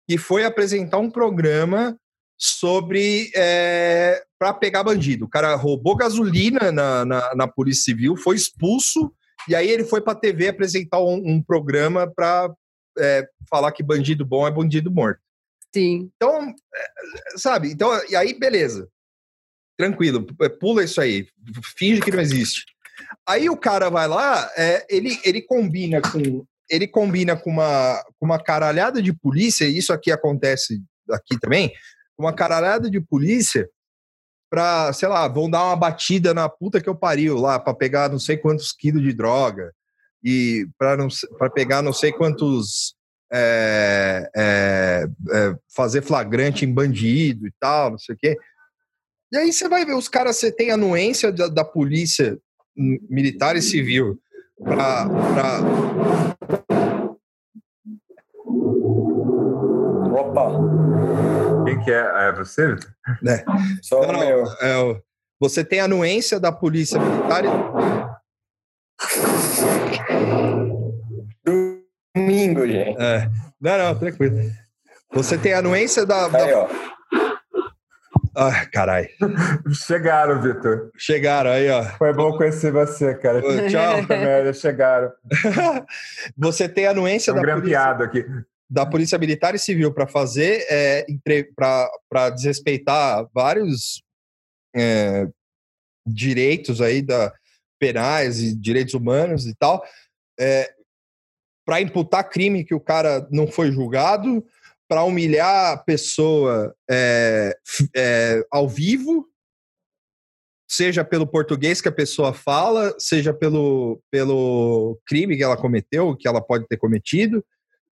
[0.08, 1.96] e foi apresentar um programa
[2.44, 5.26] sobre é, para pegar bandido.
[5.26, 9.14] O cara roubou gasolina na, na, na, Polícia Civil, foi expulso,
[9.48, 12.52] e aí ele foi para a TV apresentar um, um programa para
[12.98, 15.20] é, falar que bandido bom é bandido morto.
[15.72, 16.10] Sim.
[16.16, 17.70] Então, é, sabe?
[17.70, 18.88] Então, e aí, beleza.
[19.78, 20.26] Tranquilo,
[20.58, 21.28] pula isso aí,
[21.78, 22.64] finge que não existe.
[23.24, 28.24] Aí o cara vai lá, é, ele, ele combina com ele combina com uma, com
[28.24, 31.72] uma caralhada de polícia, e isso aqui acontece aqui também,
[32.18, 33.68] uma caralhada de polícia
[34.50, 38.10] pra, sei lá, vão dar uma batida na puta que eu pariu lá, para pegar
[38.10, 39.72] não sei quantos quilos de droga
[40.22, 42.94] e para pegar não sei quantos.
[43.34, 48.36] É, é, é, fazer flagrante em bandido e tal, não sei o quê.
[49.32, 52.38] E aí você vai ver, os caras, você tem anuência da, da polícia
[52.76, 54.20] militar e civil
[54.62, 55.08] para.
[60.42, 61.64] Opa!
[61.64, 62.00] Quem que é?
[62.00, 62.90] Ah, é você, Vitor?
[63.26, 63.44] É.
[63.82, 64.22] Só não, não,
[64.60, 65.00] é,
[65.40, 67.48] você tem a anuência da Polícia Militar e...
[72.14, 73.00] Domingo, gente.
[73.00, 73.28] É.
[73.60, 74.38] Não, não, tranquilo.
[75.12, 76.26] Você tem a anuência da...
[76.26, 76.58] Aí, da...
[76.58, 76.68] ó.
[78.34, 79.08] Ah, caralho.
[79.72, 80.90] Chegaram, Vitor.
[80.96, 81.82] Chegaram aí, ó.
[81.98, 83.42] Foi bom conhecer você, cara.
[83.68, 84.06] Tchau.
[84.08, 85.12] Merda, chegaram.
[86.36, 87.90] você tem a anuência um da polícia...
[87.90, 88.24] aqui
[88.72, 91.04] da Polícia Militar e Civil para fazer, é,
[91.54, 94.02] para desrespeitar vários
[94.74, 95.28] é,
[96.06, 97.30] direitos aí da,
[97.78, 99.84] penais e direitos humanos e tal,
[100.40, 100.72] é,
[101.66, 104.42] para imputar crime que o cara não foi julgado,
[104.88, 107.54] para humilhar a pessoa é,
[107.94, 109.28] é, ao vivo,
[110.66, 116.26] seja pelo português que a pessoa fala, seja pelo, pelo crime que ela cometeu, que
[116.26, 117.44] ela pode ter cometido,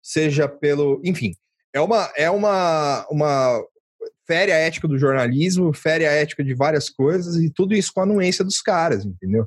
[0.08, 1.02] seja pelo.
[1.04, 1.36] Enfim,
[1.74, 3.62] é uma, é uma, uma
[4.26, 8.00] fere a ética do jornalismo, fere a ética de várias coisas, e tudo isso com
[8.00, 9.46] a anuência dos caras, entendeu?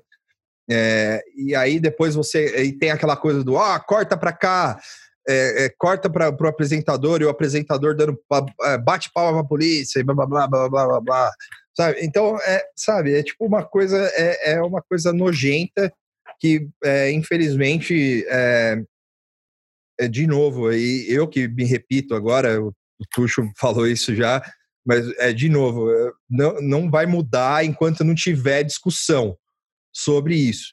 [0.71, 4.79] É, e aí depois você e tem aquela coisa do ah, corta para cá,
[5.27, 8.17] é, é, corta para o apresentador e o apresentador dando
[8.63, 11.33] é, bate palma pra polícia e blá blá blá blá blá blá,
[11.75, 12.01] sabe?
[12.03, 15.91] Então, é, sabe, é tipo uma coisa, é, é uma coisa nojenta
[16.39, 18.83] que, é, infelizmente, é,
[20.09, 22.75] de novo, e eu que me repito agora, o
[23.13, 24.43] Tuxo falou isso já,
[24.85, 29.37] mas é de novo, é, não, não vai mudar enquanto não tiver discussão
[29.93, 30.73] sobre isso.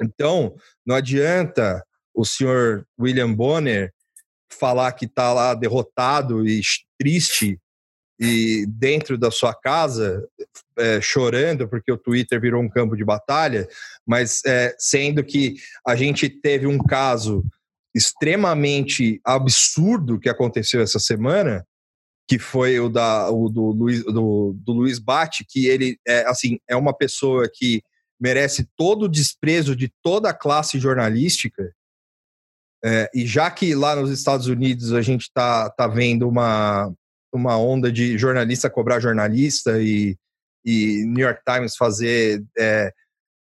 [0.00, 0.54] Então,
[0.84, 1.84] não adianta
[2.14, 3.92] o senhor William Bonner
[4.50, 6.60] falar que está lá derrotado e
[6.98, 7.58] triste
[8.20, 10.28] e dentro da sua casa
[10.78, 13.66] é, chorando porque o Twitter virou um campo de batalha,
[14.06, 17.44] mas é, sendo que a gente teve um caso
[17.94, 21.66] extremamente absurdo que aconteceu essa semana,
[22.28, 26.58] que foi o, da, o do, Luiz, do, do Luiz Bate, que ele é, assim,
[26.68, 27.82] é uma pessoa que
[28.20, 31.74] merece todo o desprezo de toda a classe jornalística.
[32.84, 36.92] É, e já que lá nos Estados Unidos a gente está tá vendo uma,
[37.32, 40.16] uma onda de jornalista cobrar jornalista e,
[40.64, 42.92] e New York Times fazer é,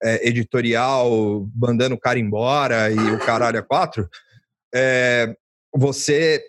[0.02, 4.08] é, editorial mandando o cara embora e o caralho a quatro,
[4.76, 5.34] é,
[5.74, 6.44] você.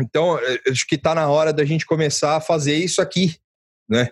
[0.00, 0.38] Então,
[0.68, 3.36] acho que está na hora da gente começar a fazer isso aqui,
[3.88, 4.10] né?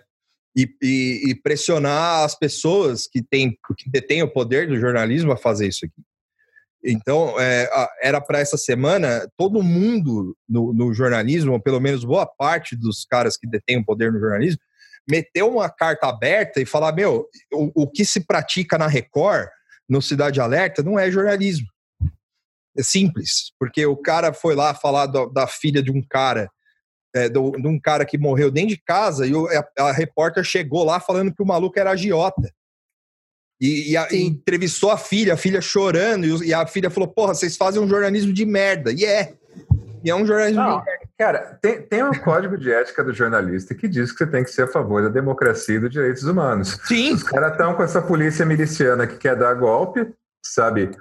[0.55, 5.37] E, e, e, pressionar as pessoas que, têm, que detêm o poder do jornalismo a
[5.37, 6.01] fazer isso aqui.
[6.83, 7.69] Então, é,
[8.01, 13.05] era para essa semana, todo mundo no, no, jornalismo, ou pelo menos boa parte dos
[13.05, 14.59] caras que detêm o poder no jornalismo,
[15.07, 19.47] meteu uma carta aberta e falar: meu, o, o que se pratica na Record,
[19.87, 21.67] no Cidade Alerta, não é jornalismo.
[22.77, 26.47] É simples, porque o cara foi lá falar do, da filha de um cara,
[27.15, 30.43] é, do, de um cara que morreu dentro de casa, e o, a, a, repórter
[30.43, 32.51] chegou lá falando que o maluco era agiota.
[33.59, 37.09] E, e, a, e entrevistou a filha, a filha chorando, e, e, a filha falou:
[37.09, 38.91] Porra, vocês fazem um jornalismo de merda.
[38.91, 39.33] E é.
[40.03, 41.07] E é um jornalismo Não, de merda.
[41.17, 44.51] Cara, tem, tem um código de ética do jornalista que diz que você tem que
[44.51, 46.77] ser a favor da democracia e dos direitos humanos.
[46.83, 47.13] Sim.
[47.13, 50.07] Os caras estão com essa polícia miliciana que quer dar golpe,
[50.45, 50.91] sabe?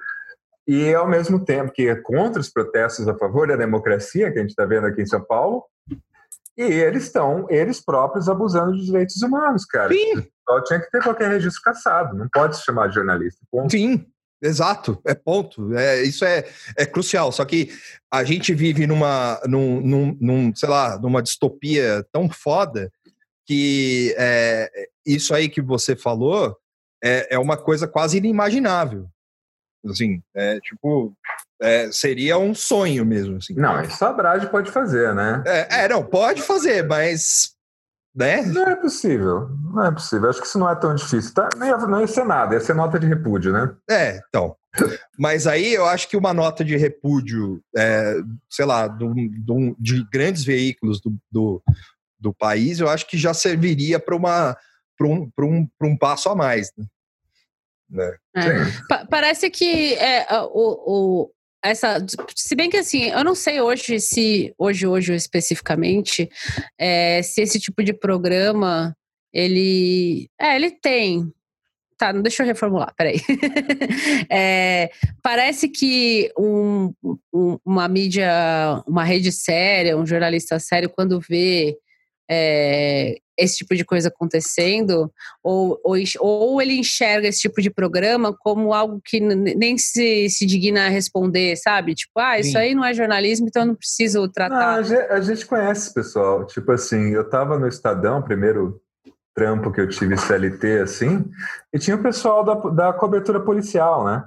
[0.66, 4.43] E ao mesmo tempo que é contra os protestos a favor da democracia que a
[4.43, 5.64] gente está vendo aqui em São Paulo,
[6.56, 9.93] e eles estão, eles próprios, abusando dos direitos humanos, cara.
[9.93, 10.26] Sim.
[10.48, 13.40] Só tinha que ter qualquer registro caçado, não pode se chamar de jornalista.
[13.51, 13.70] Ponto.
[13.70, 14.06] Sim,
[14.43, 15.76] exato, é ponto.
[15.76, 17.30] É, isso é, é crucial.
[17.30, 17.70] Só que
[18.10, 22.90] a gente vive numa, num, num, num sei lá, numa distopia tão foda
[23.44, 24.70] que é,
[25.05, 26.56] isso aí que você falou
[27.02, 29.09] é, é uma coisa quase inimaginável.
[29.90, 31.12] Assim, é tipo,
[31.60, 33.36] é, seria um sonho mesmo.
[33.36, 33.54] Assim.
[33.54, 35.42] Não, isso a Brad pode fazer, né?
[35.46, 37.54] É, é, não, pode fazer, mas.
[38.14, 38.42] Né?
[38.42, 39.50] Não é possível.
[39.74, 40.30] Não é possível.
[40.30, 41.34] Acho que isso não é tão difícil.
[41.34, 41.50] Tá?
[41.56, 43.74] Não, ia, não ia ser nada, ia ser nota de repúdio, né?
[43.90, 44.56] É, então.
[45.18, 48.16] Mas aí eu acho que uma nota de repúdio, é,
[48.50, 49.14] sei lá, do,
[49.44, 51.62] do, de grandes veículos do, do,
[52.18, 54.56] do, país, eu acho que já serviria para uma
[54.96, 56.72] para um, um, um passo a mais.
[56.76, 56.86] Né?
[57.88, 58.16] Né?
[58.36, 58.42] É.
[58.88, 61.30] Pa parece que é, o, o,
[61.64, 62.04] essa,
[62.34, 66.28] se bem que assim, eu não sei hoje se hoje hoje especificamente
[66.78, 68.96] é, se esse tipo de programa
[69.32, 71.32] ele é ele tem
[71.96, 73.20] tá, deixa eu reformular, peraí.
[74.30, 74.90] é,
[75.22, 76.92] parece que um,
[77.32, 78.30] um, uma mídia,
[78.86, 81.76] uma rede séria, um jornalista sério, quando vê
[82.31, 85.12] é, esse tipo de coisa acontecendo,
[85.43, 90.47] ou, ou, ou, ele enxerga esse tipo de programa como algo que nem se, se
[90.47, 91.94] digna a responder, sabe?
[91.94, 92.59] Tipo, ah, isso Sim.
[92.59, 94.82] aí não é jornalismo, então eu não preciso tratar.
[94.82, 96.47] Não, a, gente, conhece, pessoal.
[96.47, 98.81] Tipo assim, eu tava no Estadão, primeiro
[99.35, 101.23] trampo que eu tive CLT, assim,
[101.73, 104.24] e tinha o pessoal da, da cobertura policial, né?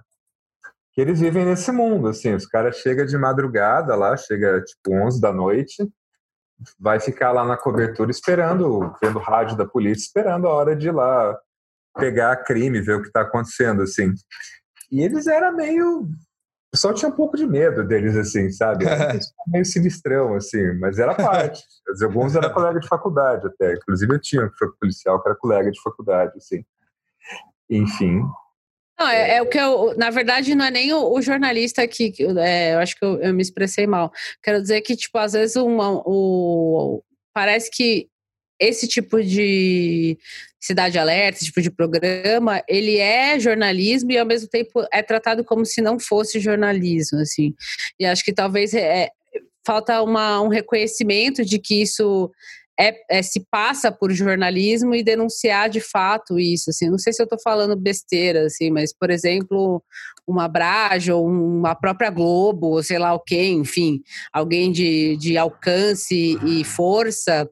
[0.94, 5.20] Que eles vivem nesse mundo, assim, os caras chegam de madrugada lá, chega tipo 11
[5.20, 5.84] da noite,
[6.80, 10.91] vai ficar lá na cobertura esperando, vendo rádio da polícia, esperando a hora de ir
[10.91, 11.38] lá
[11.98, 14.14] pegar crime, ver o que está acontecendo, assim.
[14.91, 16.02] E eles eram meio.
[16.02, 18.86] O pessoal tinha um pouco de medo deles, assim, sabe?
[19.48, 21.64] meio sinistrão, assim, mas era parte.
[22.03, 23.73] Alguns eram colega de faculdade até.
[23.73, 26.64] Inclusive eu tinha um policial que era colega de faculdade, assim.
[27.69, 28.22] Enfim.
[29.00, 29.96] Não, é, é, o que eu.
[29.98, 32.14] Na verdade, não é nem o, o jornalista que.
[32.38, 34.12] É, eu acho que eu, eu, me expressei mal.
[34.44, 37.02] Quero dizer que, tipo, às vezes uma, o,
[37.34, 38.10] parece que
[38.60, 40.18] esse tipo de
[40.60, 45.46] cidade alerta, esse tipo de programa, ele é jornalismo e ao mesmo tempo é tratado
[45.46, 47.56] como se não fosse jornalismo, assim.
[47.98, 49.12] E acho que talvez é, é
[49.66, 52.30] falta uma, um reconhecimento de que isso
[52.80, 56.70] é, é, se passa por jornalismo e denunciar de fato isso.
[56.70, 59.84] Assim, não sei se eu estou falando besteira, assim, mas por exemplo,
[60.30, 64.02] uma Brage ou uma própria Globo, ou sei lá o que, enfim,
[64.32, 67.50] alguém de, de alcance e força,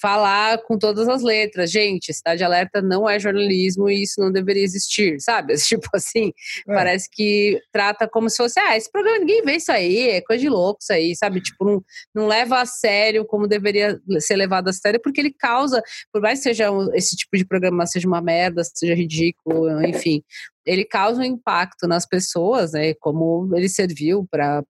[0.00, 4.62] falar com todas as letras, gente, Cidade Alerta não é jornalismo e isso não deveria
[4.62, 5.54] existir, sabe?
[5.68, 6.32] Tipo assim,
[6.68, 6.74] é.
[6.74, 10.40] parece que trata como se fosse, ah, esse programa ninguém vê isso aí, é coisa
[10.40, 11.40] de louco isso aí, sabe?
[11.40, 11.82] Tipo, não,
[12.14, 15.82] não leva a sério como deveria ser levado levado a sério, porque ele causa,
[16.12, 20.22] por mais que seja um, esse tipo de programa seja uma merda, seja ridículo, enfim,
[20.68, 22.92] ele causa um impacto nas pessoas, né?
[23.00, 24.62] Como ele serviu para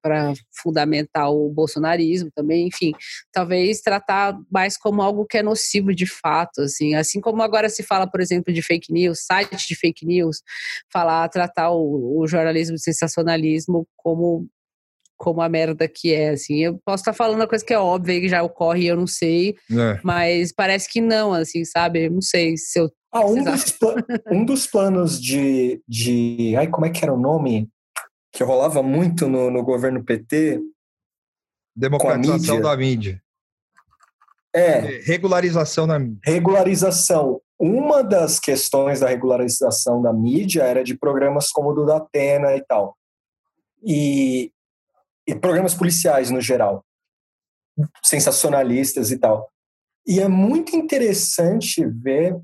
[0.63, 2.93] fundamentar o bolsonarismo também, enfim,
[3.33, 7.83] talvez tratar mais como algo que é nocivo de fato, assim, assim como agora se
[7.83, 10.41] fala, por exemplo, de fake news, site de fake news,
[10.93, 14.49] falar, tratar o, o jornalismo de sensacionalismo como
[15.19, 16.59] como a merda que é, assim.
[16.59, 19.07] Eu posso estar falando uma coisa que é óbvia que já ocorre e eu não
[19.07, 20.01] sei, é.
[20.05, 22.07] mas parece que não, assim, sabe?
[22.07, 22.89] Eu não sei se eu.
[23.11, 23.79] Ah, um dos,
[24.31, 26.55] um dos planos de, de.
[26.57, 27.69] Ai, como é que era o nome?
[28.33, 30.61] Que rolava muito no, no governo PT.
[31.75, 32.71] Democratização mídia.
[32.71, 33.23] da mídia.
[34.55, 34.79] É.
[35.05, 36.21] Regularização da mídia.
[36.25, 37.41] Regularização.
[37.59, 42.65] Uma das questões da regularização da mídia era de programas como o do Datena e
[42.65, 42.97] tal.
[43.83, 44.53] E
[45.29, 46.83] e programas policiais no geral,
[48.03, 49.53] sensacionalistas e tal.
[50.07, 52.35] E é muito interessante ver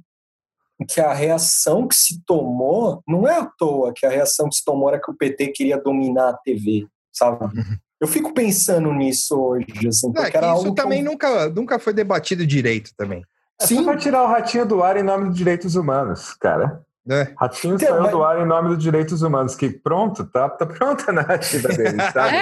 [0.88, 4.64] que a reação que se tomou, não é à toa que a reação que se
[4.64, 7.44] tomou era que o PT queria dominar a TV, sabe?
[7.44, 7.76] Uhum.
[8.00, 11.92] Eu fico pensando nisso hoje, assim, é, porque é, era isso também nunca, nunca foi
[11.92, 13.24] debatido direito também.
[13.60, 13.84] É Sim.
[13.84, 16.82] só tirar o ratinho do ar em nome dos direitos humanos, cara.
[17.08, 17.34] É.
[17.38, 18.10] Ratinho então, saiu mas...
[18.10, 22.02] do ar em nome dos direitos humanos, que pronto, tá, tá pronta a narrativa deles,
[22.12, 22.36] sabe?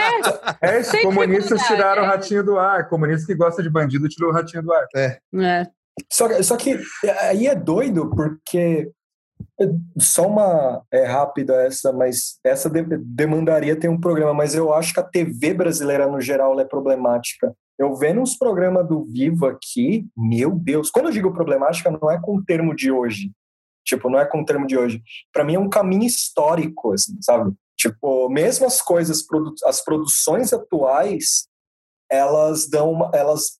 [0.60, 4.30] É, é isso, comunistas tiraram o ratinho do ar, comunista que gosta de bandido tirou
[4.30, 4.86] o ratinho do ar.
[4.94, 5.18] É.
[5.34, 5.66] é.
[6.12, 6.78] Só, só que
[7.20, 8.90] aí é doido, porque
[9.98, 14.94] só uma é rápida essa, mas essa de, demandaria ter um programa, mas eu acho
[14.94, 17.54] que a TV brasileira no geral é problemática.
[17.78, 22.20] Eu vendo uns programas do Vivo aqui, meu Deus, quando eu digo problemática, não é
[22.20, 23.30] com o termo de hoje,
[23.84, 25.02] Tipo, não é com o termo de hoje.
[25.32, 27.52] Para mim é um caminho histórico, assim, sabe?
[27.76, 29.24] Tipo, mesmo as coisas,
[29.64, 31.48] as produções atuais,
[32.10, 33.58] elas dão, uma, elas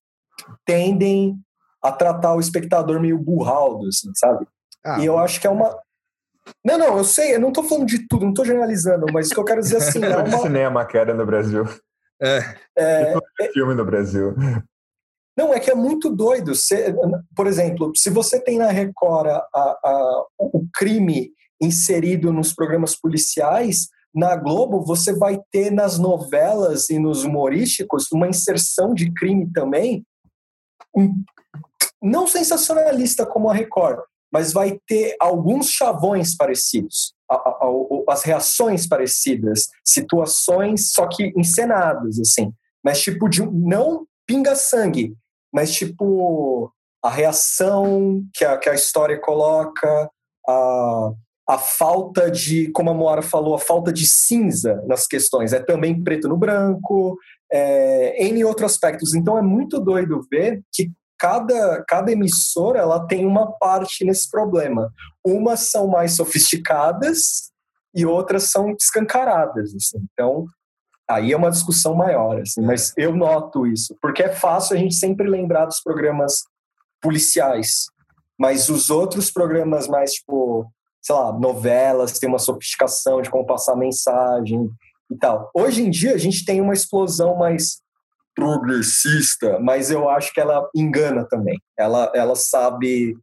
[0.64, 1.36] tendem
[1.82, 4.46] a tratar o espectador meio burraldo, assim, sabe?
[4.84, 5.76] Ah, e eu acho que é uma,
[6.64, 9.34] não, não, eu sei, eu não tô falando de tudo, não tô generalizando, mas o
[9.34, 10.02] que eu quero dizer assim.
[10.04, 10.38] é uma...
[10.38, 11.64] cinema que era no Brasil.
[12.20, 12.38] É.
[12.78, 14.34] é, é filme no Brasil.
[15.36, 16.54] Não, é que é muito doido.
[16.54, 16.94] Você,
[17.34, 23.88] por exemplo, se você tem na Record a, a, o crime inserido nos programas policiais,
[24.14, 30.04] na Globo você vai ter nas novelas e nos humorísticos uma inserção de crime também,
[32.02, 34.00] não sensacionalista como a Record,
[34.32, 37.14] mas vai ter alguns chavões parecidos,
[38.08, 42.52] as reações parecidas, situações só que encenadas assim,
[42.84, 45.14] mas tipo de não pinga sangue,
[45.52, 46.72] mas tipo
[47.02, 50.10] a reação que a, que a história coloca,
[50.48, 51.12] a,
[51.48, 55.52] a falta de, como a Moara falou, a falta de cinza nas questões.
[55.52, 57.18] É também preto no branco,
[57.52, 59.14] é, em outros aspectos.
[59.14, 60.90] Então é muito doido ver que
[61.22, 64.92] cada, cada emissora ela tem uma parte nesse problema.
[65.24, 67.52] Umas são mais sofisticadas
[67.94, 69.72] e outras são escancaradas.
[69.72, 70.04] Assim.
[70.12, 70.46] Então
[71.08, 74.94] Aí é uma discussão maior, assim, mas eu noto isso, porque é fácil a gente
[74.94, 76.44] sempre lembrar dos programas
[77.02, 77.86] policiais,
[78.38, 80.64] mas os outros programas mais, tipo,
[81.02, 84.70] sei lá, novelas, tem uma sofisticação de como passar mensagem
[85.10, 85.50] e tal.
[85.52, 87.81] Hoje em dia a gente tem uma explosão mais
[88.34, 91.60] progressista, mas eu acho que ela engana também.
[91.78, 93.16] Ela, ela sabe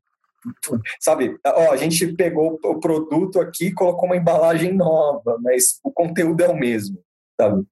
[1.01, 5.91] sabe, ó, a gente pegou o produto aqui e colocou uma embalagem nova, mas o
[5.91, 6.97] conteúdo é o mesmo
[7.39, 7.65] sabe?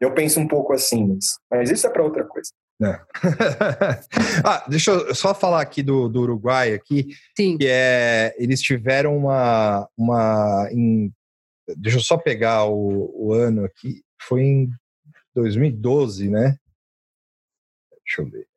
[0.00, 2.50] Eu penso um pouco assim, mas, mas isso é para outra coisa.
[2.82, 3.00] É.
[4.44, 7.56] ah, deixa eu só falar aqui do, do Uruguai aqui, Sim.
[7.56, 11.10] que é eles tiveram uma uma em,
[11.74, 14.70] deixa eu só pegar o, o ano aqui, foi em
[15.34, 16.58] 2012, né?
[18.06, 18.48] Deixa eu ver.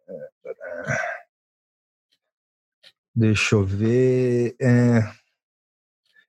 [3.15, 4.55] Deixa eu ver.
[4.61, 5.19] É,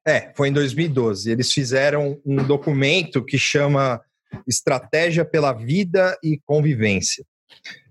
[0.06, 1.30] É, foi em 2012.
[1.30, 4.00] Eles fizeram um documento que chama
[4.48, 7.24] Estratégia pela Vida e Convivência,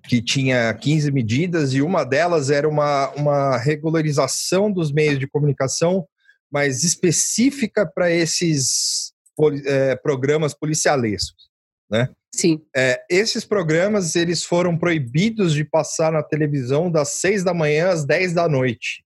[0.07, 6.07] que tinha 15 medidas e uma delas era uma, uma regularização dos meios de comunicação,
[6.51, 9.13] mas específica para esses
[9.65, 11.48] é, programas policialescos,
[11.89, 12.09] né?
[12.33, 12.61] Sim.
[12.75, 18.05] É, esses programas eles foram proibidos de passar na televisão das 6 da manhã às
[18.05, 19.03] 10 da noite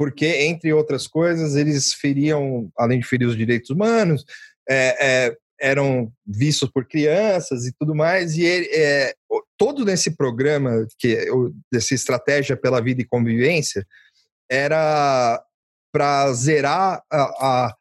[0.00, 4.24] porque, entre outras coisas, eles feriam, além de ferir os direitos humanos,
[4.66, 9.12] é, é, eram vistos por crianças e tudo mais, e ele, é,
[9.58, 11.26] todo nesse programa, que
[11.70, 13.86] dessa estratégia pela vida e convivência,
[14.50, 15.44] era
[15.92, 17.76] para zerar a, a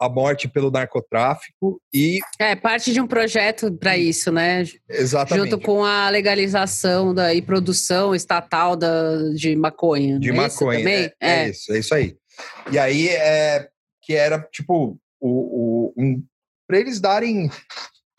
[0.00, 4.62] a morte pelo narcotráfico e é parte de um projeto para isso, né?
[4.88, 5.50] Exatamente.
[5.50, 10.18] Junto com a legalização da e produção estatal da de maconha.
[10.20, 11.04] De é maconha, também?
[11.04, 11.44] É, é.
[11.46, 12.16] é, isso, é isso aí.
[12.70, 13.68] E aí é
[14.02, 16.24] que era tipo o, o um,
[16.66, 17.50] para eles darem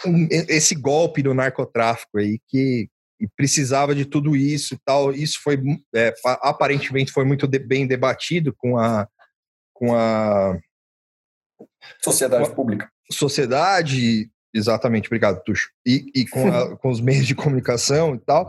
[0.06, 2.90] um, esse golpe no narcotráfico aí que
[3.36, 5.12] precisava de tudo isso e tal.
[5.14, 5.62] Isso foi
[5.96, 9.08] é, aparentemente foi muito de, bem debatido com a
[9.74, 10.60] com a
[12.04, 12.90] Sociedade pública.
[13.12, 15.70] Sociedade, exatamente, obrigado, Tuxo.
[15.86, 18.48] E, e com, a, com os meios de comunicação e tal.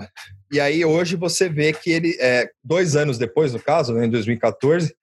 [0.52, 4.10] E aí hoje você vê que ele, é, dois anos depois, no caso, né, em
[4.10, 4.94] 2014,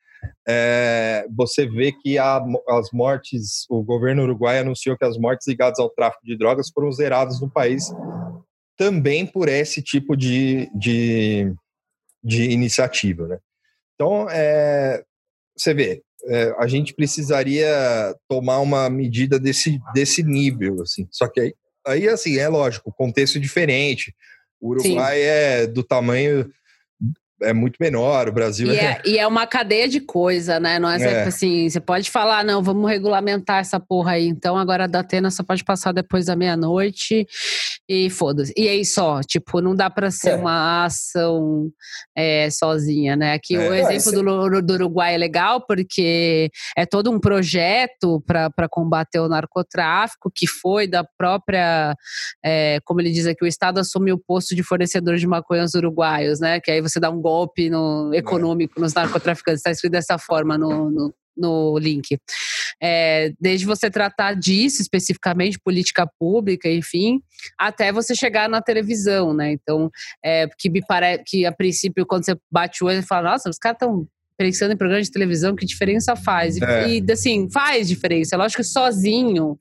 [0.48, 5.80] é, você vê que a, as mortes, o governo uruguai anunciou que as mortes ligadas
[5.80, 7.92] ao tráfico de drogas foram zeradas no país
[8.78, 11.52] também por esse tipo de, de,
[12.24, 13.28] de iniciativa.
[13.28, 13.40] Né?
[13.96, 15.04] Então, é,
[15.62, 17.68] você vê, é, a gente precisaria
[18.28, 21.08] tomar uma medida desse, desse nível, assim.
[21.12, 21.54] Só que aí,
[21.86, 24.14] aí assim, é lógico, o contexto é diferente.
[24.60, 25.24] O Uruguai Sim.
[25.24, 26.50] é do tamanho
[27.42, 28.84] é muito menor, o Brasil e é...
[28.84, 29.02] é...
[29.06, 30.80] E é uma cadeia de coisa, né?
[30.80, 34.28] Não é, é, assim, você pode falar, não, vamos regulamentar essa porra aí.
[34.28, 37.28] Então agora a Datena só pode passar depois da meia-noite
[37.88, 38.54] e foda-se.
[38.58, 40.36] E aí só, tipo, não dá para ser é.
[40.36, 41.72] uma ação
[42.16, 43.34] é, sozinha, né?
[43.34, 43.70] Aqui é.
[43.70, 49.30] o exemplo do, do Uruguai é legal porque é todo um projeto para combater o
[49.30, 51.96] narcotráfico que foi da própria,
[52.44, 55.74] é, como ele diz aqui, o Estado assumiu o posto de fornecedor de maconha aos
[55.74, 56.60] uruguaios, né?
[56.60, 58.18] Que aí você dá um golpe no, é.
[58.18, 59.60] econômico nos narcotraficantes.
[59.60, 62.18] Está escrito dessa forma no, no, no link.
[62.82, 67.22] É, desde você tratar disso especificamente, política pública, enfim,
[67.58, 69.52] até você chegar na televisão, né?
[69.52, 69.90] Então,
[70.24, 73.50] é, que me parece que a princípio, quando você bate o olho e fala, nossa,
[73.50, 74.08] os caras estão
[74.38, 76.58] pensando em programa de televisão, que diferença faz?
[76.58, 76.90] E, é.
[76.90, 78.38] e assim, faz diferença.
[78.38, 79.60] Lógico que sozinho,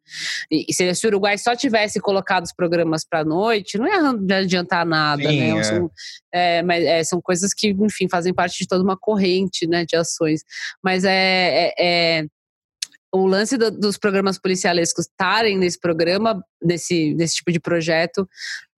[0.50, 4.84] e, se, se o Uruguai só tivesse colocado os programas para noite, não ia adiantar
[4.84, 5.58] nada, Sim, né?
[5.58, 5.62] É.
[5.62, 5.90] São,
[6.32, 9.96] é, mas, é, são coisas que, enfim, fazem parte de toda uma corrente né, de
[9.96, 10.42] ações.
[10.82, 12.26] Mas é, é, é
[13.12, 18.28] o lance do, dos programas policialescos estarem nesse programa, nesse, nesse tipo de projeto,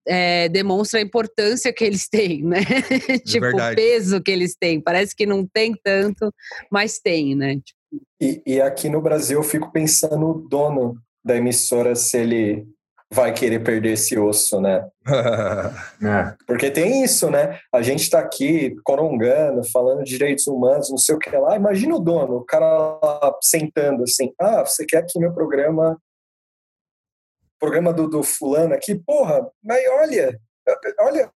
[0.09, 2.61] é, demonstra a importância que eles têm, né?
[3.27, 4.81] tipo, o peso que eles têm.
[4.81, 6.33] Parece que não tem tanto,
[6.71, 7.57] mas tem, né?
[7.57, 7.79] Tipo...
[8.21, 12.67] E, e aqui no Brasil eu fico pensando o dono da emissora se ele
[13.13, 14.87] vai querer perder esse osso, né?
[16.03, 16.35] é.
[16.47, 17.59] Porque tem isso, né?
[17.73, 21.57] A gente está aqui corongando, falando de direitos humanos, não sei o que lá.
[21.57, 22.67] Imagina o dono, o cara
[23.03, 25.99] lá sentando assim: ah, você quer que meu programa
[27.59, 30.39] programa do, do fulano aqui, porra, mas olha,
[31.01, 31.31] olha,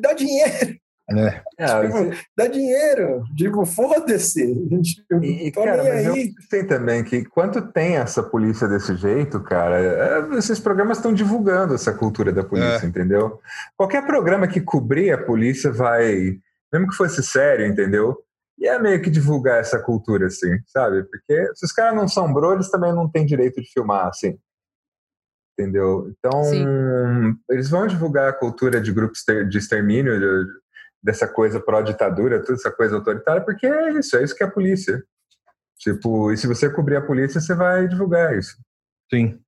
[0.00, 0.78] dá dinheiro.
[1.10, 1.30] É.
[1.30, 4.54] Tipo, dá dinheiro, digo, foda-se.
[4.82, 6.34] Tipo, e, cara, mas aí.
[6.50, 11.74] tem também que quanto tem essa polícia desse jeito, cara, é, esses programas estão divulgando
[11.74, 12.86] essa cultura da polícia, é.
[12.86, 13.40] entendeu?
[13.74, 16.38] Qualquer programa que cobrir a polícia vai,
[16.70, 18.18] mesmo que fosse sério, entendeu?
[18.58, 21.04] E é meio que divulgar essa cultura, assim, sabe?
[21.04, 24.38] Porque se os caras não são bro, eles também não têm direito de filmar, assim
[25.58, 26.12] entendeu?
[26.16, 26.64] Então, Sim.
[27.50, 30.52] eles vão divulgar a cultura de grupos de extermínio, de,
[31.02, 34.50] dessa coisa pró-ditadura, toda essa coisa autoritária, porque é isso, é isso que é a
[34.50, 35.02] polícia.
[35.78, 38.56] Tipo, e se você cobrir a polícia, você vai divulgar isso.
[39.10, 39.40] Sim.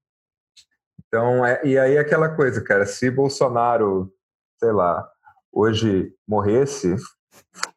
[1.06, 4.12] Então, é, e aí aquela coisa, cara, se Bolsonaro,
[4.58, 5.08] sei lá,
[5.52, 6.94] hoje morresse,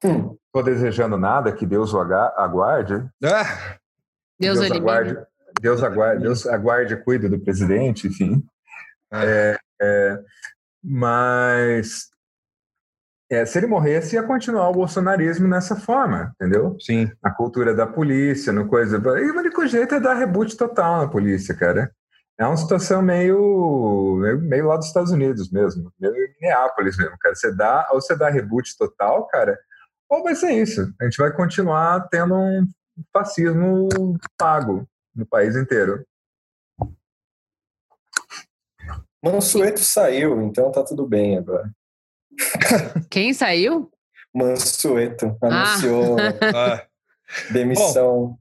[0.03, 0.37] hum.
[0.51, 2.95] tô desejando nada, que Deus o aguarde.
[3.23, 3.77] Ah.
[4.39, 5.17] Deus, Deus aguarde.
[5.63, 8.43] Deus aguarde, Deus aguarde cuida do presidente, enfim.
[9.13, 9.23] É.
[9.23, 10.19] é, é,
[10.83, 12.09] mas
[13.31, 16.75] é, se ele morresse, ia continuar o bolsonarismo nessa forma, entendeu?
[16.81, 17.09] Sim.
[17.23, 18.97] A cultura da polícia, no coisa.
[18.97, 21.89] E o único jeito é dar reboot total na polícia, cara.
[22.37, 27.35] É uma situação meio, meio, meio lá dos Estados Unidos mesmo, meio Minneapolis mesmo, cara.
[27.35, 29.57] Você dá, ou você dá reboot total, cara,
[30.09, 30.93] ou vai ser isso.
[30.99, 32.67] A gente vai continuar tendo um
[33.13, 33.87] fascismo
[34.37, 34.85] pago
[35.15, 36.05] no país inteiro.
[39.23, 41.71] Mansueto saiu, então tá tudo bem agora.
[43.09, 43.89] Quem saiu?
[44.33, 46.17] Mansueto anunciou
[46.53, 46.85] ah.
[47.51, 48.37] demissão.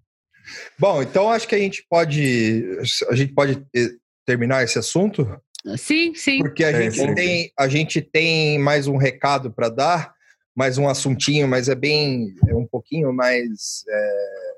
[0.78, 2.66] Bom, bom, então acho que a gente pode
[3.08, 3.90] a gente pode eh,
[4.26, 5.40] terminar esse assunto.
[5.76, 6.38] Sim, sim.
[6.38, 10.14] Porque a gente tem a gente tem mais um recado para dar,
[10.56, 14.52] mais um assuntinho, mas é bem é um pouquinho mais é,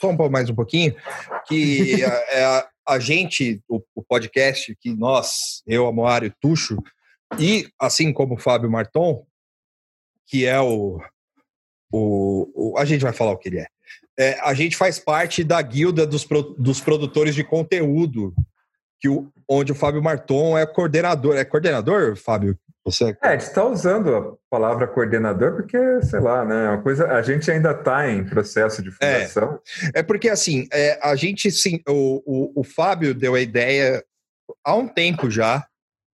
[0.00, 0.94] só um mais um pouquinho
[1.46, 6.78] que é, a, a gente, o, o, podcast, que nós, eu, Amoário, Tuxo,
[7.38, 9.24] e assim como o Fábio Marton,
[10.26, 11.00] que é o,
[11.92, 13.66] o, o, A gente vai falar o que ele é.
[14.18, 16.26] é a gente faz parte da guilda dos,
[16.58, 18.34] dos produtores de conteúdo,
[19.00, 21.36] que o, onde o Fábio Marton é coordenador.
[21.36, 22.58] É coordenador, Fábio?
[22.84, 23.16] Você...
[23.22, 26.70] É, a gente está usando a palavra coordenador porque, sei lá, né?
[26.70, 29.60] Uma coisa, a gente ainda está em processo de fundação.
[29.94, 34.02] É, é porque, assim, é, a gente, sim, o, o, o Fábio deu a ideia
[34.64, 35.64] há um tempo já,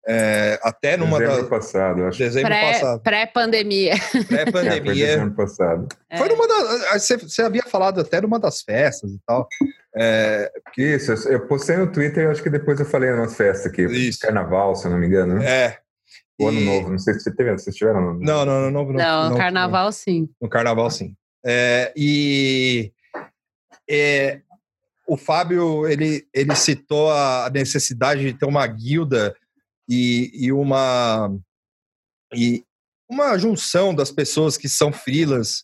[0.08, 1.48] é, até numa dezembro da...
[1.48, 2.18] passado, acho.
[2.18, 3.02] Dezembro Pré, passado.
[3.02, 3.94] Pré-pandemia.
[4.28, 5.04] Pré-pandemia.
[5.04, 5.88] É, dezembro passado.
[6.08, 6.16] É.
[6.16, 7.02] Foi numa das.
[7.02, 9.48] Você, você, havia falado até numa das festas e tal.
[9.96, 10.52] É...
[10.78, 13.82] Isso, eu postei no Twitter, acho que depois eu falei numa festa aqui.
[13.82, 14.20] Isso.
[14.20, 15.36] Carnaval, se eu não me engano.
[15.36, 15.44] Né?
[15.44, 15.78] É.
[16.38, 18.20] O ano novo, não sei se você teve, vocês tiveram no...
[18.20, 18.98] Não, não, no novo não.
[18.98, 20.28] Não, no carnaval sim.
[20.40, 21.16] No carnaval sim.
[21.44, 22.92] É, e
[23.88, 24.40] é,
[25.06, 29.34] o Fábio, ele, ele citou a necessidade de ter uma guilda
[29.88, 31.32] e, e uma
[32.34, 32.64] e
[33.08, 35.62] uma junção das pessoas que são frilas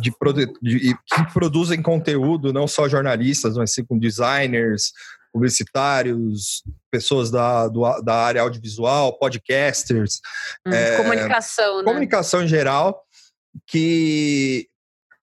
[0.00, 4.92] de, de, de, que produzem conteúdo, não só jornalistas, mas sim com designers,
[5.32, 10.20] publicitários, pessoas da, do, da área audiovisual, podcasters.
[10.66, 11.84] Hum, é, comunicação, né?
[11.84, 13.02] Comunicação em geral,
[13.66, 14.68] que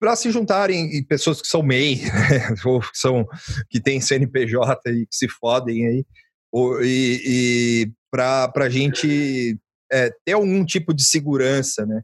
[0.01, 3.27] para se juntarem e pessoas que são MEI, né, ou que, são,
[3.69, 6.07] que têm CNPJ e que se fodem aí,
[6.51, 9.59] ou, e, e para a gente
[9.93, 12.03] é, ter algum tipo de segurança, né?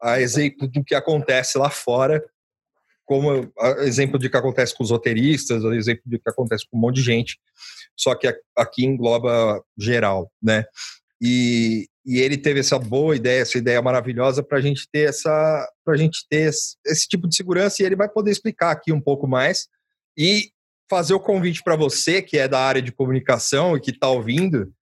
[0.00, 2.22] A exemplo do que acontece lá fora,
[3.04, 6.96] como exemplo de que acontece com os roteiristas, exemplo de que acontece com um monte
[6.96, 7.38] de gente,
[7.96, 8.26] só que
[8.56, 10.64] aqui engloba geral, né?
[11.20, 15.68] E, e ele teve essa boa ideia, essa ideia maravilhosa para a gente ter essa,
[15.84, 18.92] para a gente ter esse, esse, tipo de segurança e ele vai poder explicar aqui
[18.92, 19.68] um pouco mais
[20.18, 20.50] e
[20.90, 24.72] fazer o convite para você que é da área de comunicação e que está ouvindo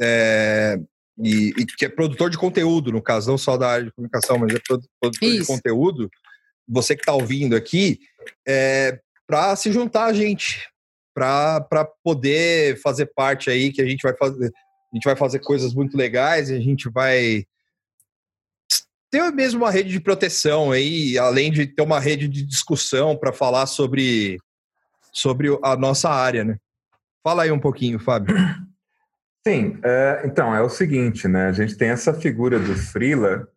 [0.00, 0.78] é,
[1.18, 4.38] e, e, que é produtor de conteúdo, no caso, não só da área de comunicação,
[4.38, 5.40] mas é produtor Isso.
[5.40, 6.10] de conteúdo
[6.68, 8.00] você que está ouvindo aqui,
[8.46, 10.68] é, para se juntar a gente,
[11.14, 14.52] para poder fazer parte aí, que a gente vai fazer.
[14.92, 17.46] A gente vai fazer coisas muito legais e a gente vai
[19.10, 23.32] ter mesmo uma rede de proteção aí, além de ter uma rede de discussão para
[23.32, 24.38] falar sobre,
[25.12, 26.58] sobre a nossa área, né?
[27.22, 28.34] Fala aí um pouquinho, Fábio.
[29.46, 31.46] Sim, é, então é o seguinte, né?
[31.46, 33.48] A gente tem essa figura do Freela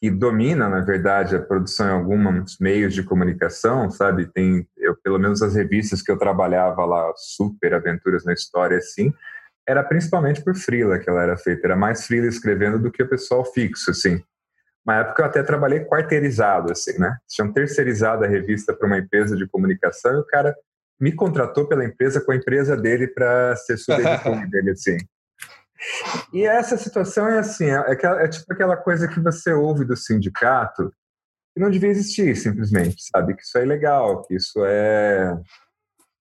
[0.00, 4.26] que domina, na verdade, a produção em alguns meios de comunicação, sabe?
[4.26, 9.12] Tem, eu, pelo menos as revistas que eu trabalhava lá, Super Aventuras na História, assim,
[9.68, 11.66] era principalmente por freela que ela era feita.
[11.66, 14.22] Era mais freela escrevendo do que o pessoal fixo, assim.
[14.86, 17.18] Uma época eu até trabalhei quarteirizado, assim, né?
[17.28, 20.56] Tinham terceirizado a revista para uma empresa de comunicação e o cara
[20.98, 24.96] me contratou pela empresa com a empresa dele para ser subeditor dele, assim.
[26.32, 29.96] E essa situação é assim, é, é, é, tipo aquela coisa que você ouve do
[29.96, 30.92] sindicato
[31.54, 33.34] que não devia existir, simplesmente, sabe?
[33.34, 35.36] Que isso é ilegal, que isso é,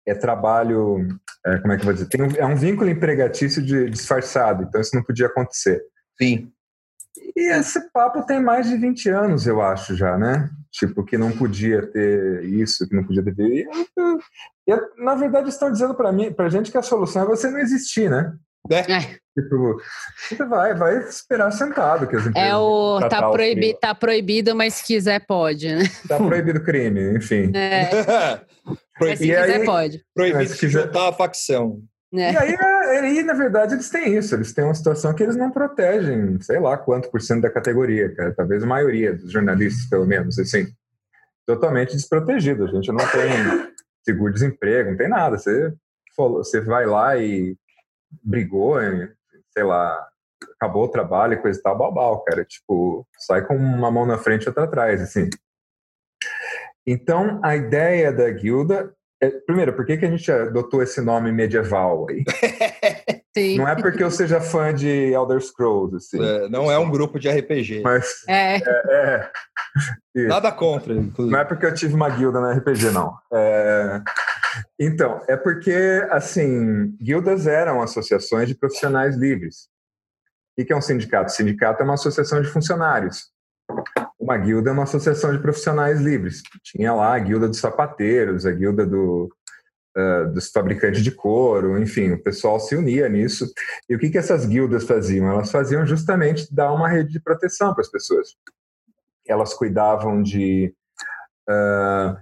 [0.05, 1.07] é trabalho,
[1.45, 2.07] é, como é que eu vou dizer?
[2.07, 5.83] Tem um, é um vínculo empregatício de, disfarçado, então isso não podia acontecer.
[6.17, 6.51] Sim.
[7.35, 10.49] E esse papo tem mais de 20 anos, eu acho, já, né?
[10.71, 13.33] Tipo, que não podia ter isso, que não podia ter.
[13.41, 13.67] E,
[14.67, 17.59] e, na verdade, estão dizendo para mim, pra gente que a solução é você não
[17.59, 18.33] existir, né?
[18.69, 18.85] Né?
[18.89, 19.41] É.
[19.41, 19.79] Tipo,
[20.17, 22.51] você vai, vai esperar sentado que as é empresas.
[22.51, 25.83] É o tá, proibi tá proibido, mas se quiser pode, né?
[26.07, 27.51] Tá proibido crime, enfim.
[27.55, 28.41] É.
[28.97, 30.03] Proibido, se quiser pode.
[30.13, 31.83] Proibido se juntar a facção.
[32.13, 32.31] É.
[32.31, 34.33] E aí, é, aí, na verdade, eles têm isso.
[34.33, 38.13] Eles têm uma situação que eles não protegem, sei lá quanto por cento da categoria,
[38.15, 38.33] cara.
[38.33, 40.67] Talvez a maioria dos jornalistas, pelo menos, assim.
[41.45, 42.65] Totalmente desprotegido.
[42.65, 43.71] A gente não tem
[44.03, 45.37] seguro-desemprego, não tem nada.
[45.37, 45.73] Você,
[46.17, 47.55] você vai lá e
[48.23, 48.75] brigou,
[49.51, 50.07] sei lá,
[50.55, 52.43] acabou o trabalho e coisa e tal, babau, cara.
[52.45, 55.29] Tipo, sai com uma mão na frente e outra atrás, assim.
[56.85, 58.93] Então, a ideia da guilda.
[59.21, 62.23] É, primeiro, por que, que a gente adotou esse nome medieval aí?
[63.35, 63.57] Sim.
[63.57, 65.95] Não é porque eu seja fã de Elder Scrolls.
[65.95, 66.23] Assim.
[66.23, 67.81] É, não é um grupo de RPG.
[67.83, 68.57] Mas, é.
[68.57, 69.31] é,
[70.15, 70.93] é Nada contra.
[70.93, 71.31] Inclusive.
[71.31, 73.15] Não é porque eu tive uma guilda na RPG, não.
[73.33, 74.01] É...
[74.79, 79.69] Então, é porque, assim, guildas eram associações de profissionais livres.
[80.57, 81.31] O que é um sindicato?
[81.31, 83.31] O sindicato é uma associação de funcionários.
[84.19, 86.41] Uma guilda é uma associação de profissionais livres.
[86.63, 89.31] Tinha lá a guilda dos sapateiros, a guilda do,
[89.97, 93.51] uh, dos fabricantes de couro, enfim, o pessoal se unia nisso.
[93.89, 95.29] E o que, que essas guildas faziam?
[95.29, 98.35] Elas faziam justamente dar uma rede de proteção para as pessoas.
[99.27, 100.73] Elas cuidavam de
[101.49, 102.17] uh,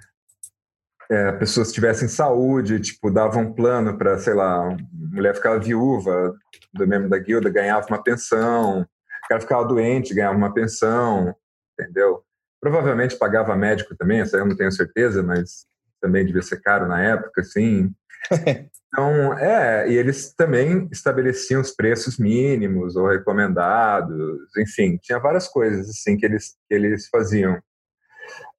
[1.10, 6.34] é, pessoas tivessem saúde, tipo, davam um plano para, sei lá, mulher ficava viúva
[6.74, 11.36] do membro da guilda, ganhava uma pensão, o cara ficava doente, ganhava uma pensão,
[11.80, 12.24] entendeu?
[12.62, 15.66] Provavelmente pagava médico também, isso aí eu não tenho certeza, mas
[16.02, 17.92] também devia ser caro na época, assim.
[18.96, 25.90] Então, é, e eles também estabeleciam os preços mínimos ou recomendados, enfim, tinha várias coisas
[25.90, 27.60] assim que eles, que eles faziam.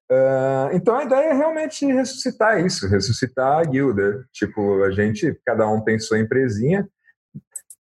[0.09, 4.25] Uh, então a ideia é realmente ressuscitar isso, ressuscitar a guilda.
[4.31, 6.87] Tipo, a gente, cada um tem sua empresinha,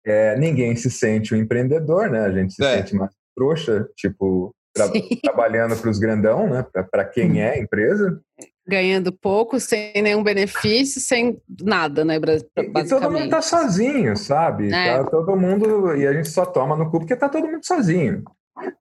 [0.05, 2.25] é, ninguém se sente um empreendedor, né?
[2.25, 2.77] A gente se é.
[2.77, 4.87] sente mais trouxa, tipo, tra
[5.23, 6.65] trabalhando para os grandão, né?
[6.91, 7.37] Para quem uhum.
[7.37, 8.19] é empresa.
[8.65, 12.15] Ganhando pouco, sem nenhum benefício, sem nada, né?
[12.15, 14.73] E todo mundo tá sozinho, sabe?
[14.73, 14.97] É.
[14.97, 15.95] Tá todo mundo.
[15.95, 18.23] E a gente só toma no cu porque tá todo mundo sozinho.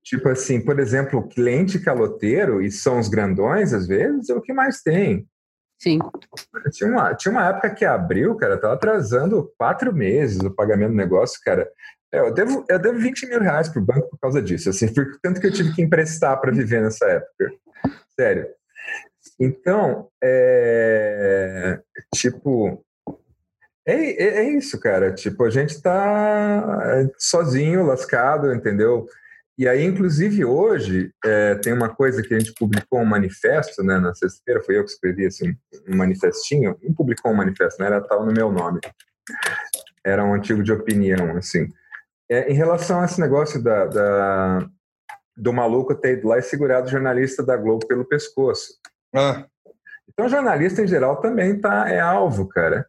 [0.03, 4.53] Tipo assim, por exemplo, cliente caloteiro, e são os grandões às vezes, é o que
[4.53, 5.27] mais tem.
[5.81, 5.99] Sim.
[6.71, 10.97] Tinha uma, tinha uma época que abriu, cara, tava atrasando quatro meses o pagamento do
[10.97, 11.69] negócio, cara.
[12.13, 15.19] É, eu devo, eu devo 20 mil reais pro banco por causa disso, assim, por
[15.21, 17.53] tanto que eu tive que emprestar para viver nessa época.
[18.15, 18.47] Sério.
[19.41, 21.81] Então, é,
[22.15, 22.85] tipo,
[23.87, 25.13] é, é, é, isso, cara.
[25.13, 29.07] Tipo, a gente tá sozinho, lascado, entendeu?
[29.63, 33.97] E aí, inclusive, hoje, é, tem uma coisa que a gente publicou um manifesto, né,
[33.97, 35.57] na sexta-feira, foi eu que escrevi assim,
[35.87, 38.81] um manifestinho, não publicou um manifesto, né, era tal no meu nome.
[40.05, 41.69] Era um artigo de opinião, assim.
[42.29, 44.69] É, em relação a esse negócio da, da,
[45.37, 48.81] do maluco ter ido lá e segurado o jornalista da Globo pelo pescoço.
[49.15, 49.47] Ah.
[50.09, 52.85] Então, jornalista em geral também tá, é alvo, cara.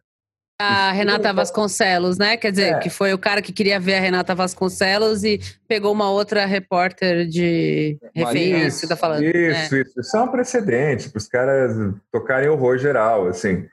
[0.60, 2.36] A Renata Vasconcelos, né?
[2.36, 2.78] Quer dizer, é.
[2.78, 7.26] que foi o cara que queria ver a Renata Vasconcelos e pegou uma outra repórter
[7.26, 9.22] de referência, que tá falando.
[9.24, 9.80] Isso, é.
[9.80, 10.00] isso.
[10.00, 11.72] Isso é um precedente para os caras
[12.12, 13.66] tocarem horror geral, assim.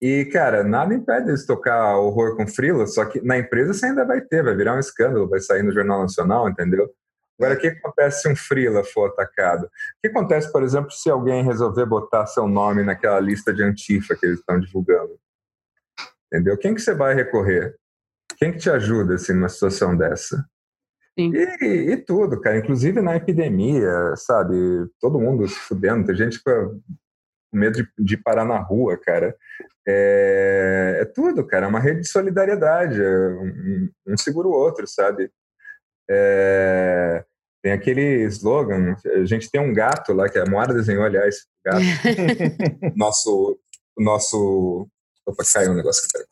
[0.00, 4.04] E, cara, nada impede eles tocar horror com frila, só que na empresa você ainda
[4.04, 6.90] vai ter, vai virar um escândalo, vai sair no Jornal Nacional, entendeu?
[7.38, 9.64] Agora, o que acontece se um frila for atacado?
[9.64, 9.68] O
[10.02, 14.26] que acontece, por exemplo, se alguém resolver botar seu nome naquela lista de antifa que
[14.26, 15.18] eles estão divulgando?
[16.32, 16.56] Entendeu?
[16.58, 17.74] Quem que você vai recorrer?
[18.38, 20.44] Quem que te ajuda assim numa situação dessa?
[21.18, 24.54] E, e, tudo, cara, inclusive na epidemia, sabe?
[25.00, 26.78] Todo mundo se fudendo, tem gente com
[27.50, 29.34] medo de, de parar na rua, cara.
[29.88, 34.86] É, é, tudo, cara, é uma rede de solidariedade, é um, um segura o outro,
[34.86, 35.30] sabe?
[36.10, 37.24] É,
[37.62, 41.80] tem aquele slogan, a gente tem um gato lá, que a Moara desenhou, aliás, gato.
[42.94, 43.58] nosso,
[43.96, 44.86] nosso
[45.26, 46.24] Opa, caiu um negócio aqui.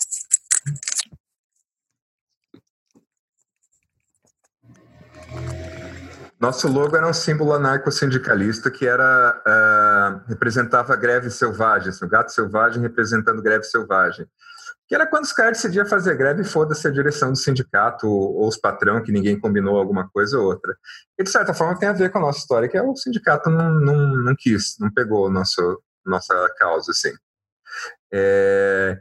[6.38, 12.30] Nosso logo era um símbolo anarco-sindicalista que era uh, representava greve selvagem, assim, o gato
[12.30, 14.26] selvagem representando greve selvagem.
[14.86, 18.58] Que era quando os caras decidiam fazer greve, foda-se a direção do sindicato ou, os
[18.58, 20.76] patrão, que ninguém combinou alguma coisa ou outra.
[21.18, 23.48] E de certa forma tem a ver com a nossa história, que é o sindicato
[23.48, 27.12] não, não, não quis, não pegou nosso, nossa causa, assim.
[28.16, 29.00] É,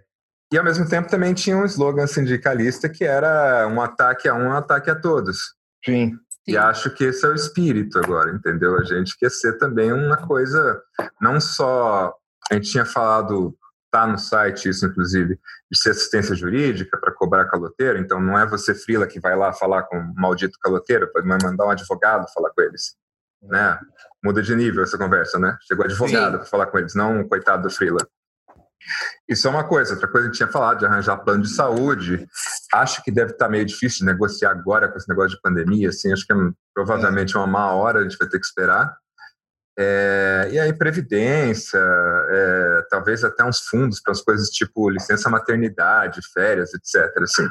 [0.51, 4.47] e ao mesmo tempo também tinha um slogan sindicalista que era um ataque a um,
[4.47, 5.53] um ataque a todos.
[5.85, 6.13] Sim.
[6.47, 8.77] E acho que esse é o espírito agora, entendeu?
[8.77, 10.81] A gente quer ser também uma coisa,
[11.21, 12.13] não só.
[12.51, 13.55] A gente tinha falado,
[13.91, 15.39] tá no site isso, inclusive,
[15.71, 17.99] de ser assistência jurídica para cobrar caloteiro.
[17.99, 21.65] Então não é você, Frila, que vai lá falar com o maldito caloteiro, pode mandar
[21.65, 22.95] um advogado falar com eles.
[23.41, 23.79] Né?
[24.23, 25.55] Muda de nível essa conversa, né?
[25.67, 28.05] Chegou advogado para falar com eles, não um coitado do Frila.
[29.27, 29.93] Isso é uma coisa.
[29.93, 32.27] Outra coisa que a gente tinha falado de arranjar plano de saúde.
[32.73, 35.89] Acho que deve estar meio difícil de negociar agora com esse negócio de pandemia.
[35.89, 36.35] Assim, acho que é
[36.73, 38.95] provavelmente uma má hora, a gente vai ter que esperar.
[39.77, 46.19] É, e aí, previdência, é, talvez até uns fundos para as coisas tipo licença maternidade,
[46.31, 47.11] férias, etc.
[47.23, 47.49] Assim.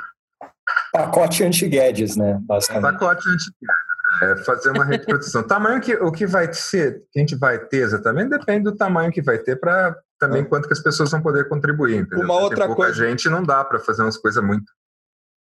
[0.92, 2.38] Pacote anti-Guedes, né?
[2.42, 2.92] Basicamente.
[2.92, 3.91] Pacote anti-Guedes.
[4.20, 5.42] É fazer uma reprodução.
[5.46, 9.12] tamanho que o que vai ser, que a gente vai ter exatamente, depende do tamanho
[9.12, 10.44] que vai ter para também é.
[10.44, 11.96] quanto que as pessoas vão poder contribuir.
[11.96, 12.24] Entendeu?
[12.24, 13.08] Uma outra pouca coisa.
[13.08, 14.70] gente não dá para fazer umas coisas muito.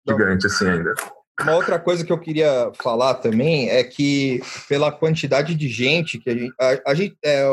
[0.07, 0.93] gigante assim ainda.
[1.39, 6.30] Uma outra coisa que eu queria falar também é que, pela quantidade de gente que
[6.30, 6.53] a gente.
[6.60, 7.48] A, a gente é,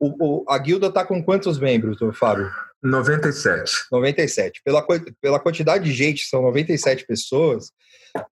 [0.00, 2.50] o, o, a guilda está com quantos membros, Fábio?
[2.82, 3.72] 97.
[3.90, 4.62] 97.
[4.64, 4.84] Pela,
[5.20, 7.72] pela quantidade de gente, são 97 pessoas.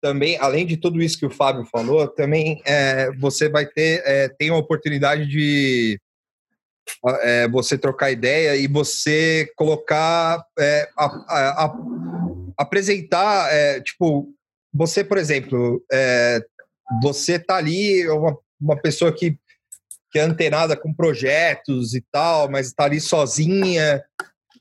[0.02, 4.30] Também, além de tudo isso que o Fábio falou, também é, você vai ter é,
[4.30, 6.00] tem a oportunidade de
[7.22, 11.74] é, você trocar ideia e você colocar é, a, a, a,
[12.58, 14.34] apresentar é, tipo
[14.74, 16.42] você por exemplo é,
[17.02, 19.38] você tá ali uma, uma pessoa que
[20.12, 24.04] que é antenada com projetos e tal, mas está ali sozinha.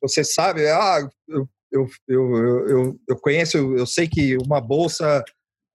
[0.01, 5.25] Você sabe, ah, eu, eu, eu, eu, eu conheço, eu sei que uma bolsa,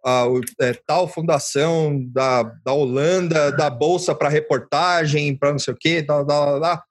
[0.05, 0.25] a,
[0.61, 6.01] é, tal fundação da, da Holanda, da bolsa para reportagem, para não sei o quê,
[6.01, 6.83] da, da,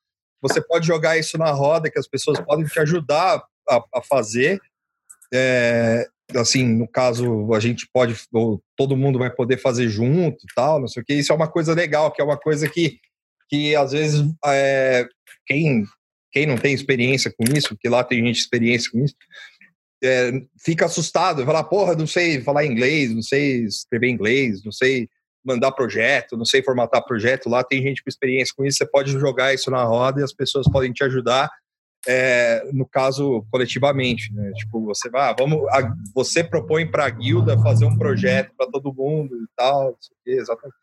[0.43, 4.61] você pode jogar isso na roda, que as pessoas podem te ajudar a, a fazer.
[5.33, 6.07] É,
[6.37, 10.81] assim, no caso, a gente pode, ou todo mundo vai poder fazer junto e tal,
[10.81, 11.15] não sei o que.
[11.15, 12.99] Isso é uma coisa legal, que é uma coisa que,
[13.49, 15.07] que às vezes, é,
[15.47, 15.85] quem,
[16.35, 19.15] quem não tem experiência com isso, que lá tem gente experiência com isso,
[20.03, 25.09] é, fica assustado, fala, porra, não sei falar inglês, não sei escrever inglês, não sei
[25.45, 27.49] mandar projeto, não sei formatar projeto.
[27.49, 30.33] Lá tem gente com experiência com isso, você pode jogar isso na roda e as
[30.33, 31.49] pessoas podem te ajudar
[32.07, 34.51] é, no caso coletivamente, né?
[34.57, 38.71] Tipo, você vai, ah, vamos, a, você propõe para a guilda fazer um projeto para
[38.71, 39.97] todo mundo e tal,
[40.27, 40.77] exatamente.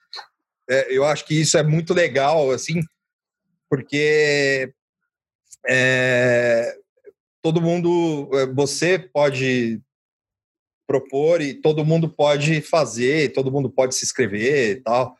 [0.69, 2.79] É, eu acho que isso é muito legal, assim,
[3.69, 4.73] porque
[5.67, 6.75] é,
[7.41, 9.81] todo mundo, é, você pode
[10.88, 15.15] propor e todo mundo pode fazer, todo mundo pode se inscrever e tal.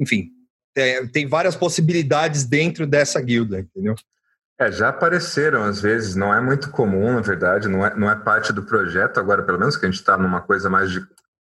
[0.00, 0.30] Enfim,
[0.74, 3.94] tem, tem várias possibilidades dentro dessa guilda, entendeu?
[4.58, 8.16] É, já apareceram às vezes, não é muito comum, na verdade, não é, não é
[8.16, 11.00] parte do projeto agora, pelo menos, que a gente está numa coisa mais de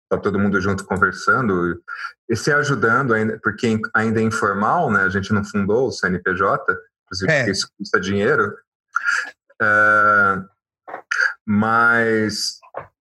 [0.09, 1.81] tá todo mundo junto conversando
[2.30, 5.03] e se ajudando ainda, porque ainda é informal, né?
[5.03, 6.77] A gente não fundou o CNPJ,
[7.11, 7.49] inclusive é.
[7.49, 8.55] isso custa dinheiro.
[9.61, 10.38] É,
[11.45, 12.59] mas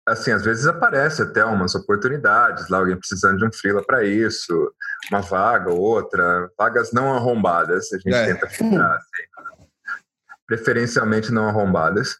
[0.06, 4.72] assim, às vezes aparece até umas oportunidades, lá alguém precisando de um freela para isso,
[5.10, 8.26] uma vaga ou outra, vagas não arrombadas, a gente é.
[8.26, 9.28] tenta ficar assim
[10.48, 12.16] preferencialmente não arrombadas.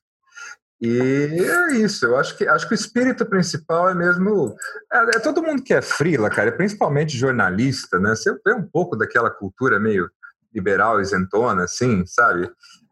[0.81, 4.55] E é isso, eu acho que acho que o espírito principal é mesmo.
[4.93, 8.11] É, é todo mundo que é frila, cara, principalmente jornalista, né?
[8.11, 10.09] Você vê um pouco daquela cultura meio
[10.55, 12.51] liberal, isentona, assim, sabe?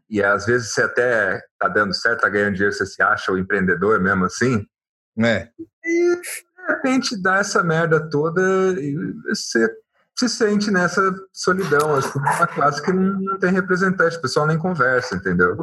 [0.09, 3.39] E às vezes você até tá dando certo, tá ganhando dinheiro, você se acha o
[3.39, 4.65] empreendedor mesmo assim.
[5.19, 5.49] É.
[5.85, 8.41] E de repente dá essa merda toda
[8.81, 8.95] e
[9.29, 9.69] você
[10.19, 14.57] se sente nessa solidão, assim, uma classe que não, não tem representante, o pessoal nem
[14.57, 15.55] conversa, entendeu?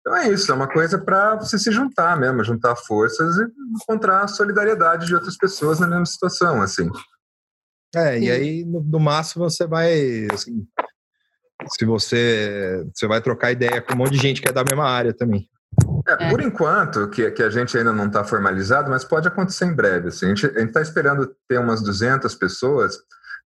[0.00, 4.22] Então é isso, é uma coisa para você se juntar mesmo, juntar forças e encontrar
[4.22, 6.88] a solidariedade de outras pessoas na mesma situação, assim.
[7.94, 10.66] É, e aí no, no máximo você vai, assim,
[11.66, 14.88] se você, você vai trocar ideia com um monte de gente que é da mesma
[14.88, 15.48] área também.
[16.06, 16.30] É, é.
[16.30, 20.08] por enquanto, que, que a gente ainda não está formalizado, mas pode acontecer em breve.
[20.08, 22.98] Assim, a gente está esperando ter umas 200 pessoas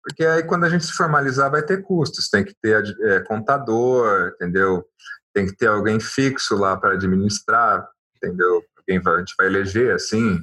[0.02, 4.32] porque aí quando a gente se formalizar vai ter custos, tem que ter é, contador,
[4.34, 4.84] entendeu?
[5.32, 8.62] Tem que ter alguém fixo lá para administrar, entendeu?
[8.76, 10.38] Alguém vai, a gente vai eleger assim,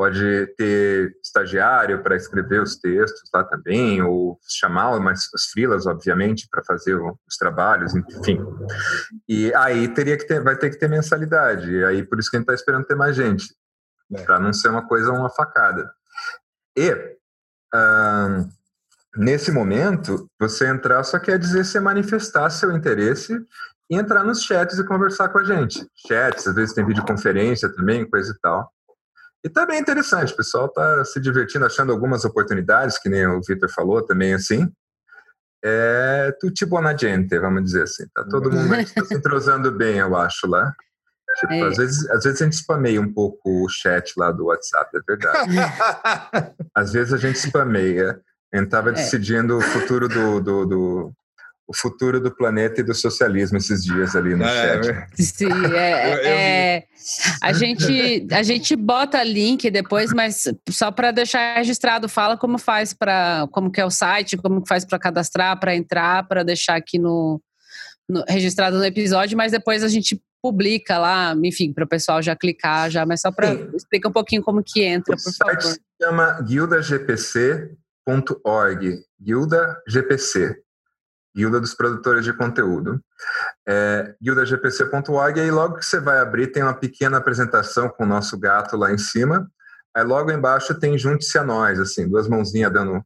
[0.00, 6.48] pode ter estagiário para escrever os textos lá também, ou chamar mas os frilas, obviamente,
[6.50, 8.42] para fazer os trabalhos, enfim.
[9.28, 12.36] E aí teria que ter, vai ter que ter mensalidade, e aí por isso que
[12.36, 13.54] a gente está esperando ter mais gente,
[14.14, 14.22] é.
[14.22, 15.86] para não ser uma coisa, uma facada.
[16.74, 17.18] E
[19.18, 23.36] Nesse momento, você entrar só quer dizer você manifestar seu interesse
[23.90, 25.84] e entrar nos chats e conversar com a gente.
[26.08, 28.72] Chats, às vezes tem videoconferência também, coisa e tal.
[29.44, 33.40] E tá bem interessante, o pessoal tá se divertindo, achando algumas oportunidades, que nem o
[33.46, 34.70] Victor falou também, assim.
[35.62, 38.04] É tutti buona gente, vamos dizer assim.
[38.14, 40.72] Tá todo mundo tá se entrosando bem, eu acho, lá.
[41.38, 41.62] Tipo, é.
[41.62, 45.00] às, vezes, às vezes a gente spameia um pouco o chat lá do WhatsApp, é
[45.06, 45.56] verdade.
[46.74, 48.20] às vezes a gente spameia.
[48.52, 48.92] A gente estava é.
[48.92, 51.12] decidindo o futuro do, do, do,
[51.70, 55.06] o futuro do planeta e do socialismo esses dias ali no é, chat.
[55.22, 56.84] Sim, é, é,
[57.40, 62.92] a gente a gente bota link depois, mas só para deixar registrado, fala como faz
[62.92, 66.98] para como que é o site, como faz para cadastrar, para entrar, para deixar aqui
[66.98, 67.40] no,
[68.08, 72.34] no, registrado no episódio, mas depois a gente publica lá, enfim, para o pessoal já
[72.34, 75.62] clicar já, mas só para explicar um pouquinho como que entra, o por site favor.
[75.62, 77.70] se chama Guilda GPC,
[78.08, 80.56] guilda.org, Guilda GPC.
[81.34, 83.00] Guilda dos Produtores de Conteúdo.
[83.66, 88.06] É, guildagpc.org, e aí logo que você vai abrir tem uma pequena apresentação com o
[88.06, 89.48] nosso gato lá em cima,
[89.94, 93.02] aí logo embaixo tem Junte-se a Nós, assim, duas mãozinhas dando,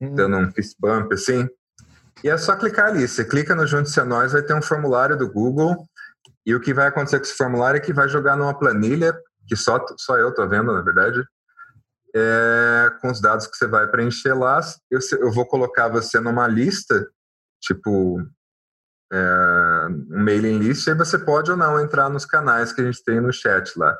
[0.00, 0.14] hum.
[0.14, 1.48] dando um fist bump, assim,
[2.24, 5.16] e é só clicar ali, você clica no Junte-se a Nós, vai ter um formulário
[5.16, 5.86] do Google,
[6.44, 9.14] e o que vai acontecer com esse formulário é que vai jogar numa planilha,
[9.46, 11.22] que só, só eu estou vendo, na verdade,
[12.14, 14.60] é, com os dados que você vai preencher lá,
[14.90, 17.06] eu, eu vou colocar você numa lista
[17.60, 18.20] tipo
[19.12, 23.02] é, um mailing list, aí você pode ou não entrar nos canais que a gente
[23.02, 23.96] tem no chat lá.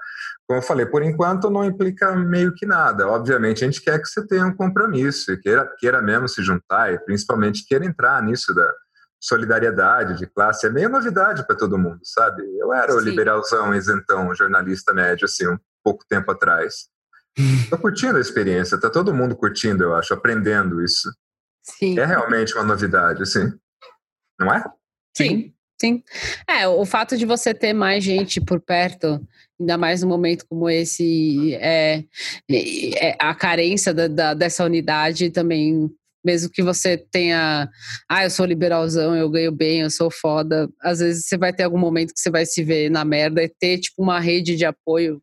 [0.47, 3.09] Como eu falei, por enquanto não implica meio que nada.
[3.09, 6.99] Obviamente, a gente quer que você tenha um compromisso, queira, queira mesmo se juntar e
[6.99, 8.73] principalmente queira entrar nisso da
[9.21, 10.67] solidariedade de classe.
[10.67, 12.43] É meio novidade para todo mundo, sabe?
[12.59, 12.99] Eu era Sim.
[12.99, 16.89] o liberalzão isentão, jornalista médio, assim, um pouco tempo atrás.
[17.65, 21.11] Estou curtindo a experiência, está todo mundo curtindo, eu acho, aprendendo isso.
[21.79, 21.99] Sim.
[21.99, 23.53] É realmente uma novidade, assim.
[24.39, 24.65] Não é?
[25.17, 26.03] Sim, sim.
[26.49, 29.21] É, o fato de você ter mais gente por perto,
[29.59, 32.05] ainda mais num momento como esse, é,
[32.51, 35.91] é a carência da, da, dessa unidade também
[36.25, 37.69] mesmo que você tenha,
[38.09, 41.63] ah, eu sou liberalzão, eu ganho bem, eu sou foda, às vezes você vai ter
[41.63, 44.65] algum momento que você vai se ver na merda e ter, tipo, uma rede de
[44.65, 45.23] apoio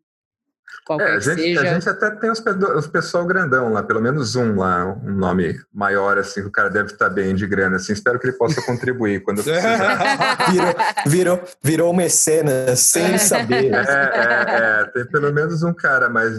[0.85, 1.61] qualquer é, a gente, seja.
[1.61, 2.44] A gente até tem os,
[2.76, 6.69] os pessoal grandão lá, pelo menos um lá, um nome maior, assim, que o cara
[6.69, 9.41] deve estar bem de grana, assim, espero que ele possa contribuir quando
[10.52, 10.76] virou,
[11.06, 13.18] virou, virou mecenas, sem é.
[13.18, 13.73] saber.
[13.73, 16.34] É, é, é, tem pelo menos um cara mais,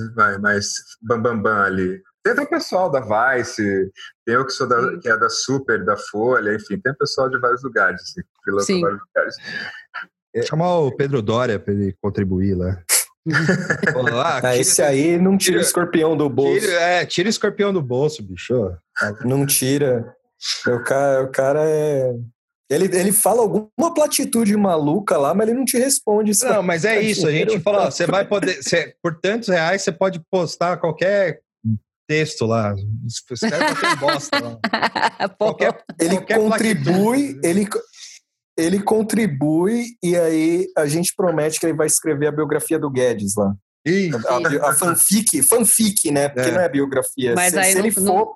[1.02, 2.02] bambambam bam, bam ali.
[2.22, 3.90] Tem o pessoal da Vice,
[4.26, 7.38] tem eu que sou da, que é da Super, da Folha, enfim, tem pessoal de
[7.38, 9.36] vários lugares, assim, de vários lugares.
[10.44, 12.82] Chamar o Pedro Dória para ele contribuir lá.
[13.94, 16.60] Olá, ah, esse aí não tira, tira, o escorpião do bolso.
[16.60, 18.72] Tira, é, tira o escorpião do bolso, bicho.
[19.24, 20.14] Não tira.
[20.66, 22.14] O cara, o cara é.
[22.70, 26.32] Ele, ele fala alguma platitude maluca lá, mas ele não te responde.
[26.44, 27.26] Não, mas é isso.
[27.26, 28.62] A gente fala, você vai poder.
[28.62, 31.40] Você, por tantos reais, você pode postar qualquer
[32.06, 32.74] texto lá.
[33.06, 35.28] Escreve qualquer bosta lá.
[35.38, 37.68] qualquer, ele qualquer contribui, ele,
[38.58, 43.36] ele contribui e aí a gente promete que ele vai escrever a biografia do Guedes
[43.36, 43.54] lá.
[44.26, 46.28] A, a, fanfic, fanfic, né?
[46.28, 46.52] Porque é.
[46.52, 47.34] não é biografia.
[47.34, 48.02] Mas se, aí se não, ele for.
[48.02, 48.34] Não,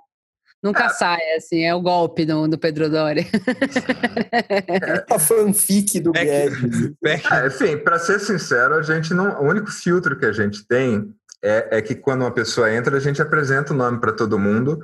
[0.63, 3.27] nunca sai, assim, é o golpe do, do Pedro Doria.
[5.11, 6.93] a fanfic do é Guedes.
[7.05, 9.43] É, enfim, para ser sincero, a gente não.
[9.43, 11.13] O único filtro que a gente tem
[11.43, 14.79] é, é que quando uma pessoa entra, a gente apresenta o nome para todo mundo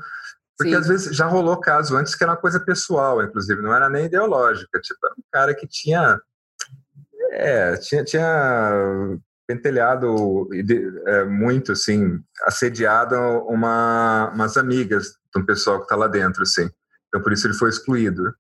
[0.59, 0.77] porque Sim.
[0.77, 4.07] às vezes já rolou caso antes que era uma coisa pessoal, inclusive, não era nem
[4.07, 4.81] ideológica.
[4.81, 6.21] Tipo, era um cara que tinha.
[7.31, 10.49] É, tinha, tinha pentelhado
[11.07, 13.15] é, muito, assim, assediado
[13.47, 16.69] uma, umas amigas de um pessoal que está lá dentro, assim.
[17.07, 18.35] Então, por isso ele foi excluído.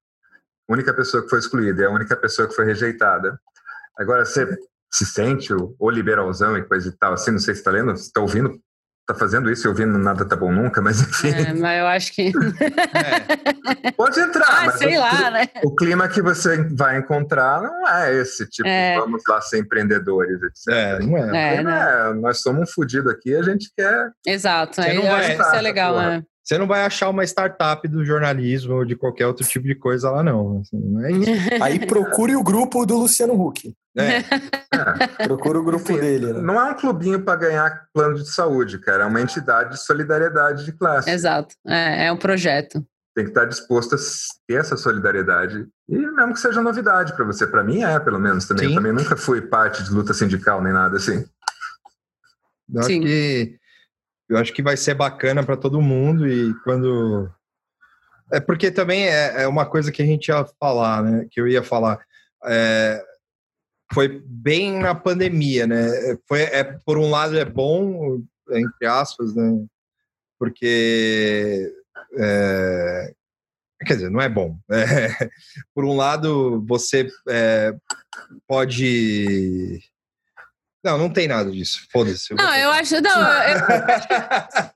[0.69, 3.40] A única pessoa que foi excluída, é a única pessoa que foi rejeitada.
[3.97, 4.59] Agora, você
[4.90, 7.97] se sente o, o liberalzão e coisa e tal, assim, não sei se está lendo,
[7.97, 8.61] se está ouvindo
[9.09, 11.28] tá fazendo isso e ouvindo nada tá bom nunca, mas enfim.
[11.28, 12.28] É, mas eu acho que.
[12.28, 13.93] é.
[13.97, 15.48] Pode entrar, ah, mas sei o, lá, né?
[15.64, 18.98] o clima que você vai encontrar não é esse, tipo, é.
[18.98, 20.68] vamos lá ser empreendedores, etc.
[20.68, 21.55] É, não é.
[21.55, 24.10] é, é nós somos um fudido aqui, a gente quer.
[24.26, 26.22] Exato, aí eu acho que isso é legal, né?
[26.44, 30.10] Você não vai achar uma startup do jornalismo ou de qualquer outro tipo de coisa
[30.10, 30.60] lá, não.
[30.60, 31.10] Assim, não é
[31.60, 33.74] Aí procure o grupo do Luciano Huck.
[33.97, 34.19] É.
[34.19, 35.24] é.
[35.27, 36.32] Procura o grupo dele.
[36.32, 36.40] Né?
[36.40, 39.05] Não é um clubinho para ganhar plano de saúde, cara.
[39.05, 41.10] É uma entidade de solidariedade de classe.
[41.10, 41.55] Exato.
[41.66, 42.85] É, é um projeto.
[43.15, 43.98] Tem que estar disposto a
[44.47, 45.66] ter essa solidariedade.
[45.89, 47.47] E mesmo que seja novidade para você.
[47.47, 48.66] Para mim é, pelo menos, também.
[48.69, 48.74] Sim.
[48.74, 51.24] Eu também nunca fui parte de luta sindical nem nada assim.
[52.73, 52.98] Eu Sim.
[52.98, 53.59] acho que
[54.28, 57.31] eu acho que vai ser bacana para todo mundo e quando
[58.31, 61.27] é porque também é, é, uma coisa que a gente ia falar, né?
[61.31, 61.98] Que eu ia falar.
[62.44, 63.02] É,
[63.93, 66.16] foi bem na pandemia, né?
[66.27, 69.66] Foi, é, por um lado é bom, entre aspas, né?
[70.39, 71.73] Porque
[72.16, 73.15] é,
[73.86, 74.59] quer dizer, não é bom.
[74.70, 75.31] É,
[75.74, 77.74] por um lado, você é,
[78.47, 79.81] pode
[80.89, 81.86] não, não tem nada disso.
[81.93, 82.32] Foda-se.
[82.35, 83.01] Não, eu acho.
[83.01, 83.20] Não,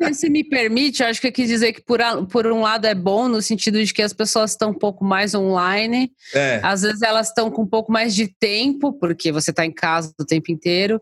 [0.00, 2.86] eu, se me permite, eu acho que eu quis dizer que por, por um lado
[2.86, 6.12] é bom, no sentido de que as pessoas estão um pouco mais online.
[6.34, 6.60] É.
[6.62, 10.12] Às vezes elas estão com um pouco mais de tempo, porque você está em casa
[10.20, 11.00] o tempo inteiro.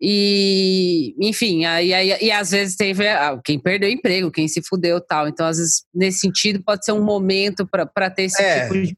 [0.00, 4.62] E, enfim, aí, aí, e às vezes teve ah, quem perdeu o emprego, quem se
[4.62, 5.26] fudeu tal.
[5.26, 8.62] Então, às vezes, nesse sentido, pode ser um momento para ter esse é.
[8.62, 8.96] tipo de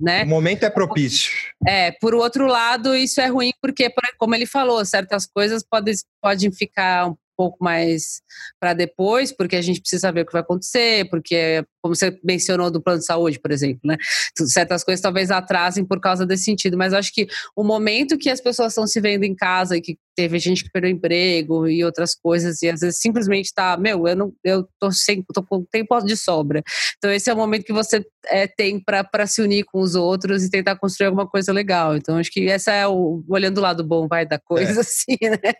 [0.00, 0.24] né?
[0.24, 1.32] O momento é propício.
[1.66, 6.52] É, por outro lado, isso é ruim porque, como ele falou, certas coisas podem, podem
[6.52, 8.22] ficar pouco mais
[8.58, 12.70] para depois, porque a gente precisa saber o que vai acontecer, porque, como você mencionou
[12.70, 13.96] do plano de saúde, por exemplo, né?
[14.34, 18.40] Certas coisas talvez atrasem por causa desse sentido, mas acho que o momento que as
[18.40, 22.14] pessoas estão se vendo em casa e que teve gente que perdeu emprego e outras
[22.14, 25.96] coisas, e às vezes simplesmente tá, meu, eu não, eu tô sem, tô com tempo
[26.00, 26.62] de sobra.
[26.96, 30.42] Então esse é o momento que você é, tem para se unir com os outros
[30.42, 31.96] e tentar construir alguma coisa legal.
[31.96, 34.80] Então acho que essa é o olhando o lado bom vai da coisa, é.
[34.80, 35.52] assim, né?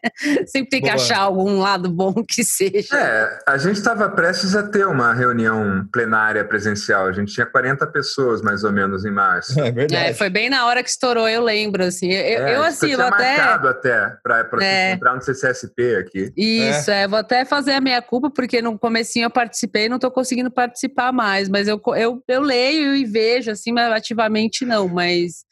[0.47, 0.95] Sempre tem que Boa.
[0.95, 2.97] achar algum lado bom que seja.
[2.97, 7.07] É, a gente estava prestes a ter uma reunião plenária presencial.
[7.07, 9.57] A gente tinha 40 pessoas mais ou menos em março.
[9.67, 10.11] É verdade.
[10.11, 12.13] É, foi bem na hora que estourou, eu lembro, assim.
[12.13, 14.93] Eu, é, eu assim, eu até marcado até para para é.
[14.93, 16.33] entrar no CCSP aqui.
[16.37, 17.03] Isso, é.
[17.03, 17.09] é.
[17.09, 20.51] Vou até fazer a minha culpa, porque no comecinho eu participei e não estou conseguindo
[20.51, 21.49] participar mais.
[21.49, 24.89] Mas eu, eu, eu leio e vejo, assim, mas ativamente não.
[24.89, 25.45] Mas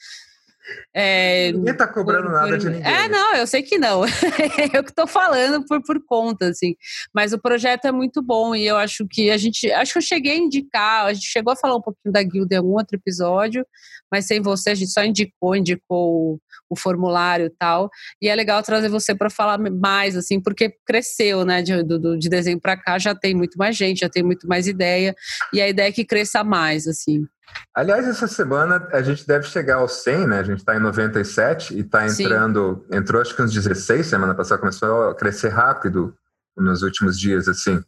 [0.94, 2.58] é, ninguém tá cobrando por, nada por...
[2.58, 2.92] de ninguém.
[2.92, 4.02] É, não, eu sei que não.
[4.72, 6.74] eu que tô falando por, por conta, assim.
[7.12, 9.70] Mas o projeto é muito bom e eu acho que a gente.
[9.72, 12.54] Acho que eu cheguei a indicar, a gente chegou a falar um pouquinho da guilda
[12.54, 13.66] em algum outro episódio,
[14.10, 17.90] mas sem você, a gente só indicou, indicou o, formulário e tal.
[18.20, 21.62] E é legal trazer você para falar mais, assim, porque cresceu, né?
[21.62, 24.66] De, do, de desenho para cá já tem muito mais gente, já tem muito mais
[24.66, 25.14] ideia.
[25.52, 27.26] E a ideia é que cresça mais, assim.
[27.74, 30.38] Aliás, essa semana a gente deve chegar aos 100, né?
[30.38, 32.98] A gente está em 97 e está entrando, Sim.
[32.98, 36.14] entrou acho que uns 16 semana passada, começou a crescer rápido
[36.56, 37.82] nos últimos dias, assim.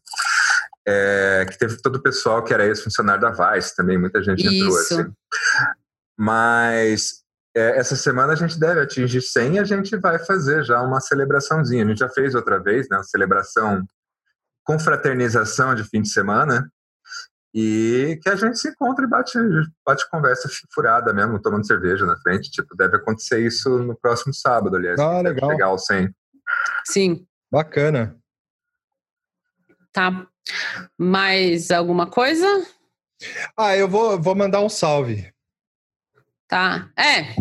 [0.89, 4.55] É, que teve todo o pessoal que era ex-funcionário da Vice também, muita gente Isso.
[4.55, 5.13] entrou, assim.
[6.19, 7.26] Mas
[7.57, 11.01] é, essa semana a gente deve atingir 100 e a gente vai fazer já uma
[11.01, 11.87] celebraçãozinha.
[11.87, 12.99] A gente já fez outra vez, né?
[12.99, 13.83] Uma celebração
[14.63, 16.71] com fraternização de fim de semana
[17.55, 19.39] e que a gente se encontra e bate,
[19.87, 22.51] bate conversa furada mesmo, tomando cerveja na frente.
[22.51, 25.01] Tipo, deve acontecer isso no próximo sábado, aliás.
[25.01, 25.49] Ah, legal.
[25.49, 26.11] Legal, sim.
[26.85, 27.27] Sim.
[27.51, 28.19] Bacana.
[29.95, 30.27] Tá.
[30.99, 32.47] Mais alguma coisa?
[33.57, 35.35] Ah, eu vou, vou mandar um salve.
[36.49, 36.89] Tá.
[36.97, 37.35] É.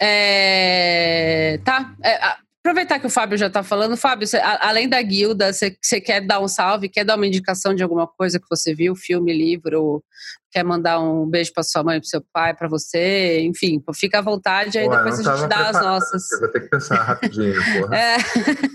[0.00, 1.94] É, tá.
[2.04, 2.36] É,
[2.68, 5.70] Aproveitar que o Fábio já está falando, Fábio, você, a, além da guilda, você,
[6.02, 9.32] quer dar um salve, quer dar uma indicação de alguma coisa que você viu, filme,
[9.32, 10.04] livro,
[10.50, 14.22] quer mandar um beijo para sua mãe, para seu pai, para você, enfim, fica à
[14.22, 16.30] vontade, aí depois a gente dá as nossas.
[16.30, 17.96] Eu vou ter que pensar rapidinho, porra.
[17.96, 18.16] É.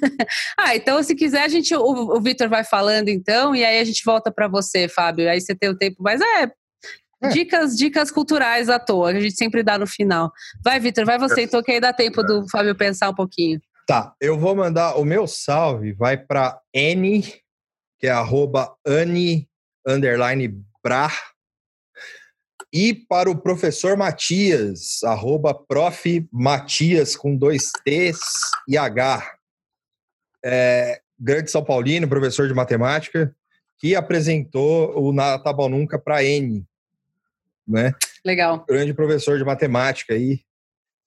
[0.58, 3.84] ah, então se quiser, a gente, o, o Vitor vai falando então, e aí a
[3.84, 6.50] gente volta para você, Fábio, aí você tem o tempo, mas é,
[7.24, 7.30] é.
[7.30, 10.32] Dicas, dicas culturais à toa, que a gente sempre dá no final.
[10.64, 13.62] Vai, Vitor, vai você, então, que aí dá tempo do Fábio pensar um pouquinho.
[13.88, 17.22] Tá, eu vou mandar o meu salve, vai para N,
[18.00, 19.48] que é arroba Anne,
[19.86, 21.12] underline Bra,
[22.74, 26.28] e para o professor Matias, arroba prof.
[26.32, 28.20] Matias, com dois T's
[28.68, 29.32] e H.
[30.44, 33.36] É, grande São Paulino, professor de matemática,
[33.78, 36.66] que apresentou o Nada Tá Bom Nunca para N.
[37.68, 37.94] Né?
[38.26, 38.66] Legal.
[38.68, 40.42] Grande professor de matemática aí,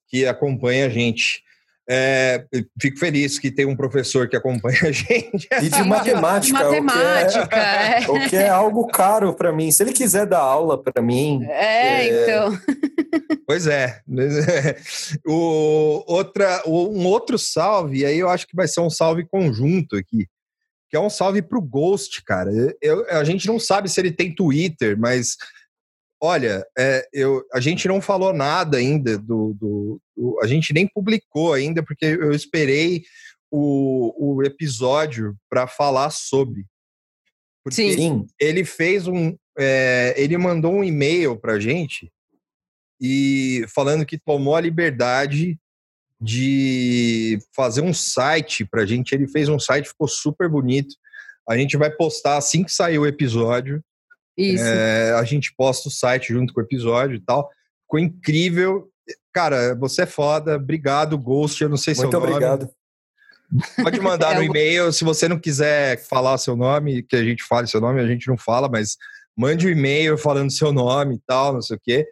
[0.08, 1.44] que acompanha a gente.
[1.88, 2.44] É,
[2.82, 5.48] fico feliz que tem um professor que acompanha a gente.
[5.62, 6.58] E de matemática.
[6.58, 8.10] De matemática, o que é, é.
[8.26, 9.70] O que é algo caro para mim.
[9.70, 11.44] Se ele quiser dar aula para mim.
[11.44, 12.58] É, é, então.
[13.46, 14.00] Pois é.
[15.24, 20.26] O, outra, um outro salve, aí eu acho que vai ser um salve conjunto aqui.
[20.90, 22.50] Que é um salve pro Ghost, cara.
[22.80, 25.36] Eu, a gente não sabe se ele tem Twitter, mas
[26.20, 30.88] Olha, é, eu, a gente não falou nada ainda do, do, do, A gente nem
[30.88, 33.04] publicou ainda, porque eu esperei
[33.50, 36.64] o, o episódio para falar sobre.
[37.62, 38.26] Porque Sim.
[38.40, 39.36] ele fez um.
[39.58, 42.10] É, ele mandou um e-mail para a gente
[43.00, 45.58] e falando que tomou a liberdade
[46.20, 49.12] de fazer um site para a gente.
[49.12, 50.94] Ele fez um site, ficou super bonito.
[51.48, 53.82] A gente vai postar assim que sair o episódio.
[54.36, 54.64] Isso.
[54.64, 57.50] É, a gente posta o site junto com o episódio e tal.
[57.82, 58.90] Ficou incrível.
[59.32, 60.56] Cara, você é foda.
[60.56, 61.62] Obrigado, Ghost.
[61.62, 62.32] Eu não sei Muito seu nome.
[62.32, 62.70] Muito obrigado.
[63.82, 64.92] Pode mandar é no e-mail.
[64.92, 68.28] Se você não quiser falar seu nome, que a gente fale seu nome, a gente
[68.28, 68.96] não fala, mas
[69.36, 72.06] mande um e-mail falando seu nome e tal, não sei o quê.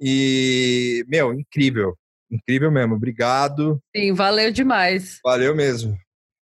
[0.00, 1.96] E, meu, incrível.
[2.30, 2.94] Incrível mesmo.
[2.94, 3.80] Obrigado.
[3.94, 5.20] Sim, valeu demais.
[5.22, 5.96] Valeu mesmo.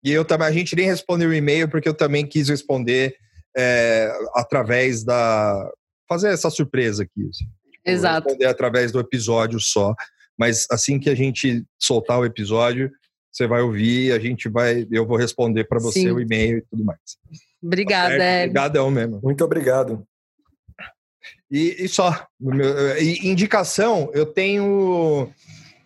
[0.02, 3.16] E eu também, a gente nem respondeu o e-mail porque eu também quis responder
[3.56, 5.70] é, através da.
[6.08, 7.28] fazer essa surpresa aqui.
[7.28, 7.44] Assim.
[7.44, 8.28] Tipo, Exato.
[8.28, 9.94] Responder através do episódio só.
[10.38, 12.90] Mas assim que a gente soltar o episódio,
[13.32, 16.10] você vai ouvir, a gente vai, eu vou responder para você Sim.
[16.10, 16.98] o e-mail e tudo mais.
[17.62, 18.18] Obrigada.
[18.18, 19.20] Tá Obrigadão mesmo.
[19.22, 20.06] Muito obrigado.
[21.50, 22.26] E, e só,
[23.00, 25.30] e indicação, eu tenho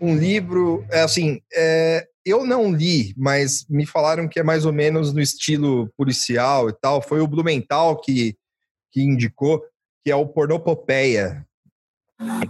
[0.00, 4.72] um livro, é assim, é, eu não li, mas me falaram que é mais ou
[4.72, 7.00] menos no estilo policial e tal.
[7.00, 8.36] Foi o Blumenthal que,
[8.92, 9.62] que indicou,
[10.04, 11.46] que é o Pornopopeia,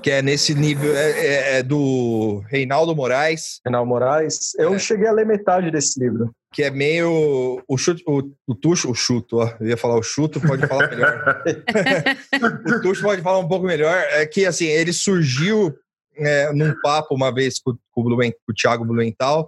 [0.02, 3.60] que é nesse nível, é, é, é, do Reinaldo Moraes.
[3.64, 4.54] Reinaldo Moraes.
[4.56, 4.78] Eu é.
[4.78, 6.32] cheguei a ler metade desse livro.
[6.52, 7.62] Que é meio.
[7.68, 9.54] O, chute, o, o tucho, o chuto, ó.
[9.60, 11.44] Eu ia falar o chuto, pode falar melhor.
[12.66, 13.94] o tucho pode falar um pouco melhor.
[13.94, 15.76] É que, assim, ele surgiu
[16.16, 19.46] é, num papo uma vez com, com, o, Blumen, com o Thiago Blumenthal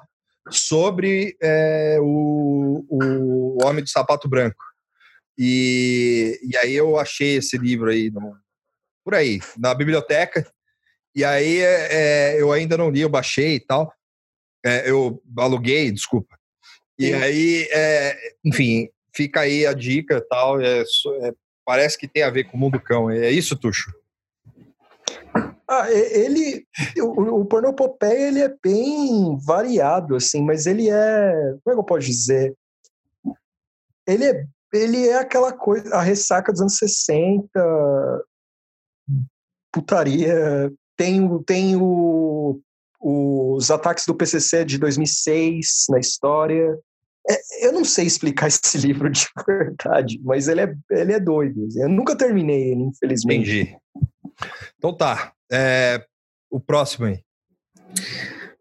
[0.50, 4.62] sobre é, o, o Homem do Sapato Branco.
[5.38, 8.36] E, e aí eu achei esse livro aí no,
[9.04, 10.46] por aí, na biblioteca.
[11.14, 13.92] E aí é, é, eu ainda não li, eu baixei e tal.
[14.64, 16.36] É, eu aluguei, desculpa.
[16.98, 17.14] E Sim.
[17.14, 20.60] aí, é, enfim, fica aí a dica e tal.
[20.60, 20.84] É,
[21.64, 23.10] parece que tem a ver com o mundo cão.
[23.10, 23.90] É isso, Tuxo?
[25.68, 26.66] Ah, ele,
[26.98, 31.84] o, o pornopopeia, ele é bem variado, assim, mas ele é, como é que eu
[31.84, 32.54] posso dizer?
[34.06, 37.48] Ele é, ele é aquela coisa, a ressaca dos anos 60,
[39.72, 40.72] putaria.
[40.96, 42.60] Tem, tem o,
[43.00, 46.78] os ataques do PCC de 2006 na história.
[47.28, 51.66] É, eu não sei explicar esse livro de verdade, mas ele é, ele é doido.
[51.76, 53.50] Eu nunca terminei ele, infelizmente.
[53.50, 53.76] Entendi.
[54.78, 55.32] Então tá.
[55.52, 56.04] É,
[56.50, 57.20] o próximo aí.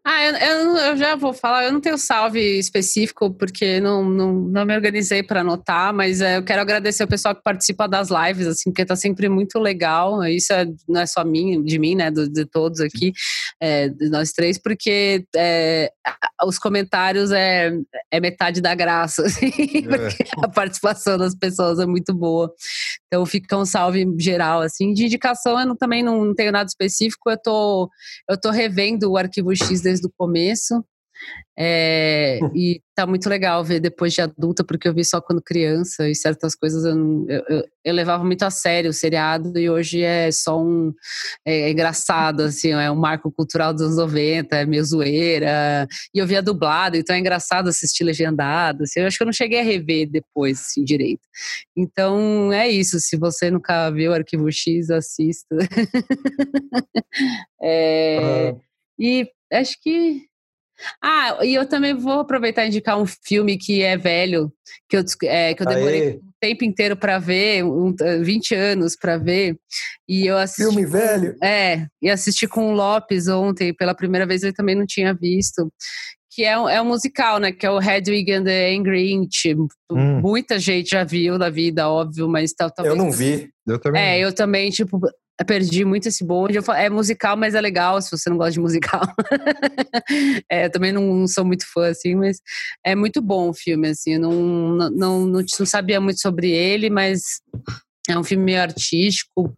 [0.02, 4.32] Ah, eu, eu, eu, já vou falar, eu não tenho salve específico, porque não, não,
[4.32, 8.08] não me organizei para anotar, mas é, eu quero agradecer o pessoal que participa das
[8.08, 10.24] lives, assim, porque tá sempre muito legal.
[10.24, 12.10] Isso é, não é só mim, de mim, né?
[12.10, 13.12] De, de todos aqui,
[13.60, 15.92] é, de nós três, porque é,
[16.44, 17.72] os comentários é,
[18.10, 20.44] é metade da graça, assim, é.
[20.44, 22.52] a participação das pessoas é muito boa.
[23.06, 24.92] Então fica um salve geral, assim.
[24.92, 27.90] De indicação, eu não, também não tenho nada específico, eu tô,
[28.28, 30.84] eu tô revendo o arquivo X desde o começo.
[31.62, 36.08] É, e tá muito legal ver depois de adulta, porque eu vi só quando criança
[36.08, 40.30] e certas coisas eu, eu, eu levava muito a sério o seriado e hoje é
[40.32, 40.92] só um.
[41.44, 45.86] É, é, engraçado, assim, é um marco cultural dos anos 90, é meio zoeira.
[46.14, 48.84] E eu via dublado, então é engraçado assistir legendado.
[48.84, 51.22] Assim, eu acho que eu não cheguei a rever depois, assim, direito.
[51.76, 55.56] Então é isso, se você nunca viu Arquivo X, assista.
[57.62, 58.60] é, uhum.
[58.98, 60.29] E acho que
[61.02, 64.52] ah, e eu também vou aproveitar e indicar um filme que é velho,
[64.88, 66.14] que eu, é, que eu demorei Aê.
[66.16, 69.56] um tempo inteiro para ver, um, 20 anos para ver.
[70.08, 70.62] E eu assisti.
[70.62, 71.36] Filme velho?
[71.42, 75.72] É, e assisti com o Lopes ontem, pela primeira vez ele também não tinha visto.
[76.40, 77.52] Que é um, é um musical, né?
[77.52, 79.54] Que é o Hedwig and the Angry Inch.
[79.92, 80.20] Hum.
[80.22, 82.72] Muita gente já viu na vida, óbvio, mas tal.
[82.78, 83.50] Eu não vi.
[83.66, 84.02] Eu também.
[84.02, 84.98] É, eu também, tipo,
[85.46, 86.56] perdi muito esse bonde.
[86.56, 89.02] Eu falo, é musical, mas é legal se você não gosta de musical.
[90.50, 92.38] é, eu também não, sou muito fã, assim, mas
[92.82, 94.14] é muito bom o filme, assim.
[94.14, 97.20] Eu não, não, não, não, não sabia muito sobre ele, mas
[98.08, 99.54] é um filme meio artístico,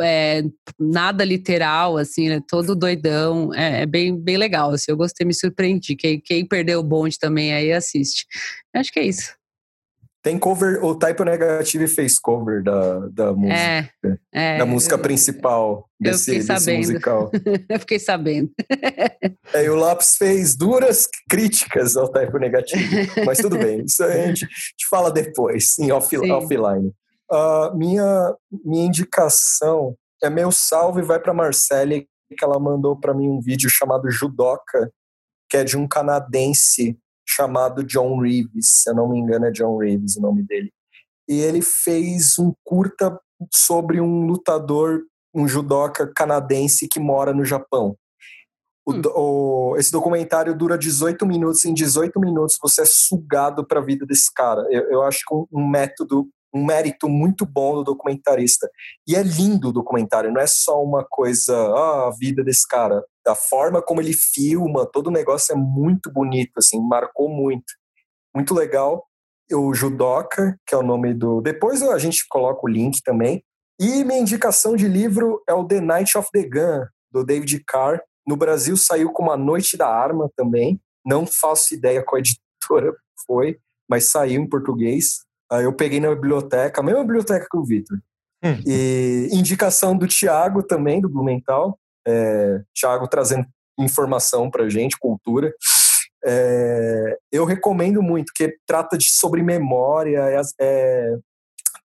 [0.00, 0.42] é,
[0.78, 2.40] nada literal, assim, né?
[2.48, 3.52] Todo doidão.
[3.54, 4.90] É, é, bem, bem legal, assim.
[4.90, 5.96] Eu gostei, me surpreendi.
[5.96, 8.26] Quem, quem perdeu o bonde também aí assiste.
[8.74, 9.34] Acho que é isso.
[10.26, 13.54] Tem cover, o Typo Negative fez cover da, da música.
[13.54, 13.88] É,
[14.34, 17.30] é, da música eu, principal desse, desse musical.
[17.70, 18.50] eu fiquei sabendo.
[19.54, 23.08] é, e o Lopes fez duras críticas ao Typo Negative.
[23.24, 26.92] mas tudo bem, isso a gente, a gente fala depois, em off, offline.
[27.30, 33.28] Uh, minha, minha indicação é meu salve vai para Marcele, que ela mandou para mim
[33.28, 34.90] um vídeo chamado Judoca,
[35.48, 36.98] que é de um canadense
[37.28, 40.72] chamado John Reeves, se eu não me engano é John Reeves o nome dele.
[41.28, 43.20] E ele fez um curta
[43.52, 45.02] sobre um lutador,
[45.34, 47.96] um judoca canadense que mora no Japão.
[48.86, 49.02] O, hum.
[49.14, 51.64] o, esse documentário dura 18 minutos.
[51.64, 54.64] Em 18 minutos você é sugado para a vida desse cara.
[54.70, 58.68] Eu, eu acho que um, um método um mérito muito bom do documentarista.
[59.06, 63.04] E é lindo o documentário, não é só uma coisa, ah, a vida desse cara.
[63.26, 67.72] A forma como ele filma, todo o negócio é muito bonito, assim, marcou muito.
[68.34, 69.06] Muito legal.
[69.52, 71.40] O Judoka, que é o nome do.
[71.40, 73.42] Depois a gente coloca o link também.
[73.78, 78.00] E minha indicação de livro é o The Night of the Gun, do David Carr.
[78.26, 80.80] No Brasil saiu com A Noite da Arma também.
[81.04, 82.92] Não faço ideia qual editora
[83.26, 83.58] foi,
[83.88, 85.25] mas saiu em português.
[85.50, 87.98] Aí eu peguei na biblioteca, a mesma biblioteca que o Vitor.
[88.44, 88.62] Hum.
[88.66, 91.78] E indicação do Tiago também, do Blumenthal.
[92.06, 93.46] É, Tiago trazendo
[93.78, 95.52] informação pra gente, cultura.
[96.24, 101.16] É, eu recomendo muito, que trata de sobre memória, é, é,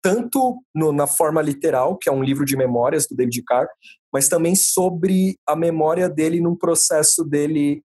[0.02, 3.68] tanto no, na forma literal, que é um livro de memórias do David Carr,
[4.12, 7.82] mas também sobre a memória dele num processo dele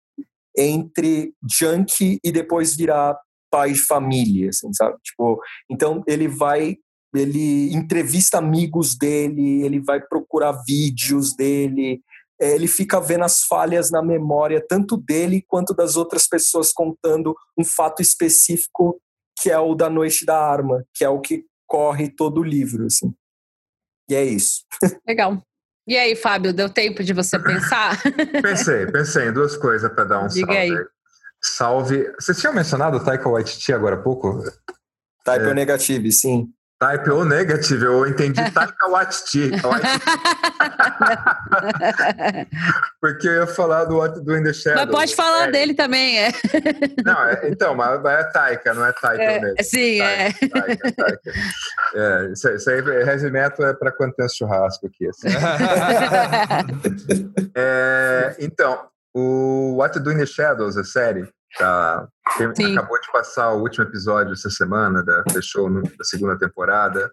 [0.56, 3.18] entre junkie e depois virar
[3.54, 4.98] pai de família, assim, sabe?
[5.04, 5.40] Tipo,
[5.70, 6.76] então ele vai
[7.16, 12.02] ele entrevista amigos dele, ele vai procurar vídeos dele,
[12.42, 17.36] é, ele fica vendo as falhas na memória, tanto dele quanto das outras pessoas, contando
[17.56, 19.00] um fato específico
[19.40, 22.88] que é o da Noite da Arma, que é o que corre todo o livro.
[22.88, 23.14] Assim.
[24.10, 24.64] E é isso.
[25.08, 25.40] Legal.
[25.88, 28.02] E aí, Fábio, deu tempo de você pensar?
[28.42, 30.58] pensei, pensei em duas coisas para dar um Diga salve.
[30.58, 30.86] Aí.
[31.44, 32.10] Salve.
[32.18, 34.42] Vocês tinham mencionado o Taika Waititi agora há pouco?
[35.26, 35.54] Type é.
[35.54, 36.48] negativo, sim.
[36.80, 39.52] Type ou negative, eu entendi Taika Waititi.
[43.00, 44.86] Porque eu ia falar do What Do in the Shadows.
[44.86, 45.52] Mas pode falar é.
[45.52, 46.34] dele também, é.
[47.06, 49.64] Não, é, então, mas é Taika, não é Taika é, mesmo.
[49.64, 50.50] Sim, taika, é.
[50.50, 51.32] Taika, taika.
[51.96, 52.34] é.
[52.34, 55.08] Isso, isso aí, heavy metal é para quando tem churrasco aqui.
[55.08, 55.30] Assim.
[57.56, 61.28] é, então, o What Do in the Shadows, a série,
[61.58, 67.12] Tá, acabou de passar o último episódio essa semana, da, fechou da segunda temporada.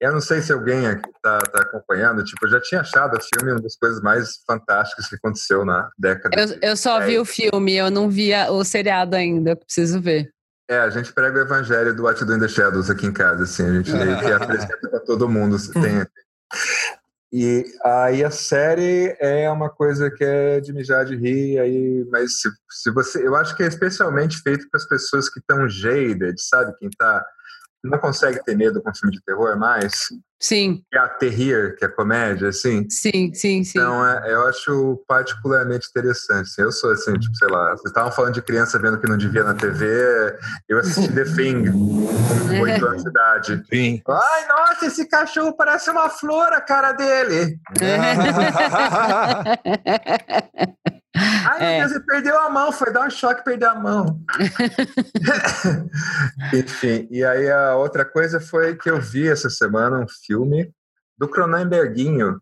[0.00, 3.20] Eu não sei se alguém aqui está tá acompanhando, tipo, eu já tinha achado o
[3.20, 6.40] filme uma das coisas mais fantásticas que aconteceu na década.
[6.40, 10.28] Eu, eu só vi o filme, eu não vi o seriado ainda, preciso ver.
[10.68, 13.44] É, a gente prega o evangelho do What Do in the Shadows aqui em casa,
[13.44, 15.56] assim, a gente que apresenta para todo mundo.
[15.72, 16.04] Tem,
[17.32, 22.40] e aí a série é uma coisa que é de mijar de rir, aí, mas
[22.40, 23.26] se, se você.
[23.26, 26.74] Eu acho que é especialmente feito para as pessoas que estão jaded, sabe?
[26.78, 27.24] Quem está
[27.84, 30.08] não consegue ter medo com filme de terror mais.
[30.40, 30.82] Sim.
[30.90, 32.88] Que é a Terrir, que é comédia, assim.
[32.88, 33.78] Sim, sim, sim.
[33.78, 36.46] Então, é, eu acho particularmente interessante.
[36.46, 39.16] Assim, eu sou assim, tipo, sei lá, vocês estavam falando de criança vendo que não
[39.16, 40.36] devia na TV,
[40.68, 43.62] eu assisti The Thing, com oito anos de idade.
[43.68, 44.00] Sim.
[44.08, 47.58] Ai, nossa, esse cachorro parece uma flor, a cara dele.
[51.18, 51.78] Ai, é.
[51.78, 54.20] meu Deus, ele perdeu a mão, foi dar um choque perdeu a mão.
[56.54, 60.70] Enfim, e aí a outra coisa foi que eu vi essa semana um filme
[61.18, 62.40] do Cronenberguinho.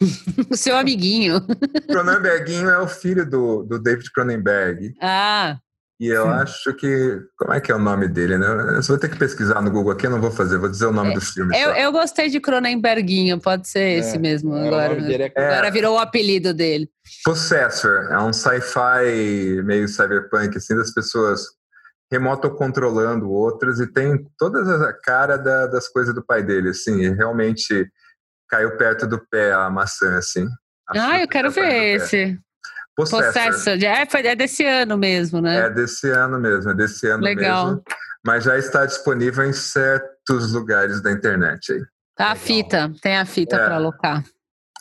[0.50, 1.40] o seu amiguinho.
[1.86, 4.94] Cronenberguinho é o filho do, do David Cronenberg.
[5.00, 5.58] Ah.
[6.00, 6.30] E eu Sim.
[6.30, 7.20] acho que.
[7.36, 8.46] Como é que é o nome dele, né?
[8.74, 10.92] Eu vou ter que pesquisar no Google aqui, eu não vou fazer, vou dizer o
[10.92, 11.54] nome é, do filme.
[11.54, 14.56] Eu, eu, gostei de Cronenberguinho, pode ser é, esse mesmo.
[14.56, 14.94] É, agora,
[15.36, 16.88] é, agora virou o apelido dele.
[17.22, 21.59] Possessor, é um sci-fi meio cyberpunk, assim, das pessoas
[22.10, 27.14] remoto controlando outras e tem toda a cara da, das coisas do pai dele, assim,
[27.14, 27.88] realmente
[28.48, 30.46] caiu perto do pé a maçã, assim.
[30.88, 32.38] Ah, eu quero ver esse.
[32.96, 33.78] Possessor.
[33.82, 35.66] É, é desse ano mesmo, né?
[35.66, 37.66] É desse ano mesmo, é desse ano Legal.
[37.66, 37.82] mesmo.
[38.26, 41.82] Mas já está disponível em certos lugares da internet aí.
[42.16, 43.64] Tá a fita, tem a fita é.
[43.64, 44.22] para alocar.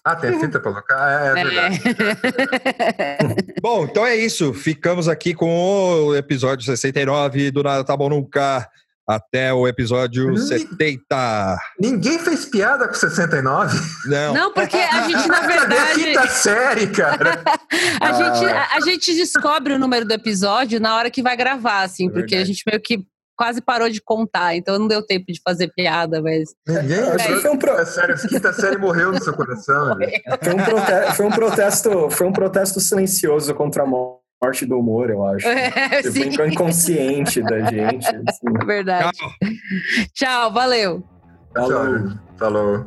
[0.04, 1.10] Ah, tem a fita para alocar?
[1.10, 1.44] É, é, é.
[1.44, 1.82] verdade.
[3.62, 4.54] bom, então é isso.
[4.54, 5.50] Ficamos aqui com
[6.08, 8.70] o episódio 69 do Nada Tá Bom Nunca
[9.10, 11.58] até o episódio Ninguém, 70.
[11.80, 13.76] Ninguém fez piada com 69?
[14.06, 14.34] Não.
[14.36, 15.76] Não, porque a gente, na verdade.
[15.76, 17.42] Cadê a quinta série, cara?
[18.00, 18.14] a, ah.
[18.14, 22.08] gente, a, a, gente descobre o número do episódio na hora que vai gravar, assim,
[22.08, 23.04] é porque a gente meio que
[23.40, 26.54] quase parou de contar, então não deu tempo de fazer piada, mas.
[26.68, 27.00] Ninguém.
[27.00, 27.72] É, foi um pro...
[27.72, 27.86] a
[28.28, 29.96] quinta série morreu no seu coração.
[30.44, 35.10] Foi um, protesto, foi um protesto, foi um protesto silencioso contra a morte do humor,
[35.10, 35.48] eu acho.
[35.48, 38.06] É, tipo, inconsciente da gente.
[38.06, 38.50] Assim.
[38.62, 39.18] É verdade.
[39.18, 39.32] Tchau,
[40.14, 41.04] Tchau valeu.
[41.56, 42.12] Falou.
[42.38, 42.86] Falou.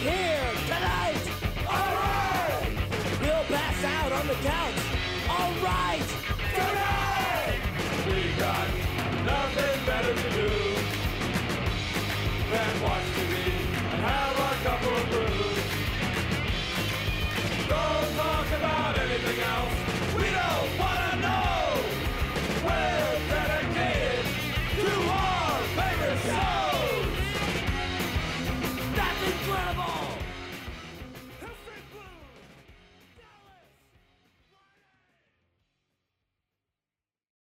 [0.00, 1.16] Here tonight!
[1.68, 2.70] All right!
[3.20, 4.77] We'll pass out on the couch.